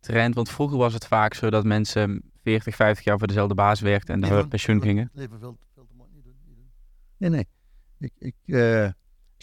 trend? 0.00 0.34
Want 0.34 0.48
vroeger 0.48 0.78
was 0.78 0.92
het 0.92 1.06
vaak 1.06 1.34
zo 1.34 1.50
dat 1.50 1.64
mensen 1.64 2.22
40, 2.42 2.74
50 2.74 3.04
jaar 3.04 3.18
voor 3.18 3.26
dezelfde 3.26 3.54
baas 3.54 3.80
werkten 3.80 4.14
en 4.14 4.20
dan 4.20 4.32
nee, 4.32 4.48
pensioen 4.48 4.82
gingen. 4.82 5.10
Leven 5.12 5.38
veel, 5.38 5.58
veel 5.74 5.86
te 5.86 5.94
mooi 5.94 6.10
niet 6.12 6.24
doen. 6.24 6.34
Nee, 7.16 7.30
nee. 7.30 7.46
Ik, 7.98 8.12
ik, 8.18 8.34
uh, 8.44 8.84
ik 8.84 8.94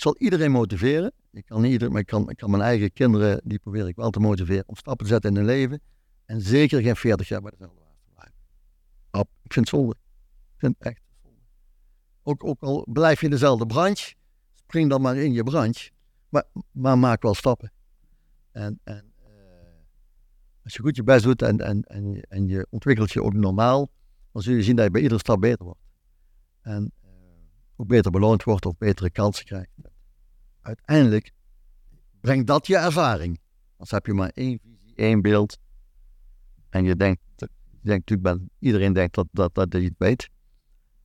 zal 0.02 0.16
iedereen 0.18 0.52
motiveren. 0.52 1.12
Ik 1.32 1.46
kan 1.46 1.64
iedereen, 1.64 1.92
maar 1.92 2.02
ik 2.02 2.08
kan, 2.08 2.26
kan 2.36 2.50
mijn 2.50 2.64
eigen 2.64 2.94
kinderen, 2.94 3.42
die 3.44 3.60
probeer 3.60 3.88
ik 3.88 3.96
wel 3.96 4.10
te 4.10 4.20
motiveren 4.20 4.64
om 4.68 4.76
stappen 4.76 5.06
te 5.06 5.12
zetten 5.12 5.30
in 5.30 5.36
hun 5.36 5.46
leven. 5.46 5.82
En 6.26 6.42
zeker 6.42 6.82
geen 6.82 6.96
40 6.96 7.28
jaar 7.28 7.42
bij 7.42 7.52
dezelfde 7.52 7.80
baas 7.80 7.96
te 8.04 8.10
blijven. 8.14 9.30
Ik 9.44 9.54
vind 9.54 9.70
het 9.70 9.80
zonde. 9.80 9.96
Ik 10.54 10.58
vind 10.58 10.76
het 10.78 10.88
echt 10.88 11.02
zonde. 11.24 11.40
Ook, 12.24 12.44
ook 12.44 12.62
al 12.62 12.88
blijf 12.92 13.20
je 13.20 13.26
in 13.26 13.32
dezelfde 13.32 13.66
branche, 13.66 14.14
spring 14.54 14.90
dan 14.90 15.02
maar 15.02 15.16
in 15.16 15.34
je 15.34 15.44
branche. 15.44 15.92
Maar, 16.30 16.44
maar 16.72 16.98
maak 16.98 17.22
wel 17.22 17.34
stappen. 17.34 17.72
En, 18.52 18.80
en 18.84 19.14
uh, 19.24 19.28
als 20.64 20.74
je 20.74 20.82
goed 20.82 20.96
je 20.96 21.04
best 21.04 21.24
doet 21.24 21.42
en, 21.42 21.60
en, 21.60 21.82
en, 21.82 22.12
je, 22.12 22.26
en 22.30 22.48
je 22.48 22.68
ontwikkelt 22.70 23.12
je 23.12 23.24
ook 23.24 23.34
normaal, 23.34 23.92
dan 24.32 24.42
zul 24.42 24.54
je 24.54 24.64
zien 24.64 24.76
dat 24.76 24.86
je 24.86 24.92
bij 24.92 25.02
iedere 25.02 25.20
stap 25.20 25.42
beter 25.42 25.66
wordt. 25.66 25.82
En 26.62 26.92
uh, 27.04 27.10
hoe 27.76 27.86
beter 27.86 28.12
beloond 28.12 28.44
wordt 28.44 28.66
of 28.66 28.78
betere 28.78 29.10
kansen 29.10 29.46
krijgt. 29.46 29.72
Uiteindelijk 30.62 31.32
brengt 32.20 32.48
dat 32.48 32.68
je 32.68 32.78
ervaring. 32.78 33.40
Als 33.78 33.92
heb 33.92 34.06
je 34.06 34.14
maar 34.14 34.32
één 34.34 34.60
visie, 34.64 34.96
één 34.96 35.22
beeld. 35.22 35.58
En 36.70 36.84
je 36.84 36.96
denkt, 36.96 37.22
je 37.36 37.48
denkt 37.82 38.10
natuurlijk, 38.10 38.50
iedereen 38.60 38.94
denkt 38.94 39.16
dat, 39.16 39.28
dat, 39.32 39.54
dat 39.54 39.72
je 39.72 39.80
het 39.80 39.96
weet. 39.98 40.30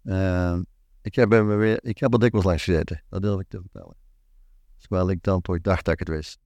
Uh, 0.02 0.58
ik, 1.02 1.14
heb 1.14 1.32
er 1.32 1.58
weer, 1.58 1.84
ik 1.84 1.98
heb 1.98 2.12
er 2.12 2.18
dikwijls 2.18 2.46
langs 2.46 2.64
gezeten, 2.64 3.02
dat 3.08 3.22
durf 3.22 3.40
ik 3.40 3.48
te 3.48 3.60
vertellen. 3.60 3.96
Terwijl 4.78 5.10
ik 5.10 5.22
dan 5.22 5.40
toch 5.40 5.60
dacht 5.60 5.84
dat 5.84 5.94
ik 5.94 6.00
het 6.00 6.08
wist. 6.08 6.38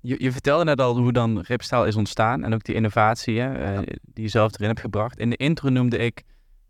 Je, 0.00 0.22
je 0.22 0.32
vertelde 0.32 0.64
net 0.64 0.80
al 0.80 0.98
hoe 0.98 1.12
dan 1.12 1.40
Ripstaal 1.40 1.86
is 1.86 1.96
ontstaan 1.96 2.44
en 2.44 2.54
ook 2.54 2.64
die 2.64 2.74
innovatie 2.74 3.40
hè, 3.40 3.78
uh, 3.78 3.86
die 4.02 4.24
je 4.24 4.30
zelf 4.30 4.54
erin 4.54 4.68
hebt 4.68 4.80
gebracht. 4.80 5.18
In 5.18 5.30
de 5.30 5.36
intro 5.36 5.68
noemde 5.68 5.98
ik, 5.98 6.22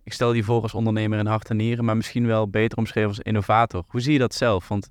ik 0.03 0.13
stel 0.13 0.33
die 0.33 0.45
voor 0.45 0.63
als 0.63 0.75
ondernemer 0.75 1.19
in 1.19 1.27
hart 1.27 1.51
en 1.51 1.57
nieren, 1.57 1.85
maar 1.85 1.97
misschien 1.97 2.27
wel 2.27 2.49
beter 2.49 2.79
omschreven 2.79 3.09
als 3.09 3.19
innovator. 3.19 3.85
Hoe 3.87 4.01
zie 4.01 4.13
je 4.13 4.19
dat 4.19 4.35
zelf? 4.35 4.69
Want 4.69 4.91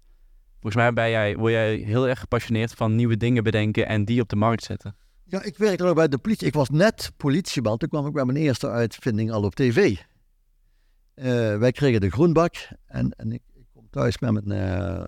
volgens 0.65 0.84
mij 0.84 0.93
ben 0.93 1.10
jij, 1.10 1.38
word 1.38 1.51
jij 1.51 1.75
heel 1.75 2.08
erg 2.08 2.19
gepassioneerd 2.19 2.71
van 2.73 2.95
nieuwe 2.95 3.17
dingen 3.17 3.43
bedenken 3.43 3.88
en 3.88 4.06
die 4.06 4.21
op 4.21 4.30
de 4.30 4.36
markt 4.36 4.63
zetten. 4.63 4.95
Ja, 5.23 5.43
ik 5.43 5.58
werkte 5.58 5.84
nog 5.84 5.93
bij 5.93 6.08
de 6.08 6.17
politie. 6.17 6.47
Ik 6.47 6.54
was 6.54 6.69
net 6.69 7.12
politieman. 7.17 7.78
Toen 7.78 7.89
kwam 7.89 8.08
ik 8.08 8.13
bij 8.13 8.25
mijn 8.25 8.38
eerste 8.38 8.69
uitvinding 8.69 9.32
al 9.32 9.43
op 9.43 9.56
tv. 9.56 9.78
Uh, 11.15 11.58
wij 11.58 11.71
kregen 11.71 12.01
de 12.01 12.10
groenbak 12.10 12.56
en, 12.86 13.12
en 13.12 13.32
ik, 13.32 13.41
ik, 13.54 13.65
kom 13.73 13.88
thuis 13.89 14.19
met 14.19 14.45
mijn, 14.45 14.71
uh, 14.71 15.06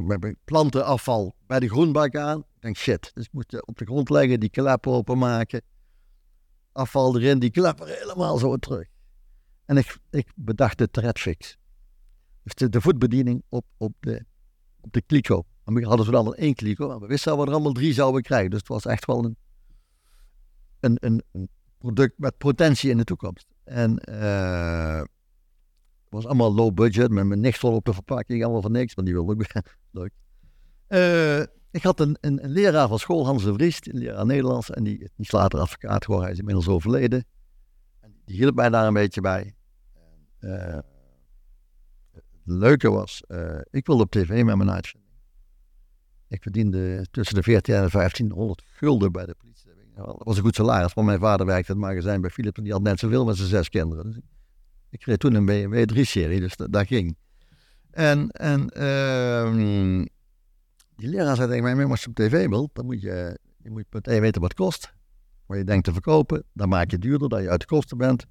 met 0.00 0.20
mijn 0.20 0.36
plantenafval 0.44 1.34
bij 1.46 1.60
de 1.60 1.68
groenbak 1.68 2.16
aan. 2.16 2.38
Ik 2.38 2.60
denk 2.60 2.76
shit, 2.76 3.10
dus 3.14 3.24
ik 3.24 3.32
moet 3.32 3.66
op 3.66 3.78
de 3.78 3.84
grond 3.84 4.10
leggen, 4.10 4.40
die 4.40 4.50
klep 4.50 4.86
openmaken. 4.86 5.62
Afval 6.72 7.18
erin, 7.18 7.38
die 7.38 7.50
klep 7.50 7.80
er 7.80 7.86
helemaal 7.86 8.38
zo 8.38 8.56
terug. 8.56 8.86
En 9.64 9.76
ik, 9.76 9.96
ik 10.10 10.32
bedacht 10.34 10.78
de 10.78 10.90
threadfix. 10.90 11.56
Dus 12.42 12.70
de, 12.70 12.80
voetbediening 12.80 13.42
op, 13.48 13.64
op, 13.76 13.92
de, 14.00 14.24
op 14.80 14.92
de 14.92 15.02
kliko. 15.02 15.44
En 15.64 15.74
we 15.74 15.84
hadden 15.84 16.06
ze 16.06 16.12
dan 16.12 16.34
één 16.34 16.54
kliko. 16.54 16.90
En 16.90 17.00
we 17.00 17.06
wisten 17.06 17.30
dat 17.30 17.40
we 17.40 17.46
er 17.46 17.52
allemaal 17.52 17.72
drie 17.72 17.92
zouden 17.92 18.22
krijgen. 18.22 18.50
Dus 18.50 18.58
het 18.58 18.68
was 18.68 18.86
echt 18.86 19.04
wel 19.04 19.24
een, 19.24 19.36
een, 21.00 21.22
een, 21.32 21.48
product 21.78 22.18
met 22.18 22.38
potentie 22.38 22.90
in 22.90 22.96
de 22.96 23.04
toekomst. 23.04 23.46
En 23.64 24.02
uh, 24.10 24.98
het 24.98 25.08
was 26.08 26.26
allemaal 26.26 26.54
low 26.54 26.74
budget, 26.74 27.10
met 27.10 27.26
mijn 27.26 27.40
niks 27.40 27.58
vol 27.58 27.74
op 27.74 27.84
de 27.84 27.92
verpakking, 27.92 28.42
allemaal 28.42 28.62
van 28.62 28.72
niks, 28.72 28.96
maar 28.96 29.04
die 29.04 29.14
wilde 29.14 29.44
ik 29.44 29.62
leuk. 29.90 30.12
Uh, 30.88 31.40
ik 31.70 31.82
had 31.82 32.00
een, 32.00 32.16
een, 32.20 32.40
leraar 32.42 32.88
van 32.88 32.98
school, 32.98 33.26
Hans 33.26 33.44
de 33.44 33.52
Vries, 33.52 33.78
een 33.82 33.98
leraar 33.98 34.26
Nederlands, 34.26 34.70
en 34.70 34.84
die, 34.84 34.98
die 34.98 35.10
is 35.16 35.32
later 35.32 35.60
advocaat 35.60 36.04
geworden, 36.04 36.24
hij 36.24 36.32
is 36.32 36.38
inmiddels 36.38 36.68
overleden. 36.68 37.24
En 38.00 38.14
die 38.24 38.36
hielp 38.36 38.54
mij 38.54 38.68
daar 38.68 38.86
een 38.86 38.92
beetje 38.92 39.20
bij. 39.20 39.54
Het 40.38 40.84
leuke 42.44 42.90
was, 42.90 43.22
ik 43.70 43.86
wilde 43.86 44.02
op 44.02 44.10
tv 44.10 44.44
met 44.44 44.56
mijn 44.56 44.70
uitzending. 44.70 45.10
Ik 46.28 46.42
verdiende 46.42 47.06
tussen 47.10 47.34
de 47.34 47.42
14 47.42 47.74
en 47.74 47.84
de 47.84 47.90
1500 47.90 48.62
gulden 48.66 49.12
bij 49.12 49.26
de 49.26 49.34
politie. 49.34 49.70
Dat 49.94 50.16
was 50.18 50.36
een 50.36 50.42
goed 50.42 50.54
salaris, 50.54 50.92
want 50.92 51.06
mijn 51.06 51.18
vader 51.18 51.46
werkte 51.46 51.72
in 51.72 51.78
het 51.78 51.86
magazijn 51.86 52.20
bij 52.20 52.30
Philips 52.30 52.56
en 52.56 52.62
die 52.62 52.72
had 52.72 52.82
net 52.82 52.98
zoveel 52.98 53.24
met 53.24 53.36
zijn 53.36 53.48
zes 53.48 53.68
kinderen. 53.68 54.04
Dus 54.04 54.20
ik 54.90 54.98
kreeg 54.98 55.16
toen 55.16 55.34
een 55.34 55.44
BMW 55.44 55.98
3-serie, 55.98 56.40
dus 56.40 56.56
dat, 56.56 56.86
ging. 56.86 57.16
En, 57.90 58.30
en 58.30 58.60
uh, 58.76 60.04
die 60.96 61.08
leraar 61.08 61.36
zei 61.36 61.48
tegen 61.48 61.76
mij, 61.76 61.86
als 61.86 62.02
je 62.02 62.08
op 62.08 62.14
tv 62.14 62.48
wilt, 62.48 62.70
dan 62.72 62.84
moet 62.84 63.00
je, 63.00 63.38
je 63.62 63.70
moet 63.70 63.84
meteen 63.90 64.20
weten 64.20 64.40
wat 64.40 64.50
het 64.50 64.60
kost. 64.60 64.92
Wat 65.46 65.58
je 65.58 65.64
denkt 65.64 65.84
te 65.84 65.92
verkopen, 65.92 66.44
dan 66.52 66.68
maak 66.68 66.86
je 66.90 66.96
het 66.96 67.04
duurder, 67.04 67.28
dat 67.28 67.42
je 67.42 67.50
uit 67.50 67.60
de 67.60 67.66
kosten 67.66 67.98
bent. 67.98 68.26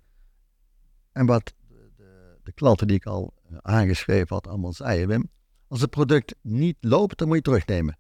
En 1.12 1.26
wat 1.26 1.54
de, 1.68 2.38
de 2.44 2.52
klanten 2.52 2.88
die 2.88 2.96
ik 2.96 3.06
al 3.06 3.34
aangeschreven 3.62 4.36
had 4.36 4.48
allemaal 4.48 4.74
zeiden, 4.74 5.08
Wim, 5.08 5.30
als 5.68 5.82
het 5.82 5.90
product 5.90 6.36
niet 6.42 6.78
loopt, 6.80 7.18
dan 7.18 7.28
moet 7.28 7.38
je 7.38 7.44
terugnemen. 7.44 7.98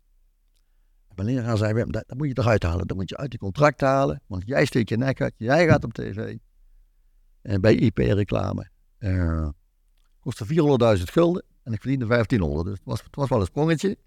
En 1.07 1.15
mijn 1.15 1.27
leraar 1.27 1.57
zei, 1.57 1.73
Wim, 1.73 1.91
dat, 1.91 2.03
dat, 2.07 2.17
moet 2.17 2.27
je 2.27 2.37
eruit 2.37 2.63
halen. 2.63 2.87
Dat 2.87 2.97
moet 2.97 3.09
je 3.09 3.17
uit 3.17 3.31
je 3.31 3.37
contract 3.37 3.81
halen, 3.81 4.21
want 4.27 4.43
jij 4.45 4.65
steekt 4.65 4.89
je 4.89 4.97
nek 4.97 5.21
uit, 5.21 5.33
jij 5.37 5.67
gaat 5.67 5.83
op 5.83 5.93
tv. 5.93 6.37
En 7.41 7.61
bij 7.61 7.75
IP-reclame. 7.75 8.69
Uh, 8.99 9.49
kostte 10.19 10.45
400.000 10.97 11.03
gulden 11.03 11.43
en 11.63 11.73
ik 11.73 11.81
verdiende 11.81 12.05
1500. 12.05 12.67
Dus 12.67 12.77
het 12.77 12.87
was, 12.87 13.03
het 13.03 13.15
was 13.15 13.29
wel 13.29 13.39
een 13.39 13.45
sprongetje. 13.45 13.97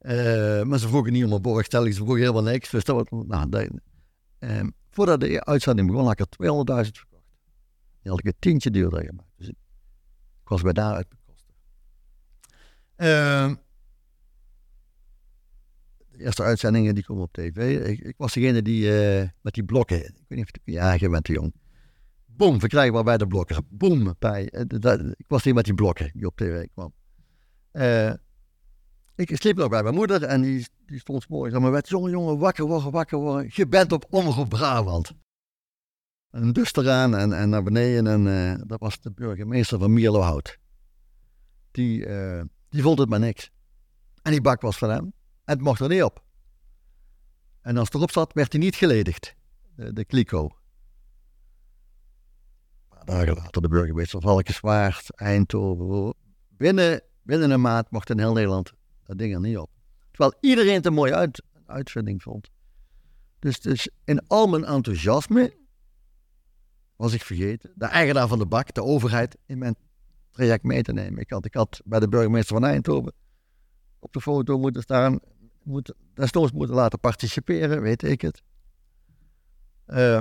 Uh, 0.00 0.62
maar 0.62 0.78
ze 0.78 0.88
vroegen 0.88 1.12
niet 1.12 1.24
om 1.24 1.32
een 1.32 1.42
borgstelling, 1.42 1.94
ze 1.94 2.00
vroegen 2.00 2.20
helemaal 2.20 2.52
niks. 2.52 2.70
Dus 2.70 2.84
dat 2.84 2.96
was, 2.96 3.24
nou, 3.26 3.48
dat, 3.48 3.68
uh, 4.40 4.60
voordat 4.90 5.20
de 5.20 5.44
uitzending 5.44 5.88
begon, 5.88 6.04
had 6.04 6.20
ik 6.20 6.26
er 6.38 6.84
200.000 6.86 6.90
verkocht. 6.92 7.24
Die 8.02 8.10
had 8.10 8.18
ik 8.18 8.26
een 8.26 8.36
tientje 8.38 8.70
duurder 8.70 9.04
gemaakt. 9.04 9.28
Dus 9.36 9.52
ik 10.46 10.52
was 10.52 10.62
bij 10.62 10.72
daaruit 10.72 11.06
uh, 12.96 13.52
de 16.10 16.18
eerste 16.18 16.42
uitzendingen 16.42 16.94
die 16.94 17.04
komen 17.04 17.22
op 17.22 17.32
tv. 17.32 17.86
Ik, 17.86 18.00
ik 18.00 18.14
was 18.16 18.32
degene 18.32 18.62
die 18.62 18.82
uh, 19.20 19.28
met 19.40 19.54
die 19.54 19.64
blokken. 19.64 20.04
Ik 20.04 20.24
weet 20.28 20.38
niet 20.38 20.52
of 20.52 20.60
je, 20.64 20.72
ja, 20.72 20.92
je 20.92 21.08
bent 21.08 21.24
te 21.24 21.32
jong. 21.32 21.54
Boom, 22.26 22.60
verkrijgbaar 22.60 23.04
bij 23.04 23.16
de 23.16 23.26
blokken. 23.26 23.66
Boom, 23.68 24.14
bij. 24.18 24.66
Dat, 24.66 25.00
ik 25.00 25.24
was 25.28 25.42
die 25.42 25.54
met 25.54 25.64
die 25.64 25.74
blokken 25.74 26.10
die 26.14 26.26
op 26.26 26.36
tv 26.36 26.66
kwam. 26.72 26.92
Uh, 27.72 28.12
ik 29.14 29.36
sliep 29.36 29.56
nog 29.56 29.68
bij 29.68 29.82
mijn 29.82 29.94
moeder 29.94 30.22
en 30.22 30.42
die, 30.42 30.66
die 30.86 30.98
stond 30.98 31.28
mooi. 31.28 31.50
Zeg 31.50 31.60
maar, 31.60 31.70
werd 31.70 31.88
jongen, 31.88 32.10
jongen, 32.10 32.38
wakker 32.38 32.64
worden, 32.64 32.90
wakker 32.90 33.18
worden. 33.18 33.50
Je 33.54 33.66
bent 33.66 33.92
op 33.92 34.06
Omroep 34.10 34.48
Brabant. 34.48 35.12
En 36.36 36.52
dus 36.52 36.74
eraan 36.74 37.16
en, 37.16 37.32
en 37.32 37.48
naar 37.48 37.62
beneden. 37.62 38.06
En 38.06 38.62
dat 38.66 38.80
was 38.80 39.00
de 39.00 39.10
burgemeester 39.10 39.78
van 39.78 39.92
Mierlohout. 39.92 40.58
Die, 41.70 42.06
die 42.68 42.82
vond 42.82 42.98
het 42.98 43.08
maar 43.08 43.18
niks. 43.18 43.50
En 44.22 44.32
die 44.32 44.40
bak 44.40 44.60
was 44.60 44.78
van 44.78 44.90
hem. 44.90 45.04
En 45.44 45.54
het 45.54 45.60
mocht 45.60 45.80
er 45.80 45.88
niet 45.88 46.02
op. 46.02 46.24
En 47.60 47.76
als 47.76 47.86
het 47.86 47.94
erop 47.94 48.10
zat, 48.10 48.32
werd 48.32 48.52
hij 48.52 48.60
niet 48.60 48.74
geledigd. 48.74 49.34
De, 49.74 50.04
kliko. 50.04 50.42
Een 50.42 50.50
paar 52.88 53.04
dagen 53.06 53.34
later 53.34 53.62
de 53.62 53.68
burgemeester 53.68 54.20
Valkenswaard, 54.20 55.10
Eindhoven. 55.14 56.14
Binnen, 56.48 57.02
binnen 57.22 57.50
een 57.50 57.60
maand 57.60 57.90
mocht 57.90 58.10
in 58.10 58.18
heel 58.18 58.32
Nederland 58.32 58.72
dat 59.04 59.18
ding 59.18 59.34
er 59.34 59.40
niet 59.40 59.58
op. 59.58 59.70
Terwijl 60.10 60.34
iedereen 60.40 60.74
het 60.74 60.86
een 60.86 60.92
mooie 60.92 61.14
uit, 61.14 61.42
uitvinding 61.66 62.22
vond. 62.22 62.50
Dus, 63.38 63.60
dus 63.60 63.90
in 64.04 64.26
al 64.26 64.46
mijn 64.46 64.64
enthousiasme 64.64 65.64
was 66.96 67.12
ik 67.12 67.22
vergeten. 67.22 67.72
De 67.74 67.84
eigenaar 67.84 68.28
van 68.28 68.38
de 68.38 68.46
bak, 68.46 68.74
de 68.74 68.82
overheid, 68.82 69.36
in 69.46 69.58
mijn 69.58 69.76
traject 70.30 70.64
mee 70.64 70.82
te 70.82 70.92
nemen. 70.92 71.20
Ik 71.20 71.30
had, 71.30 71.44
ik 71.44 71.54
had 71.54 71.80
bij 71.84 72.00
de 72.00 72.08
burgemeester 72.08 72.54
van 72.54 72.64
Eindhoven 72.64 73.12
op 73.98 74.12
de 74.12 74.20
foto 74.20 74.58
moeten 74.58 74.82
staan, 74.82 75.18
moet, 75.62 75.94
desnoods 76.14 76.52
moeten 76.52 76.76
laten 76.76 77.00
participeren, 77.00 77.80
weet 77.80 78.02
ik 78.02 78.20
het. 78.20 78.42
Uh, 79.86 80.20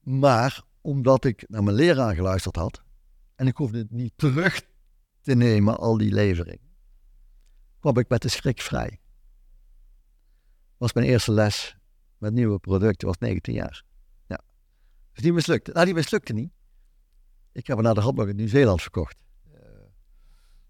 maar 0.00 0.62
omdat 0.80 1.24
ik 1.24 1.44
naar 1.48 1.62
mijn 1.62 1.76
leraar 1.76 2.14
geluisterd 2.14 2.56
had 2.56 2.82
en 3.34 3.46
ik 3.46 3.56
hoefde 3.56 3.78
het 3.78 3.90
niet 3.90 4.12
terug 4.16 4.62
te 5.20 5.34
nemen, 5.34 5.78
al 5.78 5.98
die 5.98 6.12
leveringen, 6.12 6.74
kwam 7.80 7.98
ik 7.98 8.08
met 8.08 8.22
de 8.22 8.28
schrik 8.28 8.60
vrij. 8.60 9.00
was 10.76 10.92
mijn 10.92 11.06
eerste 11.06 11.32
les 11.32 11.76
met 12.18 12.32
nieuwe 12.32 12.58
producten, 12.58 13.06
was 13.06 13.18
19 13.18 13.54
jaar. 13.54 13.84
Ja. 15.16 15.22
Dus 15.22 15.22
die 15.22 15.32
mislukte. 15.32 15.72
Nou, 15.72 15.84
die 15.84 15.94
mislukte 15.94 16.32
niet. 16.32 16.50
Ik 17.52 17.66
heb 17.66 17.76
er 17.76 17.82
naar 17.82 17.94
de 17.94 18.00
hand 18.00 18.16
nog 18.16 18.28
in 18.28 18.36
Nieuw-Zeeland 18.36 18.82
verkocht. 18.82 19.16
Uh, 19.54 19.60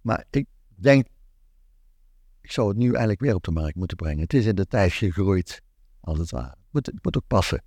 maar 0.00 0.24
ik 0.30 0.46
denk, 0.74 1.06
ik 2.40 2.52
zou 2.52 2.68
het 2.68 2.76
nu 2.76 2.88
eigenlijk 2.88 3.20
weer 3.20 3.34
op 3.34 3.42
de 3.42 3.50
markt 3.50 3.76
moeten 3.76 3.96
brengen. 3.96 4.20
Het 4.20 4.34
is 4.34 4.46
in 4.46 4.54
de 4.54 4.66
tijd 4.66 4.92
gegroeid, 4.92 5.62
als 6.00 6.18
het 6.18 6.30
ware. 6.30 6.48
Het 6.48 6.70
moet, 6.70 6.92
moet 7.02 7.16
ook 7.16 7.26
passen 7.26 7.62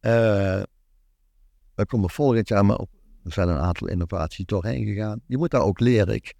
Uh, 0.00 0.62
we 1.74 1.86
komen 1.86 2.10
volgend 2.10 2.48
jaar 2.48 2.64
maar 2.64 2.76
op. 2.76 2.90
Er 3.24 3.32
zijn 3.32 3.48
een 3.48 3.58
aantal 3.58 3.88
innovaties 3.88 4.46
doorheen 4.46 4.86
gegaan. 4.86 5.20
Je 5.26 5.36
moet 5.36 5.50
daar 5.50 5.60
ook 5.62 5.80
leren. 5.80 6.14
Ik, 6.14 6.34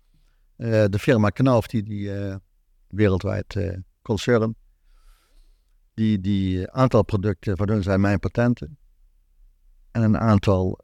uh, 0.56 0.84
de 0.90 0.98
firma 0.98 1.28
Knauf, 1.28 1.66
die, 1.66 1.82
die 1.82 2.10
wereldwijd 2.86 3.56
concern, 4.02 4.56
die, 5.96 6.20
die 6.20 6.70
aantal 6.70 7.02
producten 7.02 7.56
van 7.56 7.68
hun 7.68 7.82
zijn 7.82 8.00
mijn 8.00 8.18
patenten. 8.18 8.78
En 9.90 10.02
een 10.02 10.18
aantal 10.18 10.80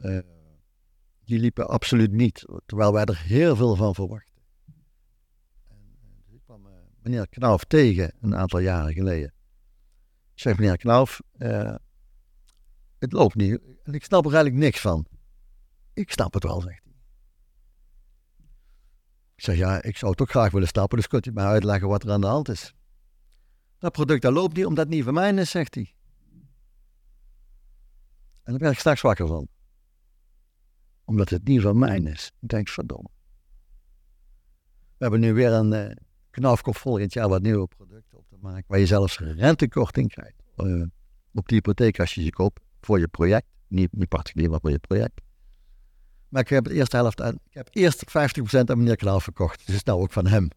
die 1.24 1.38
liepen 1.38 1.68
absoluut 1.68 2.12
niet, 2.12 2.44
terwijl 2.66 2.92
wij 2.92 3.04
er 3.04 3.18
heel 3.18 3.56
veel 3.56 3.76
van 3.76 3.94
verwachten. 3.94 4.42
En, 5.68 5.76
dus 6.26 6.34
ik 6.34 6.40
kwam 6.44 6.66
meneer 7.02 7.28
Knauf 7.28 7.64
tegen 7.64 8.14
een 8.20 8.36
aantal 8.36 8.58
jaren 8.58 8.92
geleden. 8.92 9.32
Ik 10.34 10.40
zeg, 10.40 10.58
meneer 10.58 10.76
Knauf, 10.76 11.20
het 12.98 13.12
loopt 13.12 13.34
niet. 13.34 13.60
En 13.82 13.94
ik 13.94 14.04
snap 14.04 14.24
er 14.24 14.34
eigenlijk 14.34 14.64
niks 14.64 14.80
van. 14.80 15.06
Ik 15.94 16.12
snap 16.12 16.34
het 16.34 16.42
wel, 16.42 16.60
zegt 16.60 16.84
hij. 16.84 16.92
Ik 19.34 19.42
zeg, 19.42 19.56
ja, 19.56 19.82
ik 19.82 19.96
zou 19.96 20.10
het 20.10 20.20
ook 20.20 20.30
graag 20.30 20.50
willen 20.50 20.68
snappen, 20.68 20.96
dus 20.98 21.06
kunt 21.06 21.26
u 21.26 21.32
mij 21.32 21.44
uitleggen 21.44 21.88
wat 21.88 22.02
er 22.02 22.10
aan 22.10 22.20
de 22.20 22.26
hand 22.26 22.48
is. 22.48 22.74
Dat 23.82 23.92
product 23.92 24.22
dat 24.22 24.32
loopt 24.32 24.56
niet 24.56 24.66
omdat 24.66 24.84
het 24.84 24.94
niet 24.94 25.04
van 25.04 25.14
mij 25.14 25.34
is, 25.34 25.50
zegt 25.50 25.74
hij. 25.74 25.94
En 28.42 28.52
daar 28.52 28.58
ben 28.58 28.70
ik 28.70 28.78
straks 28.78 29.00
wakker 29.00 29.26
van. 29.26 29.48
Omdat 31.04 31.28
het 31.28 31.44
niet 31.44 31.60
van 31.60 31.78
mij 31.78 31.98
is. 31.98 32.32
Ik 32.40 32.48
denk, 32.48 32.68
verdomme. 32.68 33.08
We 34.70 35.08
hebben 35.08 35.20
nu 35.20 35.32
weer 35.32 35.52
een 35.52 35.72
uh, 35.72 35.90
knafkop 36.30 36.76
volgend 36.76 37.12
jaar 37.12 37.28
wat 37.28 37.42
nieuwe 37.42 37.66
producten 37.66 38.18
op 38.18 38.28
te 38.28 38.36
maken, 38.40 38.64
waar 38.66 38.78
je 38.78 38.86
zelfs 38.86 39.18
rentekorting 39.18 40.12
krijgt. 40.12 40.42
Uh, 40.56 40.86
op 41.32 41.48
die 41.48 41.56
hypotheek 41.56 42.00
als 42.00 42.14
je 42.14 42.22
ze 42.22 42.30
koopt 42.30 42.60
voor 42.80 42.98
je 42.98 43.08
project. 43.08 43.46
Niet, 43.66 43.92
niet 43.92 44.08
particulier, 44.08 44.50
maar 44.50 44.60
voor 44.60 44.70
je 44.70 44.78
project. 44.78 45.20
Maar 46.28 46.42
ik 46.42 46.48
heb 46.48 46.64
de 46.64 46.74
eerste 46.74 46.96
helft 46.96 47.20
aan. 47.20 47.34
Ik 47.34 47.54
heb 47.54 47.68
eerst 47.72 48.04
50% 48.08 48.10
aan 48.64 48.78
meneer 48.78 48.96
Klaar 48.96 49.20
verkocht. 49.20 49.66
Dus 49.66 49.82
nou 49.82 50.00
ook 50.00 50.12
van 50.12 50.26
hem. 50.26 50.48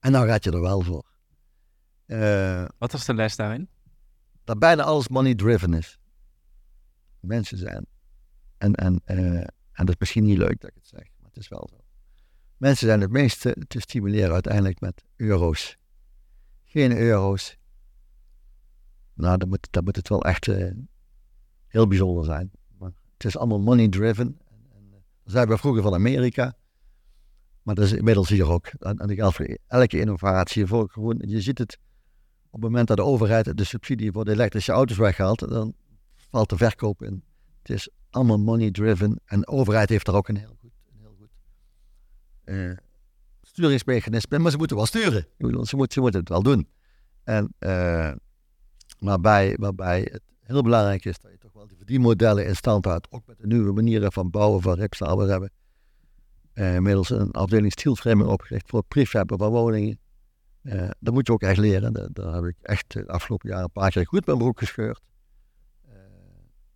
En 0.00 0.12
nou 0.12 0.26
gaat 0.26 0.44
je 0.44 0.50
er 0.50 0.60
wel 0.60 0.80
voor. 0.80 1.15
Uh, 2.06 2.64
Wat 2.78 2.92
was 2.92 3.04
de 3.04 3.14
les 3.14 3.36
daarin? 3.36 3.68
Dat 4.44 4.58
bijna 4.58 4.82
alles 4.82 5.08
money 5.08 5.34
driven 5.34 5.74
is. 5.74 5.98
Mensen 7.20 7.58
zijn. 7.58 7.86
En, 8.58 8.74
en, 8.74 9.02
uh, 9.06 9.40
en 9.40 9.50
dat 9.72 9.88
is 9.88 9.96
misschien 9.98 10.24
niet 10.24 10.38
leuk 10.38 10.60
dat 10.60 10.70
ik 10.70 10.76
het 10.76 10.86
zeg, 10.86 11.08
maar 11.18 11.28
het 11.28 11.36
is 11.36 11.48
wel 11.48 11.68
zo. 11.70 11.84
Mensen 12.56 12.86
zijn 12.86 13.00
het 13.00 13.10
meest 13.10 13.40
te, 13.40 13.64
te 13.68 13.80
stimuleren 13.80 14.32
uiteindelijk 14.32 14.80
met 14.80 15.04
euro's. 15.16 15.76
Geen 16.64 16.96
euro's. 16.96 17.56
Nou, 19.14 19.38
dan 19.38 19.48
moet, 19.48 19.68
dan 19.70 19.84
moet 19.84 19.96
het 19.96 20.08
wel 20.08 20.24
echt 20.24 20.46
uh, 20.46 20.72
heel 21.66 21.86
bijzonder 21.86 22.24
zijn. 22.24 22.50
Maar 22.78 22.92
het 23.12 23.24
is 23.24 23.36
allemaal 23.36 23.60
money 23.60 23.88
driven. 23.88 24.40
En, 24.48 24.90
dat 25.22 25.32
zijn 25.32 25.48
we 25.48 25.58
vroeger 25.58 25.82
van 25.82 25.94
Amerika. 25.94 26.56
Maar 27.62 27.74
dat 27.74 27.84
is 27.84 27.92
inmiddels 27.92 28.28
hier 28.28 28.48
ook. 28.48 28.66
En, 28.66 28.98
en 28.98 29.06
dat 29.06 29.16
geldt 29.16 29.36
voor 29.36 29.58
elke 29.66 30.00
innovatie. 30.00 30.66
Voor 30.66 30.88
gewoon, 30.90 31.22
je 31.26 31.40
ziet 31.40 31.58
het 31.58 31.78
het 32.62 32.70
moment 32.70 32.88
dat 32.88 32.96
de 32.96 33.02
overheid 33.02 33.56
de 33.56 33.64
subsidie 33.64 34.12
voor 34.12 34.24
de 34.24 34.32
elektrische 34.32 34.72
auto's 34.72 34.96
weghaalt, 34.96 35.48
dan 35.48 35.74
valt 36.14 36.48
de 36.48 36.56
verkoop 36.56 37.02
in. 37.02 37.22
Het 37.62 37.70
is 37.70 37.88
allemaal 38.10 38.38
money 38.38 38.70
driven. 38.70 39.20
En 39.24 39.40
de 39.40 39.46
overheid 39.46 39.88
heeft 39.88 40.06
daar 40.06 40.14
ook 40.14 40.28
een 40.28 40.36
heel 40.36 40.56
goed, 40.60 40.72
een 40.92 40.98
heel 41.00 41.16
goed 41.18 41.30
uh, 42.44 42.76
sturingsmechanisme. 43.42 44.38
Maar 44.38 44.50
ze 44.50 44.56
moeten 44.56 44.76
wel 44.76 44.86
sturen. 44.86 45.26
Ze 45.38 45.46
moeten, 45.46 45.90
ze 45.90 46.00
moeten 46.00 46.20
het 46.20 46.28
wel 46.28 46.42
doen. 46.42 46.68
En, 47.24 47.54
uh, 47.60 48.12
waarbij, 48.98 49.56
waarbij 49.60 50.08
het 50.10 50.22
heel 50.40 50.62
belangrijk 50.62 51.04
is 51.04 51.18
dat 51.18 51.30
je 51.30 51.38
toch 51.38 51.52
wel 51.52 51.66
die 51.66 51.76
verdienmodellen 51.76 52.46
in 52.46 52.56
stand 52.56 52.84
houdt. 52.84 53.06
Ook 53.10 53.26
met 53.26 53.38
de 53.38 53.46
nieuwe 53.46 53.72
manieren 53.72 54.12
van 54.12 54.30
bouwen 54.30 54.62
van 54.62 54.74
ripstaal. 54.74 55.18
Hebben 55.18 55.50
uh, 56.54 56.74
inmiddels 56.74 57.10
een 57.10 57.30
afdeling 57.30 57.72
steelframing 57.72 58.28
opgericht 58.28 58.68
voor 58.68 58.78
het 58.78 58.88
prefabben 58.88 59.38
van 59.38 59.50
woningen. 59.50 59.98
Uh, 60.66 60.90
dat 61.00 61.14
moet 61.14 61.26
je 61.26 61.32
ook 61.32 61.42
echt 61.42 61.58
leren. 61.58 61.92
Daar, 61.92 62.08
daar, 62.12 62.34
heb 62.34 62.44
ik 62.44 62.56
echt 62.62 62.92
de 62.92 63.06
afgelopen 63.06 63.48
jaren 63.48 63.64
een 63.64 63.70
paar 63.70 63.90
keer 63.90 64.06
goed 64.06 64.26
mijn 64.26 64.38
broek 64.38 64.58
gescheurd. 64.58 65.00
Uh, 65.88 65.92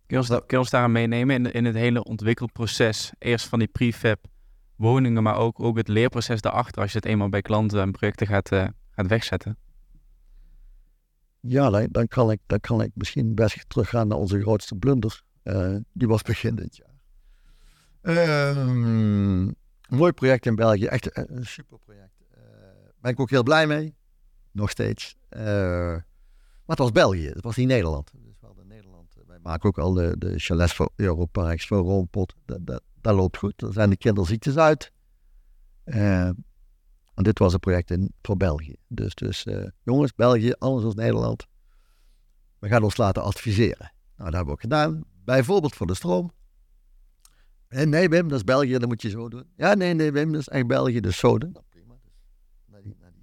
kun, 0.05 0.17
je 0.17 0.17
ons, 0.17 0.27
kun 0.27 0.43
je 0.47 0.57
ons 0.57 0.69
daaraan 0.69 0.91
meenemen 0.91 1.35
in, 1.35 1.51
in 1.51 1.65
het 1.65 1.75
hele 1.75 2.03
ontwikkelproces? 2.03 3.11
Eerst 3.19 3.47
van 3.47 3.59
die 3.59 3.67
prefab 3.67 4.25
woningen, 4.75 5.23
maar 5.23 5.35
ook, 5.35 5.59
ook 5.59 5.77
het 5.77 5.87
leerproces 5.87 6.41
daarachter 6.41 6.81
als 6.81 6.91
je 6.91 6.97
het 6.97 7.07
eenmaal 7.07 7.29
bij 7.29 7.41
klanten 7.41 7.81
en 7.81 7.91
projecten 7.91 8.27
gaat, 8.27 8.51
uh, 8.51 8.67
gaat 8.91 9.07
wegzetten? 9.07 9.57
Ja, 11.39 11.69
dan, 11.69 11.87
dan, 11.91 12.07
kan 12.07 12.31
ik, 12.31 12.39
dan 12.45 12.59
kan 12.59 12.81
ik 12.81 12.91
misschien 12.93 13.35
best 13.35 13.69
teruggaan 13.69 14.07
naar 14.07 14.17
onze 14.17 14.41
grootste 14.41 14.75
blunder. 14.75 15.21
Die 15.93 16.07
was 16.07 16.21
begin 16.21 16.55
dit 16.55 16.75
jaar. 16.75 16.89
Uh, 18.01 19.47
mooi 19.89 20.11
project 20.11 20.45
in 20.45 20.55
België, 20.55 20.85
echt 20.85 21.17
een 21.17 21.45
super 21.45 21.77
project. 21.79 22.20
Ben 23.01 23.11
ik 23.11 23.19
ook 23.19 23.29
heel 23.29 23.43
blij 23.43 23.67
mee, 23.67 23.95
nog 24.51 24.69
steeds. 24.69 25.15
Uh, 25.29 25.41
maar 25.41 26.65
het 26.65 26.77
was 26.77 26.91
België, 26.91 27.27
het 27.27 27.43
was 27.43 27.55
niet 27.55 27.67
Nederland. 27.67 28.11
Dus 28.13 28.39
wel 28.39 28.55
de 28.55 28.65
Nederland. 28.65 29.15
Wij 29.27 29.39
maken 29.39 29.69
ook 29.69 29.79
al 29.79 29.93
de, 29.93 30.15
de 30.17 30.39
chalets 30.39 30.73
voor 30.73 30.91
Europarks, 30.95 31.67
voor 31.67 31.77
Roompot. 31.77 32.35
Dat, 32.45 32.65
dat, 32.65 32.81
dat 33.01 33.15
loopt 33.15 33.37
goed. 33.37 33.61
Er 33.61 33.73
zijn 33.73 33.89
de 33.89 33.97
kinderziektes 33.97 34.57
uit. 34.57 34.91
En 35.83 37.23
dit 37.23 37.39
was 37.39 37.53
een 37.53 37.59
project 37.59 37.91
in, 37.91 38.13
voor 38.21 38.37
België. 38.37 38.75
Dus, 38.87 39.15
dus 39.15 39.47
jongens, 39.83 40.13
België, 40.15 40.51
alles 40.51 40.83
als 40.83 40.95
Nederland. 40.95 41.47
We 42.59 42.67
gaan 42.67 42.83
ons 42.83 42.97
laten 42.97 43.23
adviseren. 43.23 43.93
Nou, 44.15 44.31
dat 44.31 44.33
hebben 44.33 44.45
we 44.45 44.51
ook 44.51 44.61
gedaan. 44.61 45.03
Bijvoorbeeld 45.23 45.75
voor 45.75 45.87
de 45.87 45.93
stroom. 45.95 46.31
Nee, 47.69 48.09
Wim, 48.09 48.27
dat 48.27 48.37
is 48.37 48.43
België, 48.43 48.77
dat 48.77 48.87
moet 48.87 49.01
je 49.01 49.09
zo 49.09 49.29
doen. 49.29 49.45
Ja, 49.55 49.73
nee, 49.73 49.93
nee, 49.93 50.11
Wim, 50.11 50.31
dat 50.31 50.41
is 50.41 50.47
echt 50.47 50.67
België, 50.67 50.99
dus 50.99 51.17
zo 51.17 51.37
doen. 51.37 51.51
Nou, 51.51 51.65
prima. 51.69 51.93
Dus 52.03 52.11
naar 52.65 52.81
die, 52.81 52.95
naar 52.99 53.11
die 53.11 53.21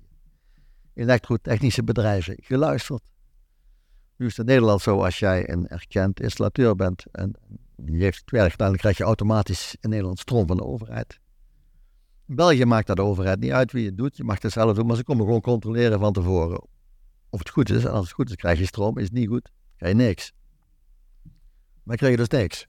elektrotechnische 0.98 1.84
bedrijven 1.84 2.36
geluisterd. 2.40 3.02
Nu 4.16 4.26
is 4.26 4.36
het 4.36 4.46
in 4.46 4.52
Nederland 4.52 4.80
zo, 4.80 5.04
als 5.04 5.18
jij 5.18 5.50
een 5.50 5.68
erkend 5.68 6.20
installateur 6.20 6.74
bent 6.76 7.04
en 7.12 7.32
die 7.76 8.02
heeft 8.02 8.20
het 8.20 8.30
werk 8.30 8.58
dan 8.58 8.76
krijg 8.76 8.96
je 8.96 9.04
automatisch 9.04 9.76
in 9.80 9.90
Nederland 9.90 10.18
stroom 10.18 10.46
van 10.46 10.56
de 10.56 10.64
overheid. 10.64 11.18
In 12.26 12.34
België 12.34 12.64
maakt 12.64 12.86
dat 12.86 12.96
de 12.96 13.02
overheid 13.02 13.40
niet 13.40 13.50
uit 13.50 13.72
wie 13.72 13.86
het 13.86 13.96
doet. 13.96 14.16
Je 14.16 14.24
mag 14.24 14.42
het 14.42 14.52
zelf 14.52 14.76
doen, 14.76 14.86
maar 14.86 14.96
ze 14.96 15.04
komen 15.04 15.24
gewoon 15.24 15.40
controleren 15.40 15.98
van 15.98 16.12
tevoren 16.12 16.66
of 17.30 17.38
het 17.38 17.50
goed 17.50 17.70
is. 17.70 17.84
En 17.84 17.90
als 17.90 18.04
het 18.04 18.14
goed 18.14 18.28
is, 18.28 18.36
krijg 18.36 18.58
je 18.58 18.66
stroom. 18.66 18.98
Is 18.98 19.04
het 19.04 19.12
niet 19.12 19.28
goed, 19.28 19.50
krijg 19.76 19.96
je 19.96 20.02
niks. 20.02 20.32
Wij 21.82 21.96
kregen 21.96 22.16
dus 22.16 22.28
niks. 22.28 22.66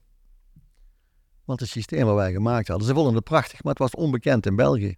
Want 1.44 1.60
het 1.60 1.68
systeem 1.68 2.04
wat 2.04 2.14
wij 2.14 2.32
gemaakt 2.32 2.68
hadden, 2.68 2.86
ze 2.86 2.94
vonden 2.94 3.14
het 3.14 3.24
prachtig, 3.24 3.62
maar 3.62 3.72
het 3.72 3.82
was 3.82 3.94
onbekend 3.94 4.46
in 4.46 4.56
België. 4.56 4.96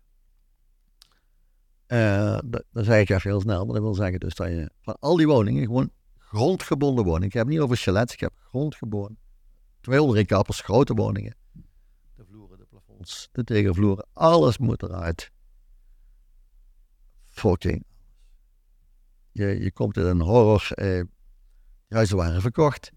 Uh, 1.89 2.39
dat 2.71 2.85
zeg 2.85 3.01
ik 3.01 3.09
even 3.09 3.31
heel 3.31 3.41
snel, 3.41 3.65
maar 3.65 3.75
dat 3.75 3.83
wil 3.83 3.95
zeggen 3.95 4.21
dus 4.21 4.35
dat 4.35 4.49
je 4.49 4.71
van 4.81 4.97
al 5.01 5.17
die 5.17 5.27
woningen 5.27 5.65
gewoon 5.65 5.91
grondgebonden 6.19 7.05
woningen. 7.05 7.27
Ik 7.27 7.33
heb 7.33 7.47
niet 7.47 7.61
over 7.61 7.77
chalets, 7.77 8.13
ik 8.13 8.21
heb 8.21 8.33
grondgebonden. 8.49 9.19
200 9.81 10.27
kappers, 10.27 10.61
grote 10.61 10.95
woningen 10.95 11.37
de 13.33 13.45
tegenvloer, 13.45 14.05
alles 14.13 14.59
moet 14.59 14.83
eruit. 14.83 15.31
Fucking. 17.29 17.85
Je, 19.33 19.47
je 19.47 19.73
komt 19.73 19.97
in 19.97 20.05
een 20.05 20.21
horror. 20.21 20.69
Eh, 20.75 21.03
huizen 21.89 22.17
waren 22.17 22.41
verkocht. 22.41 22.93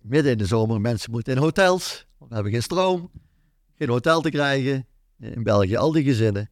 Midden 0.00 0.32
in 0.32 0.38
de 0.38 0.46
zomer, 0.46 0.80
mensen 0.80 1.10
moeten 1.10 1.34
in 1.34 1.42
hotels. 1.42 2.06
We 2.18 2.34
hebben 2.34 2.52
geen 2.52 2.62
stroom. 2.62 3.10
Geen 3.74 3.88
hotel 3.88 4.20
te 4.20 4.30
krijgen. 4.30 4.86
In 5.18 5.42
België 5.42 5.76
al 5.76 5.92
die 5.92 6.04
gezinnen. 6.04 6.50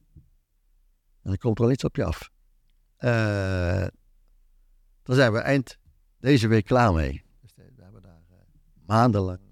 En 1.23 1.31
dan 1.31 1.37
komt 1.37 1.59
er 1.59 1.64
wel 1.64 1.73
iets 1.73 1.85
op 1.85 1.97
je 1.97 2.05
af. 2.05 2.31
Uh, 2.99 3.11
daar 5.03 5.16
zijn 5.16 5.33
we 5.33 5.39
eind 5.39 5.79
deze 6.21 6.49
week 6.49 6.64
klaar 6.64 6.93
mee. 6.93 7.25
Dus 7.41 7.53
we 7.57 7.83
hebben 7.83 8.03
daar 8.03 8.23
uh, 8.31 8.37
maandenlang 8.87 9.49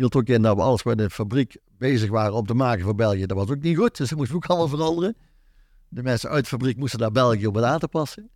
hield 0.00 0.16
ook 0.16 0.26
in 0.26 0.42
dat 0.42 0.56
we 0.56 0.62
alles 0.62 0.82
in 0.82 0.96
de 0.96 1.10
fabriek 1.10 1.56
bezig 1.78 2.10
waren 2.10 2.34
om 2.34 2.46
te 2.46 2.54
maken 2.54 2.84
voor 2.84 2.94
België, 2.94 3.26
dat 3.26 3.36
was 3.36 3.50
ook 3.50 3.62
niet 3.62 3.76
goed. 3.76 3.96
Dus 3.96 4.08
dat 4.08 4.18
moest 4.18 4.32
ook 4.32 4.46
allemaal 4.46 4.68
veranderen. 4.68 5.16
De 5.88 6.02
mensen 6.02 6.30
uit 6.30 6.42
de 6.42 6.48
fabriek 6.48 6.76
moesten 6.76 7.00
naar 7.00 7.12
België 7.12 7.46
om 7.46 7.56
het 7.56 7.64
aan 7.64 7.78
te 7.78 7.88
passen. 7.88 8.30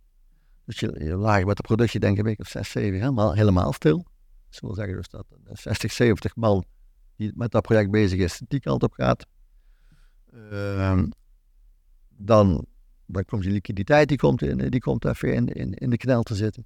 Dus 0.65 0.79
je, 0.79 0.95
je 1.03 1.45
met 1.45 1.57
de 1.57 1.63
productie 1.63 1.99
denk 1.99 2.13
ik 2.13 2.19
een 2.19 2.25
week 2.25 2.39
of 2.39 2.47
6, 2.47 2.69
7 2.69 2.99
helemaal, 2.99 3.33
helemaal 3.33 3.73
stil. 3.73 4.05
Dat 4.49 4.59
wil 4.59 4.73
zeggen 4.73 4.95
dus 4.95 5.09
dat 5.09 5.25
60, 5.51 5.91
70 5.91 6.35
man 6.35 6.65
die 7.15 7.31
met 7.35 7.51
dat 7.51 7.61
project 7.61 7.91
bezig 7.91 8.19
is, 8.19 8.41
die 8.47 8.59
kant 8.59 8.83
op 8.83 8.93
gaat. 8.93 9.25
Uh, 10.33 11.03
dan, 12.17 12.65
dan 13.05 13.25
komt 13.25 13.43
die 13.43 13.51
liquiditeit, 13.51 14.07
die 14.07 14.17
komt, 14.17 14.41
in, 14.41 14.69
die 14.69 14.79
komt 14.79 15.05
even 15.05 15.33
in, 15.33 15.47
in, 15.47 15.73
in 15.73 15.89
de 15.89 15.97
knel 15.97 16.23
te 16.23 16.35
zitten. 16.35 16.65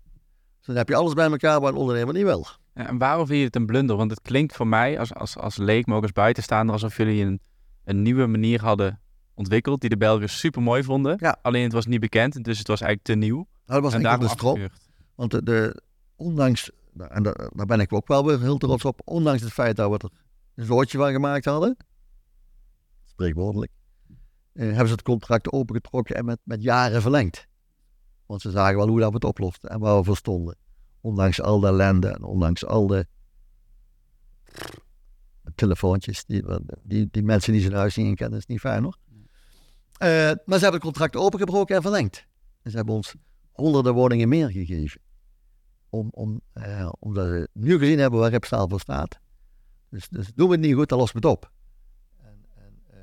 Dus 0.57 0.67
dan 0.67 0.75
heb 0.75 0.87
je 0.87 0.95
alles 0.95 1.13
bij 1.13 1.29
elkaar 1.29 1.61
waar 1.61 1.71
een 1.71 1.77
ondernemer 1.77 2.13
niet 2.13 2.23
wil. 2.23 2.47
En 2.73 2.97
waarom 2.97 3.25
vind 3.25 3.39
je 3.39 3.45
het 3.45 3.55
een 3.55 3.65
blunder? 3.65 3.95
Want 3.95 4.11
het 4.11 4.21
klinkt 4.21 4.55
voor 4.55 4.67
mij 4.67 4.99
als, 4.99 5.13
als, 5.13 5.37
als 5.37 5.57
leek, 5.57 5.85
maar 5.85 5.97
ook 5.97 6.01
als 6.01 6.11
buitenstaander, 6.11 6.73
alsof 6.73 6.97
jullie 6.97 7.25
een, 7.25 7.39
een 7.83 8.01
nieuwe 8.01 8.25
manier 8.25 8.61
hadden 8.61 9.01
ontwikkeld 9.33 9.81
die 9.81 9.89
de 9.89 9.97
Belgen 9.97 10.29
super 10.29 10.61
mooi 10.61 10.83
vonden. 10.83 11.15
Ja. 11.19 11.37
Alleen 11.41 11.63
het 11.63 11.73
was 11.73 11.85
niet 11.85 11.99
bekend, 11.99 12.43
dus 12.43 12.57
het 12.57 12.67
was 12.67 12.81
eigenlijk 12.81 13.11
te 13.11 13.25
nieuw. 13.25 13.35
Nou, 13.35 13.47
dat 13.65 13.81
was 13.81 13.93
en 13.93 14.01
daarom 14.01 14.21
de 14.21 14.29
stroom. 14.29 14.67
Want 15.15 15.31
de, 15.31 15.43
de, 15.43 15.81
ondanks 16.15 16.71
en 17.07 17.23
daar, 17.23 17.49
daar 17.53 17.65
ben 17.65 17.79
ik 17.79 17.93
ook 17.93 18.07
wel 18.07 18.25
weer 18.25 18.39
heel 18.39 18.57
trots 18.57 18.85
op. 18.85 19.01
Ondanks 19.03 19.41
het 19.41 19.51
feit 19.51 19.75
dat 19.75 19.89
we 19.89 19.97
er 19.97 20.09
een 20.55 20.65
zootje 20.65 20.97
van 20.97 21.11
gemaakt 21.11 21.45
hadden. 21.45 21.77
Spreekwoordelijk. 23.05 23.71
Eh, 24.59 24.65
hebben 24.65 24.87
ze 24.87 24.93
het 24.93 25.01
contract 25.01 25.51
opengetrokken 25.51 26.15
en 26.15 26.25
met, 26.25 26.39
met 26.43 26.63
jaren 26.63 27.01
verlengd. 27.01 27.47
Want 28.25 28.41
ze 28.41 28.51
zagen 28.51 28.77
wel 28.77 28.87
hoe 28.87 28.99
dat 28.99 29.09
we 29.09 29.15
het 29.15 29.23
oplosten 29.23 29.69
en 29.69 29.79
waar 29.79 29.97
we 29.97 30.03
voor 30.03 30.17
stonden. 30.17 30.57
Ondanks 31.01 31.41
al 31.41 31.59
de 31.59 31.67
ellende 31.67 32.07
en 32.07 32.23
ondanks 32.23 32.65
al 32.65 32.87
de 32.87 33.07
telefoontjes. 35.55 36.25
Die, 36.25 36.43
die, 36.83 37.07
die 37.11 37.23
mensen 37.23 37.53
die 37.53 37.61
zijn 37.61 37.73
huis 37.73 37.95
niet 37.95 38.05
in 38.05 38.15
kennen, 38.15 38.39
is 38.39 38.45
niet 38.45 38.59
fijn 38.59 38.83
hoor. 38.83 38.97
Eh, 39.97 40.07
maar 40.45 40.57
ze 40.57 40.63
hebben 40.63 40.71
het 40.71 40.81
contract 40.81 41.15
opengebroken 41.15 41.75
en 41.75 41.81
verlengd. 41.81 42.27
En 42.61 42.71
ze 42.71 42.77
hebben 42.77 42.95
ons 42.95 43.15
honderden 43.51 43.93
woningen 43.93 44.29
meer 44.29 44.51
gegeven. 44.51 45.01
Om, 45.89 46.07
om, 46.11 46.41
eh, 46.53 46.89
omdat 46.99 47.27
ze 47.27 47.49
nu 47.53 47.77
gezien 47.77 47.99
hebben 47.99 48.19
waar 48.19 48.29
Ripstaal 48.29 48.69
voor 48.69 48.79
staat. 48.79 49.19
Dus, 49.89 50.09
dus 50.09 50.33
doen 50.35 50.47
we 50.47 50.53
het 50.53 50.61
niet 50.61 50.75
goed, 50.75 50.89
dan 50.89 50.97
lossen 50.97 51.21
we 51.21 51.27
het 51.27 51.37
op. 51.37 51.51
En, 52.17 52.45
en, 52.55 52.81
eh, 52.87 52.99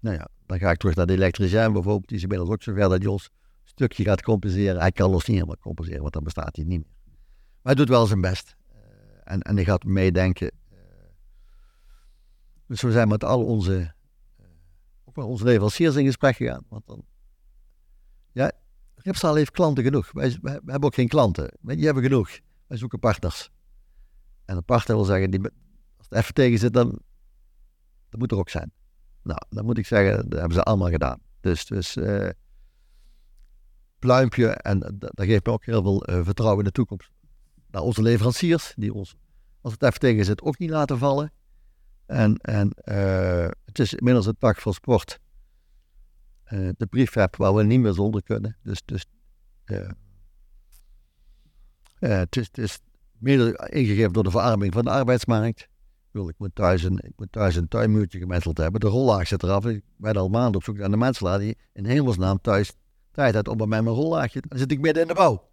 nou 0.00 0.16
ja, 0.16 0.28
dan 0.46 0.58
ga 0.58 0.70
ik 0.70 0.78
terug 0.78 0.94
naar 0.94 1.06
de 1.06 1.12
elektricien 1.12 1.72
bijvoorbeeld. 1.72 2.08
Die 2.08 2.16
is 2.16 2.22
inmiddels 2.22 2.50
ook 2.50 2.62
zover 2.62 2.80
dat 2.80 3.02
hij 3.02 3.06
ons 3.06 3.30
stukje 3.64 4.04
gaat 4.04 4.22
compenseren. 4.22 4.80
Hij 4.80 4.92
kan 4.92 5.12
ons 5.12 5.24
niet 5.26 5.36
helemaal 5.36 5.58
compenseren, 5.60 6.00
want 6.00 6.12
dan 6.12 6.24
bestaat 6.24 6.56
hij 6.56 6.64
niet 6.64 6.78
meer. 6.78 6.96
Maar 7.04 7.74
hij 7.74 7.74
doet 7.74 7.88
wel 7.88 8.06
zijn 8.06 8.20
best. 8.20 8.56
Uh, 8.72 8.78
en, 9.24 9.42
en 9.42 9.54
hij 9.54 9.64
gaat 9.64 9.84
meedenken. 9.84 10.50
Uh, 10.72 10.78
dus 12.66 12.80
we 12.80 12.92
zijn 12.92 13.08
met 13.08 13.24
al 13.24 13.44
onze, 13.44 13.94
uh, 14.40 14.46
ook 15.04 15.16
met 15.16 15.24
onze 15.24 15.44
leveranciers 15.44 15.96
in 15.96 16.04
gesprek 16.04 16.36
gegaan. 16.36 16.64
Want 16.68 16.86
dan, 16.86 17.04
ja, 18.32 18.52
Ripstaal 18.94 19.34
heeft 19.34 19.50
klanten 19.50 19.84
genoeg. 19.84 20.12
Wij, 20.12 20.38
hebben 20.42 20.82
ook 20.82 20.94
geen 20.94 21.08
klanten. 21.08 21.58
Die 21.60 21.84
hebben 21.84 22.02
genoeg. 22.02 22.38
Wij 22.66 22.76
zoeken 22.76 22.98
partners. 22.98 23.50
En 24.44 24.56
een 24.56 24.64
partner 24.64 24.96
wil 24.96 25.04
zeggen, 25.04 25.30
die, 25.30 25.40
als 25.96 26.06
het 26.08 26.18
even 26.18 26.34
tegen 26.34 26.58
zit, 26.58 26.72
dan 26.72 27.00
dat 28.08 28.20
moet 28.20 28.32
er 28.32 28.38
ook 28.38 28.48
zijn. 28.48 28.72
Nou, 29.28 29.40
dan 29.48 29.64
moet 29.64 29.78
ik 29.78 29.86
zeggen, 29.86 30.28
dat 30.28 30.38
hebben 30.38 30.56
ze 30.56 30.62
allemaal 30.62 30.90
gedaan. 30.90 31.20
Dus, 31.40 31.66
dus 31.66 31.96
uh, 31.96 32.28
pluimpje, 33.98 34.48
en 34.48 34.78
dat 34.98 35.26
geeft 35.26 35.46
me 35.46 35.52
ook 35.52 35.64
heel 35.64 35.82
veel 35.82 36.10
uh, 36.10 36.24
vertrouwen 36.24 36.58
in 36.58 36.64
de 36.64 36.72
toekomst. 36.72 37.10
Naar 37.70 37.82
onze 37.82 38.02
leveranciers, 38.02 38.72
die 38.76 38.94
ons, 38.94 39.16
als 39.60 39.72
het 39.72 39.82
even 39.82 39.98
tegen 39.98 40.24
zit, 40.24 40.42
ook 40.42 40.58
niet 40.58 40.70
laten 40.70 40.98
vallen. 40.98 41.32
En, 42.06 42.36
en 42.36 42.72
het 43.64 43.78
is 43.78 43.94
inmiddels 43.94 44.26
een 44.26 44.38
tak 44.38 44.60
van 44.60 44.74
sport. 44.74 45.20
de 46.50 46.86
briefweb 46.90 47.36
waar 47.36 47.54
we 47.54 47.62
niet 47.62 47.80
meer 47.80 47.92
zonder 47.92 48.22
kunnen. 48.22 48.56
Dus, 48.62 48.82
dus 48.84 49.06
het, 51.98 52.36
is, 52.36 52.46
het 52.46 52.58
is 52.58 52.80
ingegeven 53.66 54.12
door 54.12 54.24
de 54.24 54.30
verarming 54.30 54.72
van 54.72 54.84
de 54.84 54.90
arbeidsmarkt. 54.90 55.68
Ik 56.26 56.38
moet 56.38 56.54
thuis 56.54 56.82
een, 56.82 56.98
ik 56.98 57.12
moet 57.16 57.70
tuinmuurtje 57.70 58.18
gemetseld 58.18 58.58
hebben. 58.58 58.80
De 58.80 58.86
rollaag 58.86 59.26
zit 59.26 59.42
eraf. 59.42 59.66
Ik 59.66 59.82
ben 59.96 60.14
al 60.14 60.28
maanden 60.28 60.54
op 60.54 60.62
zoek 60.62 60.76
naar 60.76 60.90
de 60.90 60.96
mensen 60.96 61.38
die 61.38 61.56
in 61.72 61.84
hemelsnaam 61.84 62.40
thuis 62.40 62.72
tijd 63.12 63.34
heeft 63.34 63.48
om 63.48 63.56
bij 63.56 63.66
mij 63.66 63.82
mijn 63.82 63.94
rollaagje. 63.94 64.42
Dan 64.48 64.58
zit 64.58 64.72
ik 64.72 64.80
midden 64.80 65.02
in 65.02 65.08
de 65.08 65.14
bouw. 65.14 65.50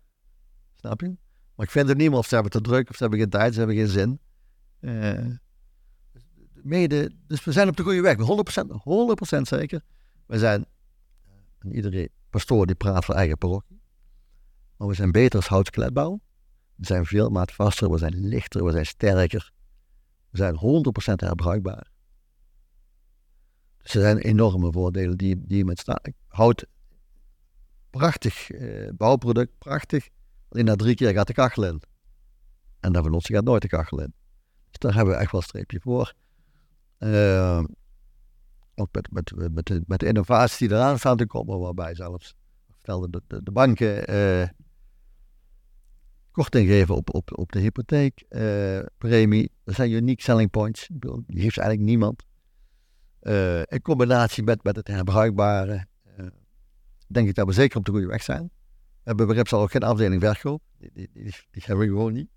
Snap 0.75 1.01
je? 1.01 1.15
Maar 1.55 1.65
ik 1.65 1.71
vind 1.71 1.89
er 1.89 1.95
niemand 1.95 2.23
of 2.23 2.27
ze 2.27 2.33
hebben 2.33 2.51
te 2.51 2.61
druk 2.61 2.89
of 2.89 2.95
ze 2.95 3.01
hebben 3.01 3.19
geen 3.19 3.29
tijd, 3.29 3.53
ze 3.53 3.59
hebben 3.59 3.77
geen 3.77 3.87
zin. 3.87 4.19
Uh, 4.79 5.35
mede, 6.53 7.11
dus 7.27 7.43
we 7.43 7.51
zijn 7.51 7.67
op 7.67 7.77
de 7.77 7.83
goede 7.83 8.01
weg. 8.01 8.15
100%, 8.15 8.17
100% 9.37 9.41
zeker. 9.41 9.81
We 10.25 10.39
zijn, 10.39 10.65
en 11.59 11.75
iedere 11.75 12.09
pastoor 12.29 12.65
die 12.65 12.75
praat 12.75 13.05
voor 13.05 13.15
eigen 13.15 13.37
parochie. 13.37 13.81
Maar 14.77 14.87
we 14.87 14.93
zijn 14.93 15.11
beter 15.11 15.35
als 15.39 15.47
houtskeletbouw. 15.47 16.19
We 16.75 16.85
zijn 16.85 17.05
veel 17.05 17.29
maatvaster, 17.29 17.91
we 17.91 17.97
zijn 17.97 18.27
lichter, 18.27 18.63
we 18.63 18.71
zijn 18.71 18.85
sterker. 18.85 19.53
Zijn 20.37 20.55
100% 20.55 20.59
herbruikbaar. 21.15 21.87
Dus 23.77 23.95
er 23.95 24.01
zijn 24.01 24.17
enorme 24.17 24.71
voordelen 24.71 25.17
die, 25.17 25.45
die 25.45 25.57
je 25.57 25.65
met 25.65 25.83
hout. 26.27 26.65
Prachtig 27.89 28.51
eh, 28.51 28.89
bouwproduct, 28.93 29.57
prachtig. 29.57 30.09
Alleen 30.49 30.65
na 30.65 30.75
drie 30.75 30.95
keer 30.95 31.13
gaat 31.13 31.27
de 31.27 31.33
kachel 31.33 31.63
in. 31.63 31.81
En 32.79 32.91
dan 32.91 33.03
van 33.03 33.21
gaat 33.21 33.43
nooit 33.43 33.61
de 33.61 33.67
kachel 33.67 34.01
in. 34.01 34.13
Dus 34.69 34.79
daar 34.79 34.93
hebben 34.93 35.13
we 35.13 35.19
echt 35.19 35.31
wel 35.31 35.41
een 35.41 35.47
streepje 35.47 35.79
voor. 35.79 36.13
Uh, 36.99 37.63
ook 38.75 38.89
met, 38.91 39.11
met, 39.11 39.53
met, 39.53 39.65
de, 39.65 39.83
met 39.87 39.99
de 39.99 40.05
innovaties 40.05 40.57
die 40.57 40.71
eraan 40.71 40.99
staan 40.99 41.17
te 41.17 41.25
komen, 41.25 41.59
waarbij 41.59 41.95
zelfs, 41.95 42.35
vertelde 42.71 43.09
de, 43.09 43.21
de, 43.27 43.43
de 43.43 43.51
banken. 43.51 44.13
Uh, 44.13 44.47
korting 46.35 46.67
geven 46.67 46.95
op, 46.95 47.13
op, 47.13 47.37
op 47.37 47.51
de 47.51 47.59
hypotheekpremie. 47.59 49.41
Uh, 49.41 49.49
dat 49.63 49.75
zijn 49.75 49.91
unique 49.91 50.21
selling 50.21 50.49
points. 50.49 50.87
Die 51.27 51.41
heeft 51.41 51.57
eigenlijk 51.57 51.89
niemand. 51.89 52.23
Uh, 53.21 53.59
in 53.59 53.81
combinatie 53.81 54.43
met, 54.43 54.63
met 54.63 54.75
het 54.75 54.87
herbruikbare, 54.87 55.85
uh, 56.19 56.25
denk 57.07 57.27
ik 57.27 57.35
dat 57.35 57.47
we 57.47 57.53
zeker 57.53 57.77
op 57.77 57.85
de 57.85 57.91
goede 57.91 58.07
weg 58.07 58.23
zijn. 58.23 58.43
We 58.43 59.01
hebben 59.03 59.27
bij 59.27 59.35
Ripsal 59.35 59.61
ook 59.61 59.71
geen 59.71 59.83
afdeling 59.83 60.21
verkoop. 60.21 60.61
Die, 60.77 60.89
die, 60.93 61.09
die, 61.13 61.23
die 61.51 61.63
hebben 61.65 61.85
we 61.85 61.91
gewoon 61.91 62.13
niet. 62.13 62.29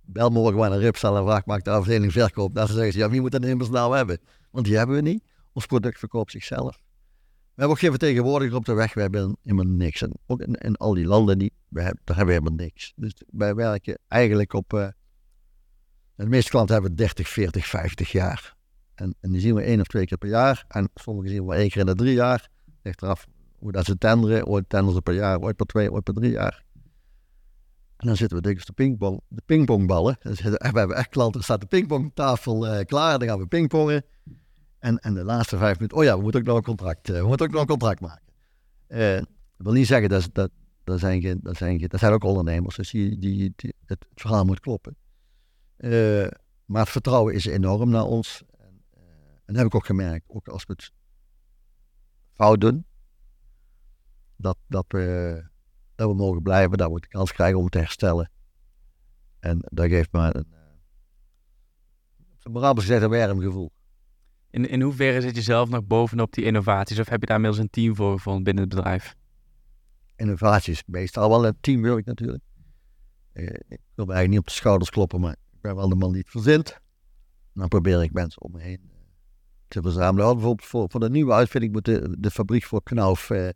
Bel 0.00 0.30
morgen 0.30 0.58
maar 0.58 0.70
naar 0.70 0.78
Ripsal 0.78 1.16
en 1.16 1.24
vraag 1.24 1.46
maakt 1.46 1.64
de 1.64 1.70
afdeling 1.70 2.12
verkoop. 2.12 2.54
Dan 2.54 2.66
zeggen 2.66 2.92
ze, 2.92 2.98
ja 2.98 3.10
wie 3.10 3.20
moet 3.20 3.32
dat 3.32 3.44
immers 3.44 3.70
nou 3.70 3.96
hebben? 3.96 4.18
Want 4.50 4.66
die 4.66 4.76
hebben 4.76 4.96
we 4.96 5.02
niet. 5.02 5.24
Ons 5.52 5.66
product 5.66 5.98
verkoopt 5.98 6.30
zichzelf. 6.30 6.83
We 7.54 7.60
hebben 7.60 7.76
ook 7.76 7.82
geen 7.82 7.98
vertegenwoordiger 7.98 8.56
op 8.56 8.64
de 8.64 8.72
weg. 8.72 8.94
We 8.94 9.00
hebben 9.00 9.36
helemaal 9.42 9.74
niks. 9.76 10.02
En 10.02 10.12
ook 10.26 10.40
in, 10.40 10.76
al 10.76 10.94
die 10.94 11.06
landen, 11.06 11.38
die, 11.38 11.52
hebben, 11.72 12.00
daar 12.04 12.16
hebben 12.16 12.34
we 12.34 12.40
helemaal 12.40 12.66
niks. 12.66 12.92
Dus 12.96 13.12
wij 13.30 13.54
werken 13.54 13.98
eigenlijk 14.08 14.52
op... 14.52 14.72
Uh, 14.72 14.88
de 16.16 16.26
meeste 16.26 16.50
klanten 16.50 16.74
hebben 16.74 16.94
30, 16.94 17.28
40, 17.28 17.66
50 17.66 18.12
jaar. 18.12 18.56
En, 18.94 19.14
en 19.20 19.30
die 19.30 19.40
zien 19.40 19.54
we 19.54 19.62
één 19.62 19.80
of 19.80 19.86
twee 19.86 20.06
keer 20.06 20.18
per 20.18 20.28
jaar. 20.28 20.64
En 20.68 20.90
sommigen 20.94 21.30
zien 21.30 21.46
we 21.46 21.54
één 21.54 21.68
keer 21.68 21.80
in 21.80 21.86
de 21.86 21.94
drie 21.94 22.14
jaar. 22.14 22.48
Ligt 22.82 23.02
eraf 23.02 23.26
hoe 23.58 23.72
dat 23.72 23.84
ze 23.84 23.98
tenderen. 23.98 24.46
Ooit 24.46 24.68
tenderen 24.68 24.94
ze 24.94 25.02
per 25.02 25.14
jaar, 25.14 25.40
ooit 25.40 25.56
per 25.56 25.66
twee, 25.66 25.92
ooit 25.92 26.04
per 26.04 26.14
drie 26.14 26.30
jaar. 26.30 26.64
En 27.96 28.06
dan 28.06 28.16
zitten 28.16 28.36
we 28.36 28.42
dikwijls 28.42 28.66
de, 28.66 28.72
pingpong, 28.72 29.20
de 29.28 29.42
pingpongballen. 29.46 30.16
Dus 30.22 30.40
we 30.42 30.58
hebben 30.58 30.96
echt 30.96 31.08
klanten, 31.08 31.40
er 31.40 31.44
staat 31.44 31.60
de 31.60 31.66
pingpongtafel 31.66 32.66
uh, 32.66 32.80
klaar. 32.84 33.18
Dan 33.18 33.28
gaan 33.28 33.38
we 33.38 33.46
pingpongen. 33.46 34.04
En, 34.84 34.98
en 34.98 35.14
de 35.14 35.24
laatste 35.24 35.56
vijf 35.56 35.74
minuten, 35.74 35.98
oh 35.98 36.04
ja, 36.04 36.16
we 36.16 36.22
moeten 36.22 36.40
ook 36.40 36.46
nog 36.46 36.56
een 36.56 36.62
contract, 36.62 37.08
uh, 37.08 37.20
we 37.20 37.26
moeten 37.26 37.46
ook 37.46 37.52
nog 37.52 37.60
een 37.60 37.66
contract 37.66 38.00
maken. 38.00 38.32
Uh, 38.88 39.22
wil 39.56 39.72
niet 39.72 39.86
zeggen 39.86 40.08
dat, 40.08 40.28
dat, 40.32 40.50
dat, 40.84 40.98
zijn 40.98 41.40
dat, 41.42 41.56
zijn 41.56 41.78
dat 41.78 42.00
zijn 42.00 42.12
ook 42.12 42.24
ondernemers, 42.24 42.76
dus 42.76 42.90
die, 42.90 43.18
die, 43.18 43.54
het, 43.86 44.06
verhaal 44.14 44.44
moet 44.44 44.60
kloppen. 44.60 44.96
Uh, 45.78 46.26
maar 46.64 46.80
het 46.80 46.90
vertrouwen 46.90 47.34
is 47.34 47.44
enorm 47.44 47.90
naar 47.90 48.04
ons. 48.04 48.42
En, 48.58 48.82
en 48.92 49.42
dat 49.46 49.56
heb 49.56 49.66
ik 49.66 49.74
ook 49.74 49.86
gemerkt, 49.86 50.24
ook 50.28 50.48
als 50.48 50.64
we 50.66 50.72
het 50.72 50.92
fout 52.32 52.60
doen, 52.60 52.86
dat, 54.36 54.56
dat, 54.66 54.84
we, 54.88 55.42
dat 55.94 56.08
we 56.08 56.14
mogen 56.14 56.42
blijven, 56.42 56.78
dat 56.78 56.92
we 56.92 57.00
de 57.00 57.08
kans 57.08 57.32
krijgen 57.32 57.58
om 57.58 57.68
te 57.68 57.78
herstellen. 57.78 58.30
En 59.40 59.58
dat 59.60 59.86
geeft 59.86 60.12
me 60.12 60.36
een, 60.36 60.46
een 62.42 62.52
moraal 62.52 62.74
gezegd 62.74 63.02
een 63.02 63.10
warm 63.10 63.40
gevoel. 63.40 63.72
In, 64.54 64.68
in 64.68 64.80
hoeverre 64.80 65.20
zit 65.20 65.36
je 65.36 65.42
zelf 65.42 65.68
nog 65.68 65.84
bovenop 65.84 66.32
die 66.32 66.44
innovaties? 66.44 66.98
Of 66.98 67.08
heb 67.08 67.20
je 67.20 67.26
daar 67.26 67.36
inmiddels 67.36 67.62
een 67.62 67.70
team 67.70 67.94
voor 67.94 68.12
gevonden 68.12 68.42
binnen 68.42 68.64
het 68.64 68.74
bedrijf? 68.74 69.14
Innovaties, 70.16 70.82
meestal 70.86 71.28
wel 71.28 71.46
een 71.46 71.56
teamwork 71.60 72.04
natuurlijk. 72.04 72.42
Eh, 73.32 73.44
ik 73.44 73.80
wil 73.94 74.06
eigenlijk 74.06 74.28
niet 74.28 74.38
op 74.38 74.46
de 74.46 74.52
schouders 74.52 74.90
kloppen, 74.90 75.20
maar 75.20 75.32
ik 75.32 75.60
ben 75.60 75.74
wel 75.74 75.88
de 75.88 75.94
man 75.94 76.12
die 76.12 76.20
het 76.20 76.30
verzint. 76.30 76.80
Dan 77.52 77.68
probeer 77.68 78.02
ik 78.02 78.12
mensen 78.12 78.42
om 78.42 78.52
me 78.52 78.60
heen 78.60 78.80
uh, 78.82 78.90
te 79.68 79.82
verzamelen. 79.82 80.32
Bijvoorbeeld 80.34 80.68
voor, 80.68 80.90
voor 80.90 81.00
de 81.00 81.10
nieuwe 81.10 81.32
uitvinding 81.32 81.72
moet 81.72 81.84
de, 81.84 82.16
de 82.18 82.30
fabriek 82.30 82.64
voor 82.64 82.82
Knauf 82.82 83.30
uh, 83.30 83.48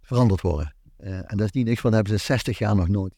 veranderd 0.00 0.40
worden. 0.40 0.74
En 0.96 1.36
dat 1.36 1.46
is 1.46 1.52
niet 1.52 1.66
niks, 1.66 1.80
want 1.80 1.94
dat 1.94 2.04
hebben 2.04 2.20
ze 2.20 2.26
60 2.26 2.58
jaar 2.58 2.76
nog 2.76 2.88
nooit. 2.88 3.14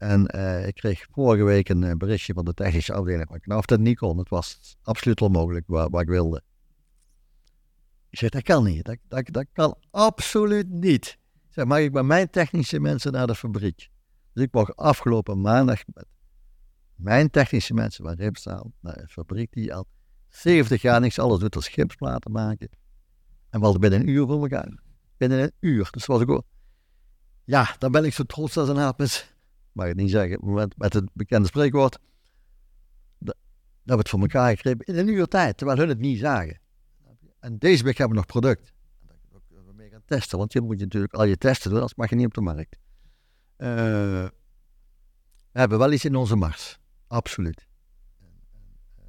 En 0.00 0.36
uh, 0.36 0.66
ik 0.66 0.74
kreeg 0.74 1.06
vorige 1.10 1.42
week 1.42 1.68
een 1.68 1.82
uh, 1.82 1.92
berichtje 1.92 2.32
van 2.32 2.44
de 2.44 2.54
technische 2.54 2.92
afdeling 2.92 3.28
van 3.28 3.40
Knauf 3.40 3.64
dat 3.64 3.80
niet 3.80 3.98
kon. 3.98 4.18
Het 4.18 4.28
was 4.28 4.76
absoluut 4.82 5.20
onmogelijk 5.20 5.66
wat, 5.66 6.00
ik 6.00 6.08
wilde. 6.08 6.42
Ik 8.10 8.18
zeg, 8.18 8.30
dat 8.30 8.42
kan 8.42 8.64
niet. 8.64 8.84
Dat, 8.84 8.96
dat, 9.08 9.26
dat 9.30 9.46
kan 9.52 9.76
absoluut 9.90 10.68
niet. 10.68 11.18
Ik 11.32 11.52
zeg, 11.52 11.64
mag 11.64 11.78
ik 11.78 11.92
bij 11.92 12.02
mijn 12.02 12.30
technische 12.30 12.80
mensen 12.80 13.12
naar 13.12 13.26
de 13.26 13.34
fabriek? 13.34 13.88
Dus 14.32 14.44
ik 14.44 14.52
mocht 14.52 14.76
afgelopen 14.76 15.40
maandag 15.40 15.82
met 15.86 16.06
mijn 16.94 17.30
technische 17.30 17.74
mensen 17.74 18.04
naar 18.80 18.98
een 18.98 19.08
fabriek 19.08 19.52
die 19.52 19.74
al 19.74 19.86
70 20.28 20.82
jaar 20.82 21.00
niks 21.00 21.18
alles 21.18 21.38
doet 21.38 21.56
als 21.56 21.68
gipsplaten 21.68 22.32
maken. 22.32 22.68
En 23.50 23.60
we 23.60 23.78
binnen 23.78 24.00
een 24.00 24.08
uur 24.08 24.26
voor 24.26 24.42
elkaar. 24.42 24.82
Binnen 25.16 25.42
een 25.42 25.52
uur. 25.60 25.88
Dus 25.90 26.06
was 26.06 26.20
ik 26.20 26.30
ook... 26.30 26.44
Ja, 27.44 27.74
dan 27.78 27.92
ben 27.92 28.04
ik 28.04 28.14
zo 28.14 28.22
trots 28.22 28.56
als 28.56 28.68
een 28.68 28.94
met 28.96 29.29
mag 29.72 29.86
het 29.86 29.96
niet 29.96 30.10
zeggen, 30.10 30.52
met, 30.52 30.78
met 30.78 30.92
het 30.92 31.10
bekende 31.12 31.48
spreekwoord, 31.48 31.98
dat, 33.18 33.36
we 33.82 33.94
het 33.94 34.08
voor 34.08 34.20
elkaar 34.20 34.56
gekregen 34.56 34.80
in 34.80 34.98
een 34.98 35.08
uur 35.08 35.26
tijd, 35.26 35.56
terwijl 35.56 35.78
hun 35.78 35.88
het 35.88 35.98
niet 35.98 36.18
zagen. 36.18 36.60
En 37.38 37.58
deze 37.58 37.84
week 37.84 37.98
hebben 37.98 38.16
we 38.16 38.22
nog 38.22 38.32
product. 38.32 38.72
Dat 39.06 39.42
we 39.48 39.72
mee 39.72 39.90
gaan 39.90 40.02
testen, 40.04 40.38
want 40.38 40.52
je 40.52 40.60
moet 40.60 40.78
je 40.78 40.84
natuurlijk 40.84 41.14
al 41.14 41.24
je 41.24 41.36
testen 41.36 41.70
doen, 41.70 41.78
anders 41.78 41.98
mag 41.98 42.10
je 42.10 42.16
niet 42.16 42.26
op 42.26 42.34
de 42.34 42.40
markt. 42.40 42.78
Eh, 43.56 43.68
we 45.52 45.58
hebben 45.58 45.78
wel 45.78 45.92
iets 45.92 46.04
in 46.04 46.16
onze 46.16 46.36
mars. 46.36 46.78
Absoluut. 47.06 47.66
Eh, 48.96 49.04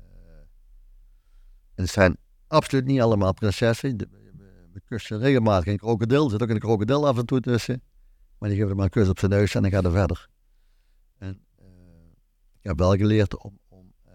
en 1.76 1.84
het 1.84 1.90
zijn 1.90 2.18
absoluut 2.48 2.86
niet 2.86 3.02
allemaal 3.02 3.34
prinsessen. 3.34 3.98
We, 3.98 4.82
kussen 4.86 5.20
regelmatig 5.20 5.68
een 5.68 5.78
krokodil. 5.78 6.24
Er 6.24 6.32
zit 6.32 6.42
ook 6.42 6.50
een 6.50 6.60
krokodil 6.60 7.08
af 7.08 7.18
en 7.18 7.26
toe 7.26 7.40
tussen. 7.40 7.82
Maar 8.38 8.50
die 8.50 8.58
geven 8.58 8.72
er 8.72 8.76
maar 8.76 8.86
een 8.86 8.92
kus 8.92 9.10
op 9.10 9.20
zijn 9.20 9.32
neus 9.32 9.56
en 9.56 9.62
dan 9.62 9.72
gaat 9.72 9.86
er 9.86 9.92
verder. 9.92 10.30
Ik 12.62 12.68
heb 12.68 12.78
wel 12.78 12.96
geleerd 12.96 13.38
om, 13.38 13.60
om 13.68 13.94
eh, 14.04 14.14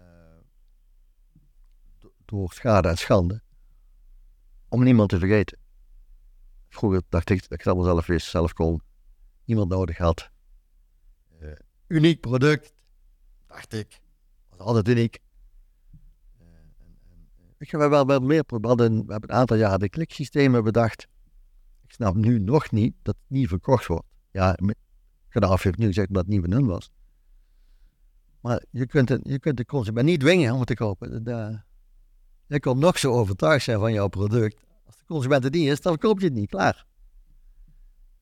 do- 1.97 2.13
door 2.25 2.53
schade 2.53 2.87
en 2.87 2.97
schande, 2.97 3.41
om 4.69 4.83
niemand 4.83 5.09
te 5.09 5.19
vergeten. 5.19 5.57
Vroeger 6.69 7.01
dacht 7.09 7.29
ik 7.29 7.41
dat 7.41 7.51
ik 7.51 7.57
het 7.57 7.67
allemaal 7.67 7.85
zelf 7.85 8.05
wist, 8.05 8.27
zelf 8.27 8.53
kon. 8.53 8.81
Niemand 9.45 9.69
nodig 9.69 9.97
had. 9.97 10.29
Eh, 11.39 11.51
uniek 11.87 12.21
product, 12.21 12.73
dacht 13.47 13.73
ik. 13.73 13.99
Was 14.49 14.59
altijd 14.59 14.87
uniek. 14.87 15.19
En, 16.37 16.73
eh, 17.57 17.69
hebben 17.69 18.07
wel 18.07 18.19
meer 18.19 18.43
pro- 18.43 18.59
we, 18.59 18.67
hebben 18.67 19.29
een 19.29 19.31
aantal 19.31 19.57
jaren 19.57 19.79
de 19.79 19.89
kliksystemen 19.89 20.63
bedacht. 20.63 21.07
Ik 21.83 21.91
snap 21.91 22.15
nu 22.15 22.39
nog 22.39 22.71
niet 22.71 22.95
dat 23.01 23.15
het 23.15 23.37
niet 23.37 23.47
verkocht 23.47 23.85
wordt. 23.85 24.07
Ja, 24.31 24.57
Gaddafi 25.29 25.67
heeft 25.67 25.77
nu 25.79 25.85
gezegd 25.87 26.13
dat 26.13 26.17
het 26.23 26.27
niet 26.31 26.41
van 26.41 26.51
hun 26.51 26.65
was. 26.65 26.89
Maar 28.47 28.63
je 28.71 28.85
kunt, 28.85 29.17
je 29.23 29.39
kunt 29.39 29.57
de 29.57 29.65
consument 29.65 30.05
niet 30.05 30.19
dwingen 30.19 30.53
om 30.53 30.59
het 30.59 30.67
te 30.67 30.75
kopen. 30.75 31.23
Je 32.47 32.59
kan 32.59 32.79
nog 32.79 32.99
zo 32.99 33.11
overtuigd 33.11 33.63
zijn 33.63 33.79
van 33.79 33.93
jouw 33.93 34.07
product. 34.07 34.65
Als 34.85 34.97
de 34.97 35.03
consument 35.05 35.43
het 35.43 35.53
niet 35.53 35.67
is, 35.67 35.81
dan 35.81 35.97
koop 35.97 36.19
je 36.19 36.25
het 36.25 36.33
niet. 36.33 36.49
Klaar. 36.49 36.85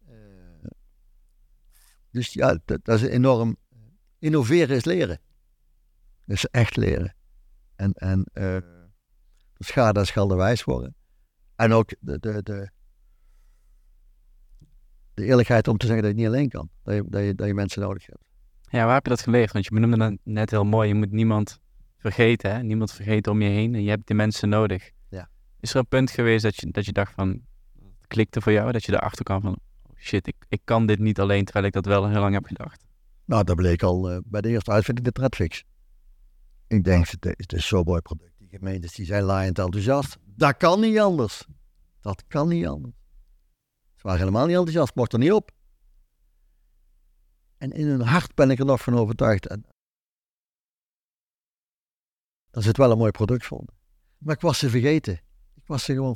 Eh, 0.07 0.13
dus 2.11 2.33
ja, 2.33 2.59
dat, 2.65 2.87
is 2.87 3.01
enorm. 3.01 3.57
Innoveren 4.19 4.75
is 4.75 4.85
leren. 4.85 5.19
Dus 6.25 6.49
echt 6.49 6.75
leren. 6.75 7.15
En, 7.75 7.93
en 7.93 8.23
de 8.33 8.63
schade 9.57 9.99
en 9.99 10.05
schande 10.05 10.35
wijs 10.35 10.63
worden. 10.63 10.95
En 11.55 11.71
ook 11.71 11.89
de, 11.99 12.19
de, 12.19 12.43
de, 12.43 12.69
de 15.13 15.23
eerlijkheid 15.23 15.67
om 15.67 15.77
te 15.77 15.85
zeggen 15.85 16.03
dat 16.03 16.11
je 16.11 16.17
niet 16.17 16.27
alleen 16.27 16.49
kan. 16.49 16.69
Dat 16.83 16.95
je, 16.95 17.03
dat 17.07 17.23
je, 17.23 17.35
dat 17.35 17.47
je 17.47 17.53
mensen 17.53 17.81
nodig 17.81 18.05
hebt. 18.05 18.24
Ja, 18.75 18.85
waar 18.85 18.93
heb 18.93 19.03
je 19.03 19.09
dat 19.09 19.21
geleerd? 19.21 19.51
Want 19.51 19.65
je 19.65 19.71
benoemde 19.71 19.97
dat 19.97 20.17
net 20.23 20.51
heel 20.51 20.63
mooi. 20.63 20.87
Je 20.87 20.95
moet 20.95 21.11
niemand 21.11 21.59
vergeten, 21.97 22.51
hè? 22.51 22.63
Niemand 22.63 22.91
vergeten 22.91 23.31
om 23.31 23.41
je 23.41 23.49
heen. 23.49 23.75
En 23.75 23.83
je 23.83 23.89
hebt 23.89 24.07
die 24.07 24.15
mensen 24.15 24.49
nodig. 24.49 24.91
Ja. 25.09 25.29
Is 25.59 25.71
er 25.71 25.79
een 25.79 25.87
punt 25.87 26.11
geweest 26.11 26.43
dat 26.43 26.55
je, 26.55 26.71
dat 26.71 26.85
je 26.85 26.91
dacht 26.91 27.13
van... 27.13 27.29
Het 27.79 28.07
klikte 28.07 28.41
voor 28.41 28.51
jou? 28.51 28.71
Dat 28.71 28.83
je 28.83 28.93
erachter 28.93 29.23
kwam 29.23 29.41
van... 29.41 29.57
Oh 29.83 29.97
shit, 29.97 30.27
ik, 30.27 30.35
ik 30.49 30.61
kan 30.63 30.85
dit 30.85 30.99
niet 30.99 31.19
alleen, 31.19 31.43
terwijl 31.43 31.65
ik 31.65 31.73
dat 31.73 31.85
wel 31.85 32.09
heel 32.09 32.19
lang 32.19 32.33
heb 32.33 32.45
gedacht. 32.45 32.85
Nou, 33.25 33.43
dat 33.43 33.55
bleek 33.55 33.83
al 33.83 34.11
eh, 34.11 34.17
bij 34.25 34.41
de 34.41 34.49
eerste 34.49 34.71
uitvinding 34.71 35.05
de 35.05 35.11
Tredfix. 35.11 35.63
Ik 36.67 36.83
denk, 36.83 37.07
het 37.19 37.53
is, 37.53 37.67
zo'n 37.67 37.83
mooi 37.85 38.01
product. 38.01 38.33
Die 38.37 38.49
gemeentes 38.49 38.93
die 38.93 39.05
zijn 39.05 39.23
laaiend 39.23 39.59
enthousiast. 39.59 40.17
Dat 40.23 40.57
kan 40.57 40.79
niet 40.79 40.99
anders. 40.99 41.47
Dat 42.01 42.23
kan 42.27 42.47
niet 42.47 42.67
anders. 42.67 42.95
Ze 43.95 44.01
waren 44.01 44.19
helemaal 44.19 44.45
niet 44.45 44.55
enthousiast, 44.55 44.95
mocht 44.95 45.13
er 45.13 45.19
niet 45.19 45.31
op. 45.31 45.51
En 47.65 47.71
in 47.71 47.87
hun 47.87 48.01
hart 48.01 48.35
ben 48.35 48.51
ik 48.51 48.59
er 48.59 48.65
nog 48.65 48.81
van 48.81 48.95
overtuigd. 48.95 49.47
Dat 52.51 52.61
ze 52.63 52.67
het 52.67 52.77
wel 52.77 52.91
een 52.91 52.97
mooi 52.97 53.11
product 53.11 53.45
vonden. 53.45 53.75
Maar 54.17 54.35
ik 54.35 54.41
was 54.41 54.57
ze 54.57 54.69
vergeten. 54.69 55.13
Ik 55.53 55.63
was 55.65 55.83
ze 55.83 55.93
gewoon, 55.93 56.15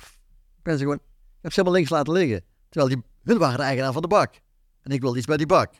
ik 0.57 0.63
ben 0.63 0.77
ze 0.77 0.83
gewoon, 0.83 0.97
ik 0.97 1.41
heb 1.41 1.51
ze 1.51 1.59
helemaal 1.59 1.77
links 1.77 1.89
laten 1.89 2.13
liggen. 2.13 2.43
Terwijl 2.69 2.95
die, 2.95 3.03
hun 3.23 3.37
waren 3.37 3.57
de 3.57 3.63
eigenaar 3.63 3.93
van 3.93 4.01
de 4.01 4.07
bak. 4.07 4.41
En 4.81 4.91
ik 4.91 5.01
wilde 5.01 5.17
iets 5.17 5.27
bij 5.27 5.37
die 5.37 5.45
bak. 5.45 5.73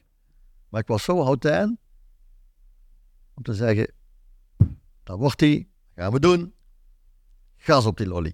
Maar 0.70 0.82
ik 0.82 0.88
was 0.88 1.04
zo 1.04 1.24
houtijn 1.24 1.80
om 3.34 3.44
te 3.44 3.54
zeggen, 3.54 3.94
daar 5.04 5.18
wordt 5.18 5.40
die, 5.40 5.72
gaan 5.96 6.12
we 6.12 6.20
doen. 6.20 6.54
Gas 7.56 7.86
op 7.86 7.98
die 7.98 8.08
lolly. 8.08 8.34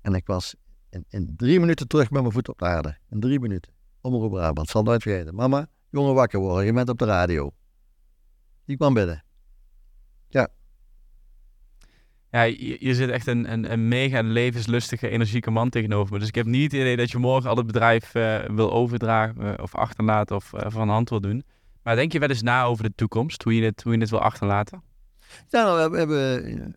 En 0.00 0.14
ik 0.14 0.26
was 0.26 0.54
in, 0.88 1.04
in 1.08 1.36
drie 1.36 1.60
minuten 1.60 1.88
terug 1.88 2.10
met 2.10 2.20
mijn 2.20 2.32
voet 2.32 2.48
op 2.48 2.58
de 2.58 2.64
aarde. 2.64 2.98
In 3.08 3.20
drie 3.20 3.40
minuten. 3.40 3.72
Omroep 4.00 4.30
Brabant, 4.30 4.68
zal 4.68 4.82
nooit 4.82 5.02
vergeten. 5.02 5.34
Mama, 5.34 5.68
jongen 5.96 6.14
wakker 6.14 6.40
worden, 6.40 6.66
je 6.66 6.72
bent 6.72 6.88
op 6.88 6.98
de 6.98 7.04
radio. 7.04 7.50
Die 8.64 8.76
kwam 8.76 8.94
binnen. 8.94 9.24
Ja, 12.36 12.42
je, 12.42 12.76
je 12.80 12.94
zit 12.94 13.10
echt 13.10 13.26
een, 13.26 13.52
een, 13.52 13.72
een 13.72 13.88
mega 13.88 14.20
levenslustige, 14.22 15.08
energieke 15.08 15.50
man 15.50 15.68
tegenover 15.68 16.12
me. 16.12 16.18
Dus 16.18 16.28
ik 16.28 16.34
heb 16.34 16.46
niet 16.46 16.72
het 16.72 16.80
idee 16.80 16.96
dat 16.96 17.10
je 17.10 17.18
morgen 17.18 17.50
al 17.50 17.56
het 17.56 17.66
bedrijf 17.66 18.14
eh, 18.14 18.38
wil 18.44 18.72
overdragen 18.72 19.56
eh, 19.56 19.62
of 19.62 19.74
achterlaten 19.74 20.36
of 20.36 20.52
eh, 20.52 20.70
van 20.70 20.88
hand 20.88 21.10
wil 21.10 21.20
doen. 21.20 21.44
Maar 21.82 21.96
denk 21.96 22.12
je 22.12 22.18
wel 22.18 22.28
eens 22.28 22.42
na 22.42 22.64
over 22.64 22.84
de 22.84 22.92
toekomst, 22.94 23.42
hoe 23.42 23.54
je 23.54 23.60
dit, 23.60 23.82
hoe 23.82 23.92
je 23.92 23.98
dit 23.98 24.10
wil 24.10 24.20
achterlaten? 24.20 24.82
Ja, 25.48 25.64
nou, 25.64 25.90
we 25.90 25.98
hebben, 25.98 26.76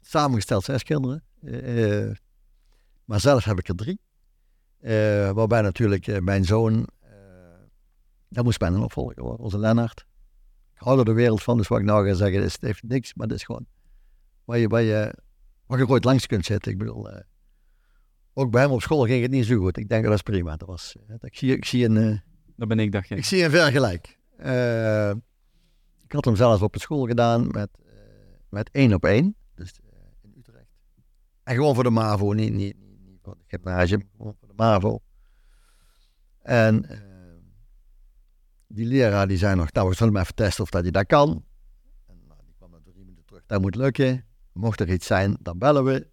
samengesteld 0.00 0.64
zes 0.64 0.82
kinderen. 0.82 1.22
Maar 3.04 3.20
zelf 3.20 3.44
heb 3.44 3.58
ik 3.58 3.68
er 3.68 3.74
drie. 3.74 4.00
Waarbij 5.34 5.60
natuurlijk 5.62 6.20
mijn 6.22 6.44
zoon, 6.44 6.86
dat 8.28 8.44
moest 8.44 8.58
bijna 8.58 8.76
een 8.76 8.82
opvolger 8.82 9.22
worden, 9.22 9.44
onze 9.44 9.58
Lennart. 9.58 10.06
Ik 10.74 10.80
hou 10.84 10.98
er 10.98 11.04
de 11.04 11.12
wereld 11.12 11.42
van, 11.42 11.56
dus 11.56 11.68
wat 11.68 11.78
ik 11.78 11.84
nou 11.84 12.08
ga 12.08 12.14
zeggen, 12.14 12.42
is, 12.42 12.52
het 12.52 12.62
heeft 12.62 12.82
niks, 12.82 13.14
maar 13.14 13.26
het 13.26 13.36
is 13.36 13.42
gewoon 13.42 13.66
waar 14.44 14.58
je, 14.58 14.68
waar 14.68 14.82
je, 14.82 15.14
waar 15.66 15.78
je 15.78 15.88
ooit 15.88 16.04
langs 16.04 16.26
kunt 16.26 16.44
zitten. 16.44 16.72
Ik 16.72 16.78
bedoel, 16.78 17.10
eh, 17.10 17.20
ook 18.32 18.50
bij 18.50 18.62
hem 18.62 18.70
op 18.70 18.82
school 18.82 19.04
ging 19.04 19.22
het 19.22 19.30
niet 19.30 19.44
zo 19.44 19.58
goed. 19.58 19.76
Ik 19.76 19.88
denk 19.88 20.04
dat 20.04 20.12
is 20.12 20.22
prima. 20.22 20.56
Dat 20.56 20.68
was, 20.68 20.96
eh, 21.08 21.16
ik, 21.20 21.36
zie, 21.36 21.56
ik, 21.56 21.64
zie 21.64 21.84
een, 21.84 21.96
eh, 21.96 22.18
Dat 22.56 22.68
ben 22.68 22.78
ik, 22.78 22.92
dacht 22.92 23.08
je. 23.08 23.14
ik 23.16 23.24
zie 23.24 23.44
een 23.44 23.50
vergelijk. 23.50 24.18
Eh, 24.36 25.10
ik 26.08 26.14
had 26.14 26.24
hem 26.24 26.36
zelf 26.36 26.62
op 26.62 26.72
de 26.72 26.78
school 26.80 27.06
gedaan 27.06 27.46
met, 27.46 27.68
eh, 27.86 27.92
met 28.48 28.70
één 28.72 28.94
op 28.94 29.04
één. 29.04 29.36
Dus 29.54 29.72
eh, 29.72 29.98
in 30.22 30.34
Utrecht. 30.38 30.66
En 31.42 31.54
gewoon 31.54 31.74
voor 31.74 31.84
de 31.84 31.90
MAVO, 31.90 32.32
niet, 32.32 32.52
niet, 32.52 32.76
niet, 32.78 33.00
niet 33.04 33.18
voor 33.22 33.32
het 33.32 33.42
gymnasium, 33.46 34.08
gewoon 34.16 34.34
voor 34.38 34.48
de 34.48 34.54
MAVO. 34.56 35.00
En 36.42 36.84
eh, 36.84 36.98
die 38.68 38.86
leraar 38.86 39.28
die 39.28 39.38
zei 39.38 39.54
nog, 39.54 39.72
nou 39.72 39.88
we 39.88 39.94
zullen 39.94 40.12
hem 40.14 40.22
even 40.22 40.34
testen 40.34 40.64
of 40.64 40.70
dat 40.70 40.82
hij 40.82 40.90
dat 40.90 41.06
kan. 41.06 41.44
En 42.06 42.20
nou, 42.28 42.40
die 42.44 42.54
kwam 42.56 42.70
na 42.70 42.78
drie 42.84 42.96
minuten 42.96 43.24
terug, 43.24 43.42
dat 43.46 43.60
moet 43.60 43.74
lukken. 43.74 44.24
Mocht 44.52 44.80
er 44.80 44.92
iets 44.92 45.06
zijn, 45.06 45.36
dan 45.40 45.58
bellen 45.58 45.84
we. 45.84 46.08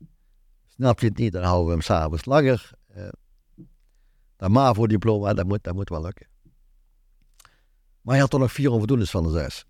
Snap 0.68 1.00
je 1.00 1.08
het 1.08 1.18
niet, 1.18 1.34
dan 1.34 1.44
houden 1.44 1.66
we 1.66 1.72
hem 1.72 1.82
s'avonds 1.82 2.26
langer. 2.26 2.72
Eh, 2.88 3.08
dat 4.36 4.50
MAVO-diploma, 4.50 5.34
dat 5.34 5.46
moet, 5.48 5.64
dat 5.64 5.74
moet 5.74 5.90
wel 5.90 6.02
lukken. 6.02 6.28
Maar 8.02 8.14
hij 8.14 8.20
had 8.20 8.30
toch 8.30 8.40
nog 8.40 8.52
vier 8.52 8.72
onvoldoendes 8.72 9.12
van 9.12 9.24
de 9.24 9.32
zes. 9.32 9.66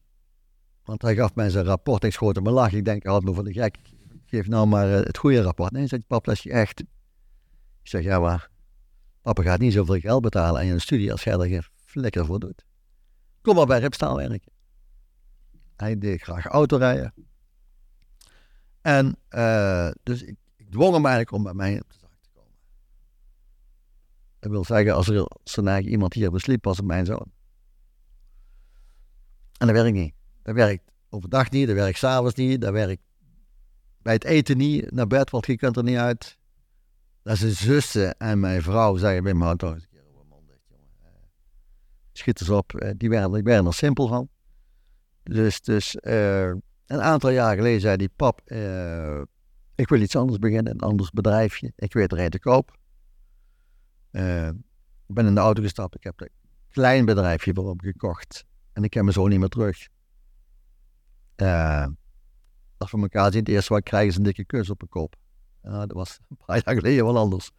Want 0.84 1.02
hij 1.02 1.16
gaf 1.16 1.36
mij 1.36 1.50
zijn 1.50 1.66
rapport 1.66 2.04
ik 2.04 2.12
schoot 2.12 2.36
hem 2.36 2.48
een 2.48 2.54
lach. 2.54 2.72
Ik 2.72 2.86
denk, 2.86 3.04
hij 3.04 3.12
had 3.12 3.24
me 3.24 3.34
voor 3.34 3.44
de 3.44 3.54
gek. 3.54 3.78
Geef 4.26 4.48
nou 4.48 4.68
maar 4.68 4.98
eh, 4.98 5.06
het 5.06 5.18
goede 5.18 5.42
rapport. 5.42 5.72
Nee, 5.72 5.88
zei 5.88 6.02
hij, 6.08 6.18
pap, 6.18 6.26
dat 6.26 6.34
is 6.34 6.46
echt. 6.46 6.80
Ik 6.80 6.88
zeg, 7.84 8.04
ja 8.04 8.20
maar, 8.20 8.50
papa 9.22 9.44
gaat 9.44 9.60
niet 9.60 9.74
zoveel 9.74 10.00
geld 10.00 10.22
betalen 10.22 10.62
aan 10.62 10.66
je 10.66 10.80
studie 10.80 11.12
als 11.12 11.24
jij 11.24 11.34
er 11.34 11.48
geen 11.48 11.64
flikker 11.86 12.26
voor 12.26 12.40
doet. 12.40 12.66
Kom 13.46 13.56
maar 13.56 13.66
bij 13.66 13.80
Ripstaal 13.80 14.16
werken. 14.16 14.52
Hij 15.76 15.98
deed 15.98 16.22
graag 16.22 16.46
autorijden. 16.46 17.14
En 18.82 19.18
eh, 19.28 19.92
dus 20.04 20.24
ik, 20.24 20.36
ik 20.56 20.72
dwong 20.72 20.94
hem 20.94 21.06
eigenlijk 21.06 21.32
om 21.32 21.44
bij 21.44 21.54
mij 21.54 21.82
op 21.82 21.90
de 21.90 21.98
zaak 22.00 22.22
te 22.22 22.30
komen. 22.34 22.54
Dat 24.40 24.52
wil 24.52 24.64
zeggen, 24.64 24.94
als 24.96 25.08
er, 25.08 25.28
eigenlijk 25.46 25.86
iemand 25.86 26.14
hier 26.14 26.32
besliep, 26.32 26.64
was 26.64 26.78
het 26.78 26.86
mijn 26.86 27.06
zoon. 27.06 27.32
En 29.58 29.68
dat 29.68 29.76
werkt 29.76 29.94
niet. 29.94 30.14
Dat 30.42 30.56
werkt 30.56 30.92
overdag 31.10 31.50
niet, 31.50 31.68
dat 31.68 31.76
werkt 31.76 31.98
s'avonds 31.98 32.36
niet, 32.36 32.62
dat 32.62 32.72
werkt 32.72 33.02
bij 34.02 34.14
het 34.14 34.24
eten 34.24 34.58
niet, 34.58 34.92
naar 34.92 35.08
bed, 35.08 35.30
want 35.30 35.46
je 35.46 35.56
kunt 35.56 35.78
er 35.78 35.84
niet 35.84 35.98
uit. 35.98 36.38
Dat 37.24 37.38
zijn 37.38 37.52
zussen 37.52 38.18
en 38.18 38.40
mijn 38.40 38.62
vrouw 38.62 38.98
zeggen, 38.98 39.42
houd 39.42 39.60
toch 39.60 39.74
eens 39.74 39.84
een 39.84 39.90
keer 39.90 40.06
op 40.06 40.14
mijn 40.16 40.28
mond 40.28 40.48
dicht, 40.48 40.62
jongen. 40.70 40.90
Eh, 41.02 41.10
Schiet 42.18 42.42
eens 42.42 42.50
op, 42.50 42.76
eh, 42.76 42.92
die 42.98 43.10
werden, 43.10 43.44
die 43.44 43.54
er 43.54 43.74
simpel 43.74 44.08
van. 44.08 44.30
Dus, 45.24 45.62
dus 45.62 45.96
eh, 45.96 46.48
een 46.86 47.02
aantal 47.02 47.30
jaar 47.30 47.56
geleden 47.56 47.82
zei 47.82 47.98
die 47.98 48.10
pap, 48.16 48.42
eh, 48.46 49.22
ik 49.76 49.90
wil 49.90 50.02
iets 50.02 50.16
anders 50.16 50.40
beginnen, 50.40 50.74
een 50.74 50.80
anders 50.80 51.12
bedrijfje. 51.12 51.72
Ik 51.76 51.94
weet 51.94 52.12
er 52.12 52.20
een 52.20 52.30
te 52.30 52.40
koop. 52.40 52.78
Eh, 54.12 54.48
ik 55.08 55.16
ben 55.16 55.26
in 55.26 55.34
de 55.34 55.40
auto 55.40 55.62
gestapt, 55.62 55.96
ik 55.96 56.04
heb 56.04 56.22
een 56.22 56.30
klein 56.70 57.06
bedrijfje 57.06 57.54
voor 57.54 57.76
gekocht. 57.78 58.46
En 58.74 58.84
ik 58.84 58.90
ken 58.90 59.02
mijn 59.02 59.14
zoon 59.14 59.30
niet 59.30 59.40
meer 59.40 59.50
terug. 59.50 59.88
Als 62.78 62.92
we 62.92 63.02
elkaar 63.02 63.32
zien, 63.32 63.40
het 63.40 63.50
eerste 63.50 63.70
wat 63.70 63.80
ik 63.80 63.86
krijg 63.86 64.08
is 64.08 64.16
een 64.16 64.24
dikke 64.24 64.46
kus 64.46 64.70
op 64.70 64.84
kop. 64.90 65.16
Ja, 65.64 65.86
dat 65.86 65.92
was 65.92 66.20
een 66.30 66.38
paar 66.46 66.62
jaar 66.66 66.76
geleden 66.76 67.06
wel 67.06 67.18
anders. 67.18 67.52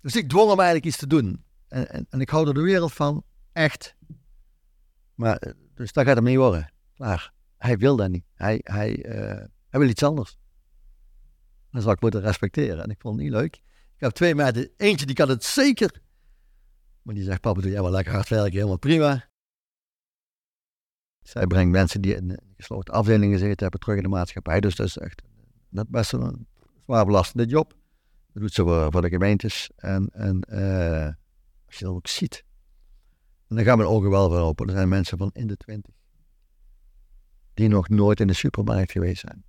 Dus 0.00 0.16
ik 0.16 0.28
dwong 0.28 0.48
hem 0.48 0.58
eigenlijk 0.58 0.86
iets 0.86 0.96
te 0.96 1.06
doen. 1.06 1.43
En, 1.74 2.06
en, 2.10 2.20
ik 2.20 2.28
hou 2.28 2.48
er 2.48 2.54
de 2.54 2.60
wereld 2.60 2.92
van, 2.92 3.24
echt. 3.52 3.94
Maar, 5.14 5.36
eh, 5.36 5.52
dus 5.74 5.92
dat 5.92 6.04
gaat 6.04 6.16
hem 6.16 6.24
niet 6.24 6.36
worden. 6.36 6.72
Klaar. 6.94 7.32
Hij 7.56 7.78
wil 7.78 7.96
dat 7.96 8.10
niet. 8.10 8.24
Hij, 8.34 8.60
hij, 8.62 9.04
eh, 9.04 9.46
hij 9.68 9.80
wil 9.80 9.88
iets 9.88 10.02
anders. 10.02 10.38
Dat 11.70 11.82
zal 11.82 11.92
ik 11.92 12.00
moeten 12.00 12.20
respecteren. 12.20 12.82
En 12.82 12.90
ik 12.90 13.00
vond 13.00 13.14
het 13.14 13.24
niet 13.24 13.32
leuk. 13.32 13.54
Ik 13.94 14.00
heb 14.00 14.10
twee 14.10 14.34
meiden. 14.34 14.70
Eentje 14.76 15.06
die 15.06 15.14
kan 15.14 15.28
het 15.28 15.44
zeker. 15.44 16.00
Maar 17.02 17.14
die 17.14 17.24
zegt, 17.24 17.40
papa, 17.40 17.60
doe 17.60 17.70
jij 17.70 17.82
wel 17.82 17.90
lekker 17.90 18.12
hard 18.12 18.28
werken, 18.28 18.52
helemaal 18.52 18.78
prima. 18.78 19.28
Zij 21.22 21.46
brengt 21.46 21.72
mensen 21.72 22.00
die 22.00 22.14
in 22.14 22.40
gesloten 22.56 22.94
afdelingen 22.94 23.38
zitten 23.38 23.62
hebben 23.62 23.80
terug 23.80 23.96
in 23.96 24.02
de 24.02 24.08
maatschappij. 24.08 24.60
Dus 24.60 24.76
dat 24.76 24.86
is 24.86 24.98
echt 24.98 25.22
dat 25.68 25.88
best 25.88 26.12
een 26.12 26.46
zwaar 26.84 27.04
belastende 27.04 27.46
job. 27.46 27.74
Dat 28.32 28.42
doet 28.42 28.52
ze 28.52 28.62
voor, 28.90 29.02
de 29.02 29.08
gemeentes. 29.08 29.70
En, 29.76 30.08
en 30.12 30.46
uh, 30.48 31.08
als 31.74 31.82
je 31.82 31.84
dat 31.84 31.94
ook 31.94 32.08
ziet, 32.08 32.44
en 33.48 33.56
dan 33.56 33.64
gaan 33.64 33.78
mijn 33.78 33.90
ogen 33.90 34.10
wel 34.10 34.28
voor 34.28 34.38
open. 34.38 34.66
Er 34.66 34.72
zijn 34.72 34.88
mensen 34.88 35.18
van 35.18 35.30
in 35.32 35.46
de 35.46 35.56
twintig 35.56 35.94
die 37.54 37.68
nog 37.68 37.88
nooit 37.88 38.20
in 38.20 38.26
de 38.26 38.32
supermarkt 38.32 38.92
geweest 38.92 39.20
zijn. 39.20 39.44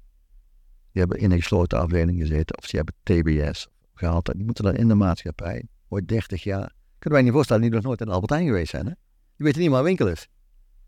Die 0.92 1.02
hebben 1.02 1.18
in 1.18 1.32
een 1.32 1.38
gesloten 1.38 1.80
afdeling 1.80 2.20
gezeten 2.20 2.58
of 2.58 2.68
die 2.68 2.82
hebben 2.82 2.96
TBS 3.04 3.68
gehad. 3.94 4.30
En 4.30 4.36
die 4.38 4.46
moeten 4.46 4.64
dan 4.64 4.76
in 4.76 4.88
de 4.88 4.96
maatschappij, 4.96 5.68
ooit 5.88 6.08
30 6.08 6.44
jaar. 6.44 6.74
Kunnen 7.00 7.20
wij 7.20 7.22
niet 7.22 7.32
voorstellen 7.32 7.62
die 7.62 7.72
nog 7.72 7.84
nooit 7.84 8.02
in 8.02 8.10
Albert 8.10 8.32
Heijn 8.32 8.46
geweest 8.46 8.70
zijn. 8.70 8.86
Hè? 8.86 8.92
Die 9.36 9.46
weten 9.46 9.62
niet 9.62 9.70
waar 9.70 9.80
een 9.80 9.86
winkel 9.86 10.08
is. 10.08 10.28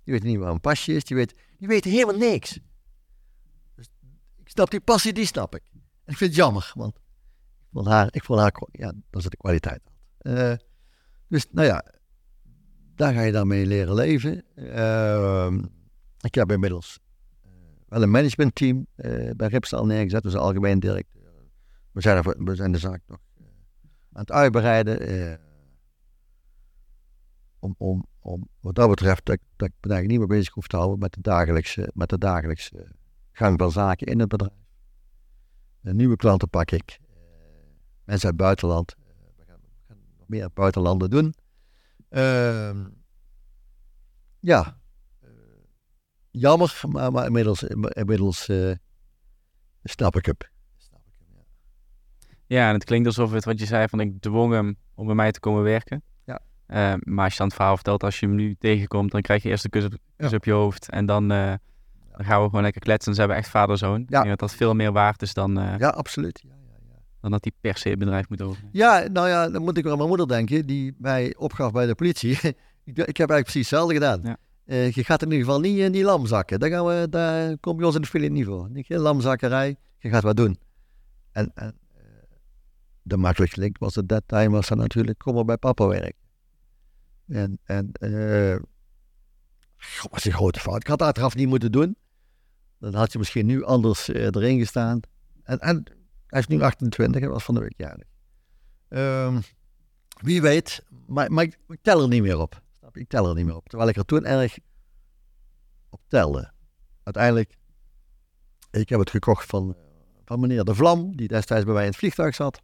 Die 0.03 0.13
weten 0.13 0.27
niet 0.27 0.37
waar 0.37 0.51
een 0.51 0.61
pasje 0.61 0.93
is. 0.93 1.03
Die 1.03 1.17
weten, 1.17 1.37
die 1.57 1.67
weten 1.67 1.91
helemaal 1.91 2.17
niks. 2.17 2.59
Dus 3.75 3.89
ik 4.35 4.49
snap 4.49 4.69
die 4.69 4.81
passie, 4.81 5.13
die 5.13 5.25
snap 5.25 5.55
ik. 5.55 5.63
En 5.73 6.11
ik 6.11 6.17
vind 6.17 6.29
het 6.29 6.35
jammer, 6.35 6.71
want 6.75 6.95
ik 7.59 7.67
vond 7.71 7.87
haar, 7.87 8.07
ik 8.11 8.23
vond 8.23 8.39
haar 8.39 8.53
ja, 8.71 8.93
dat 9.09 9.23
is 9.23 9.29
de 9.29 9.37
kwaliteit. 9.37 9.81
Uh, 10.21 10.53
dus 11.27 11.47
nou 11.51 11.67
ja, 11.67 11.85
daar 12.95 13.13
ga 13.13 13.21
je 13.21 13.31
dan 13.31 13.47
mee 13.47 13.65
leren 13.65 13.93
leven. 13.93 14.43
Uh, 14.55 15.57
ik 16.19 16.35
heb 16.35 16.51
inmiddels 16.51 16.99
uh, 17.45 17.51
wel 17.87 18.01
een 18.01 18.11
managementteam 18.11 18.87
uh, 18.95 19.31
bij 19.35 19.47
Ripstal 19.47 19.85
neergezet, 19.85 20.23
dus 20.23 20.31
de 20.31 20.37
algemeen 20.37 20.79
directeur. 20.79 21.21
We 21.91 22.01
zijn, 22.01 22.17
er, 22.17 22.43
we 22.43 22.55
zijn 22.55 22.71
de 22.71 22.77
zaak 22.77 23.01
nog 23.07 23.19
aan 24.11 24.21
het 24.21 24.31
uitbreiden. 24.31 25.39
om, 27.59 27.75
om, 27.77 28.05
om 28.19 28.47
wat 28.59 28.75
dat 28.75 28.89
betreft, 28.89 29.25
dat, 29.25 29.39
dat 29.55 29.69
ik 29.69 29.73
me 29.89 30.01
niet 30.01 30.17
meer 30.17 30.27
bezig 30.27 30.53
hoef 30.53 30.67
te 30.67 30.75
houden 30.75 30.99
met 30.99 31.13
de 31.13 31.21
dagelijkse, 31.21 31.91
met 31.93 32.09
de 32.09 32.17
dagelijkse 32.17 32.91
gang 33.31 33.59
van 33.59 33.71
zaken 33.71 34.07
in 34.07 34.19
het 34.19 34.29
bedrijf. 34.29 34.53
nieuwe 35.81 36.15
klanten 36.15 36.49
pak 36.49 36.71
ik. 36.71 36.99
mensen 38.03 38.09
uit 38.09 38.21
het 38.23 38.35
buitenland. 38.35 38.95
we, 38.95 39.43
gaan, 39.47 39.59
we 39.59 39.83
gaan 39.87 39.97
nog 39.97 40.16
meer 40.29 40.49
buitenlanden 40.53 41.09
doen. 41.09 41.33
Uh, 42.09 42.85
ja, 44.39 44.77
uh, 45.23 45.29
jammer, 46.31 46.81
maar, 46.87 47.11
maar 47.11 47.25
inmiddels, 47.25 47.63
inmiddels 47.89 48.49
uh, 48.49 48.71
snap 49.83 50.15
ik 50.15 50.25
hem. 50.25 50.35
ja. 52.45 52.67
en 52.67 52.73
het 52.73 52.83
klinkt 52.83 53.07
alsof 53.07 53.31
het 53.31 53.45
wat 53.45 53.59
je 53.59 53.65
zei 53.65 53.87
van 53.87 53.99
ik 53.99 54.21
dwong 54.21 54.53
hem 54.53 54.77
om 54.95 55.05
bij 55.05 55.15
mij 55.15 55.31
te 55.31 55.39
komen 55.39 55.63
werken. 55.63 56.03
Ja. 56.25 56.39
Uh, 56.67 56.93
maar 57.03 57.23
als 57.23 57.33
je 57.33 57.37
dan 57.37 57.47
het 57.47 57.55
verhaal 57.55 57.75
vertelt, 57.75 58.03
als 58.03 58.19
je 58.19 58.25
hem 58.25 58.35
nu 58.35 58.55
tegenkomt, 58.59 59.11
dan 59.11 59.21
krijg 59.21 59.43
je 59.43 59.49
eerst 59.49 59.63
een 59.63 59.69
kus 59.69 59.85
op, 59.85 59.93
kus 60.15 60.33
op 60.33 60.45
je 60.45 60.51
hoofd 60.51 60.89
en 60.89 61.05
dan, 61.05 61.27
dan 61.27 61.59
gaan 62.17 62.41
we 62.41 62.45
gewoon 62.45 62.61
lekker 62.61 62.81
kletsen. 62.81 63.13
Ze 63.13 63.19
hebben 63.19 63.37
echt 63.37 63.49
vader-zoon. 63.49 63.99
Ja. 63.99 64.05
Ik 64.05 64.09
denk 64.09 64.27
dat 64.27 64.39
dat 64.39 64.55
veel 64.55 64.73
meer 64.73 64.91
waard 64.91 65.21
is 65.21 65.33
dan... 65.33 65.53
ja, 65.77 65.89
absoluut. 65.89 66.43
Ja 66.47 66.56
dan 67.21 67.31
dat 67.31 67.43
hij 67.43 67.53
per 67.61 67.77
se 67.77 67.89
het 67.89 67.99
bedrijf 67.99 68.29
moet 68.29 68.41
overnemen. 68.41 68.69
Ja, 68.73 69.07
nou 69.11 69.27
ja, 69.27 69.49
dan 69.49 69.61
moet 69.61 69.77
ik 69.77 69.83
wel 69.83 69.91
aan 69.91 69.97
mijn 69.97 70.09
moeder 70.09 70.27
denken, 70.27 70.65
die 70.65 70.95
mij 70.97 71.35
opgaf 71.37 71.71
bij 71.71 71.85
de 71.85 71.95
politie. 71.95 72.31
ik, 72.83 72.95
heb 72.95 73.07
eigenlijk 73.07 73.43
precies 73.43 73.69
hetzelfde 73.69 73.93
gedaan. 73.93 74.21
Ja. 74.23 74.37
Uh, 74.65 74.91
je 74.91 75.03
gaat 75.03 75.21
in 75.21 75.31
ieder 75.31 75.45
geval 75.45 75.59
niet 75.59 75.77
in 75.77 75.91
die 75.91 76.03
lamzakken. 76.03 76.59
Daar, 76.59 76.69
gaan 76.69 76.85
we, 76.85 77.07
daar 77.09 77.57
kom 77.57 77.79
je 77.79 77.85
ons 77.85 77.95
in 77.95 78.01
de 78.01 78.07
file 78.07 78.27
niet 78.27 78.45
voor. 78.45 78.69
Niet 78.69 78.85
geen 78.85 78.99
lamzakkerij, 78.99 79.75
je 79.97 80.09
gaat 80.09 80.23
wat 80.23 80.37
doen. 80.37 80.59
En, 81.31 81.51
en 81.53 81.77
uh, 81.97 82.03
de 83.01 83.17
makkelijkste 83.17 83.59
link 83.59 83.77
was 83.77 83.95
het 83.95 84.09
dat 84.09 84.23
time 84.25 84.49
was 84.49 84.67
dan 84.67 84.77
natuurlijk, 84.77 85.17
kom 85.17 85.35
maar 85.35 85.45
bij 85.45 85.57
papa 85.57 85.87
werken. 85.87 86.25
En, 87.27 87.59
en 87.63 87.91
uh, 87.99 88.55
was 90.09 90.25
een 90.25 90.31
grote 90.31 90.59
fout. 90.59 90.81
Ik 90.81 90.87
had 90.87 90.99
dat 90.99 91.07
achteraf 91.07 91.35
niet 91.35 91.47
moeten 91.47 91.71
doen. 91.71 91.97
Dan 92.79 92.93
had 92.93 93.11
je 93.11 93.17
misschien 93.17 93.45
nu 93.45 93.63
anders 93.63 94.07
erin 94.07 94.59
gestaan. 94.59 94.99
En, 95.43 95.59
en 95.59 95.83
hij 96.27 96.39
is 96.39 96.47
nu 96.47 96.61
28, 96.61 97.21
hij 97.21 97.29
was 97.29 97.43
van 97.43 97.55
de 97.55 97.61
week 97.61 97.77
jarig. 97.77 98.07
Um, 98.89 99.41
wie 100.21 100.41
weet, 100.41 100.83
maar, 101.07 101.43
ik, 101.43 101.57
tel 101.81 102.01
er 102.01 102.07
niet 102.07 102.21
meer 102.21 102.39
op. 102.39 102.61
Ik 102.91 103.07
tel 103.07 103.29
er 103.29 103.35
niet 103.35 103.45
meer 103.45 103.55
op. 103.55 103.69
Terwijl 103.69 103.89
ik 103.89 103.95
er 103.95 104.05
toen 104.05 104.25
erg 104.25 104.57
op 105.89 106.01
telde. 106.07 106.51
Uiteindelijk, 107.03 107.57
ik 108.71 108.89
heb 108.89 108.99
het 108.99 109.09
gekocht 109.09 109.45
van, 109.45 109.75
van 110.25 110.39
meneer 110.39 110.63
De 110.63 110.75
Vlam, 110.75 111.15
die 111.15 111.27
destijds 111.27 111.65
bij 111.65 111.73
mij 111.73 111.83
in 111.83 111.89
het 111.89 111.97
vliegtuig 111.97 112.35
zat. 112.35 112.61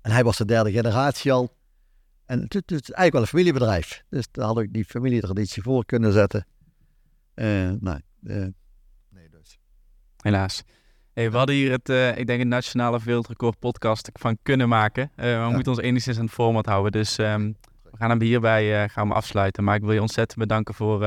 En 0.00 0.10
hij 0.10 0.24
was 0.24 0.36
de 0.36 0.44
derde 0.44 0.72
generatie 0.72 1.32
al. 1.32 1.56
En 2.26 2.40
het, 2.40 2.52
het, 2.52 2.70
is 2.70 2.80
eigenlijk 2.80 3.12
wel 3.12 3.20
een 3.20 3.26
familiebedrijf. 3.26 4.04
Dus 4.08 4.28
daar 4.30 4.46
had 4.46 4.58
ik 4.58 4.72
die 4.72 4.84
familietraditie 4.84 5.62
voor 5.62 5.84
kunnen 5.84 6.12
zetten. 6.12 6.46
Uh, 7.34 7.70
nee, 7.80 8.02
uh, 8.22 8.46
nee, 9.08 9.28
dus. 9.30 9.58
Helaas. 10.16 10.64
Hey, 11.18 11.30
we 11.30 11.36
hadden 11.36 11.54
hier 11.54 11.70
het, 11.70 11.88
uh, 11.88 12.16
ik 12.16 12.26
denk, 12.26 12.40
een 12.40 12.48
nationale 12.48 13.00
wereldrecord 13.04 13.58
podcast 13.58 14.10
van 14.12 14.38
kunnen 14.42 14.68
maken. 14.68 15.10
Uh, 15.16 15.24
we 15.24 15.30
ja. 15.30 15.50
moeten 15.50 15.72
ons 15.72 15.80
enigszins 15.80 16.18
aan 16.18 16.24
het 16.24 16.32
format 16.32 16.66
houden. 16.66 16.92
Dus 16.92 17.18
um, 17.18 17.56
we 17.82 17.96
gaan 17.96 18.10
hem 18.10 18.20
hierbij 18.20 18.82
uh, 18.82 18.90
gaan 18.90 19.08
we 19.08 19.14
afsluiten. 19.14 19.64
Maar 19.64 19.74
ik 19.74 19.82
wil 19.82 19.92
je 19.92 20.00
ontzettend 20.00 20.38
bedanken 20.38 20.74
voor, 20.74 20.98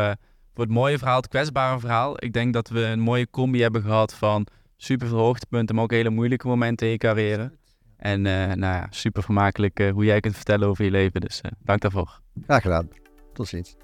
voor 0.54 0.64
het 0.64 0.70
mooie 0.70 0.98
verhaal, 0.98 1.18
het 1.18 1.28
kwetsbare 1.28 1.80
verhaal. 1.80 2.24
Ik 2.24 2.34
denk 2.34 2.54
dat 2.54 2.70
we 2.70 2.84
een 2.84 3.00
mooie 3.00 3.30
combi 3.30 3.62
hebben 3.62 3.82
gehad 3.82 4.14
van 4.14 4.48
super 4.78 5.08
veel 5.08 5.18
hoogtepunten, 5.18 5.76
maar 5.76 5.84
ook 5.84 5.92
hele 5.92 6.10
moeilijke 6.10 6.48
momenten 6.48 6.86
in 6.86 6.92
je 6.92 7.00
carrière. 7.00 7.52
En 7.98 8.22
nou 8.22 8.60
ja, 8.60 8.88
super 8.90 9.24
vermakelijk 9.24 9.90
hoe 9.94 10.06
jij 10.06 10.20
kunt 10.20 10.36
vertellen 10.36 10.68
over 10.68 10.84
je 10.84 10.92
leven. 10.92 11.22
Dus 11.22 11.42
dank 11.64 11.82
daarvoor. 11.82 12.20
Graag 12.46 12.62
gedaan. 12.62 12.88
Tot 13.34 13.48
ziens. 13.48 13.76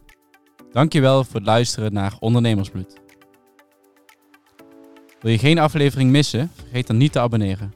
Dankjewel 0.72 1.24
voor 1.24 1.36
het 1.36 1.46
luisteren 1.46 1.94
naar 1.94 2.16
Ondernemersbloed. 2.20 3.07
Wil 5.22 5.32
je 5.32 5.38
geen 5.38 5.60
aflevering 5.60 6.12
missen? 6.12 6.52
Vergeet 6.56 6.88
dan 6.88 6.98
niet 6.98 7.12
te 7.12 7.20
abonneren. 7.20 7.74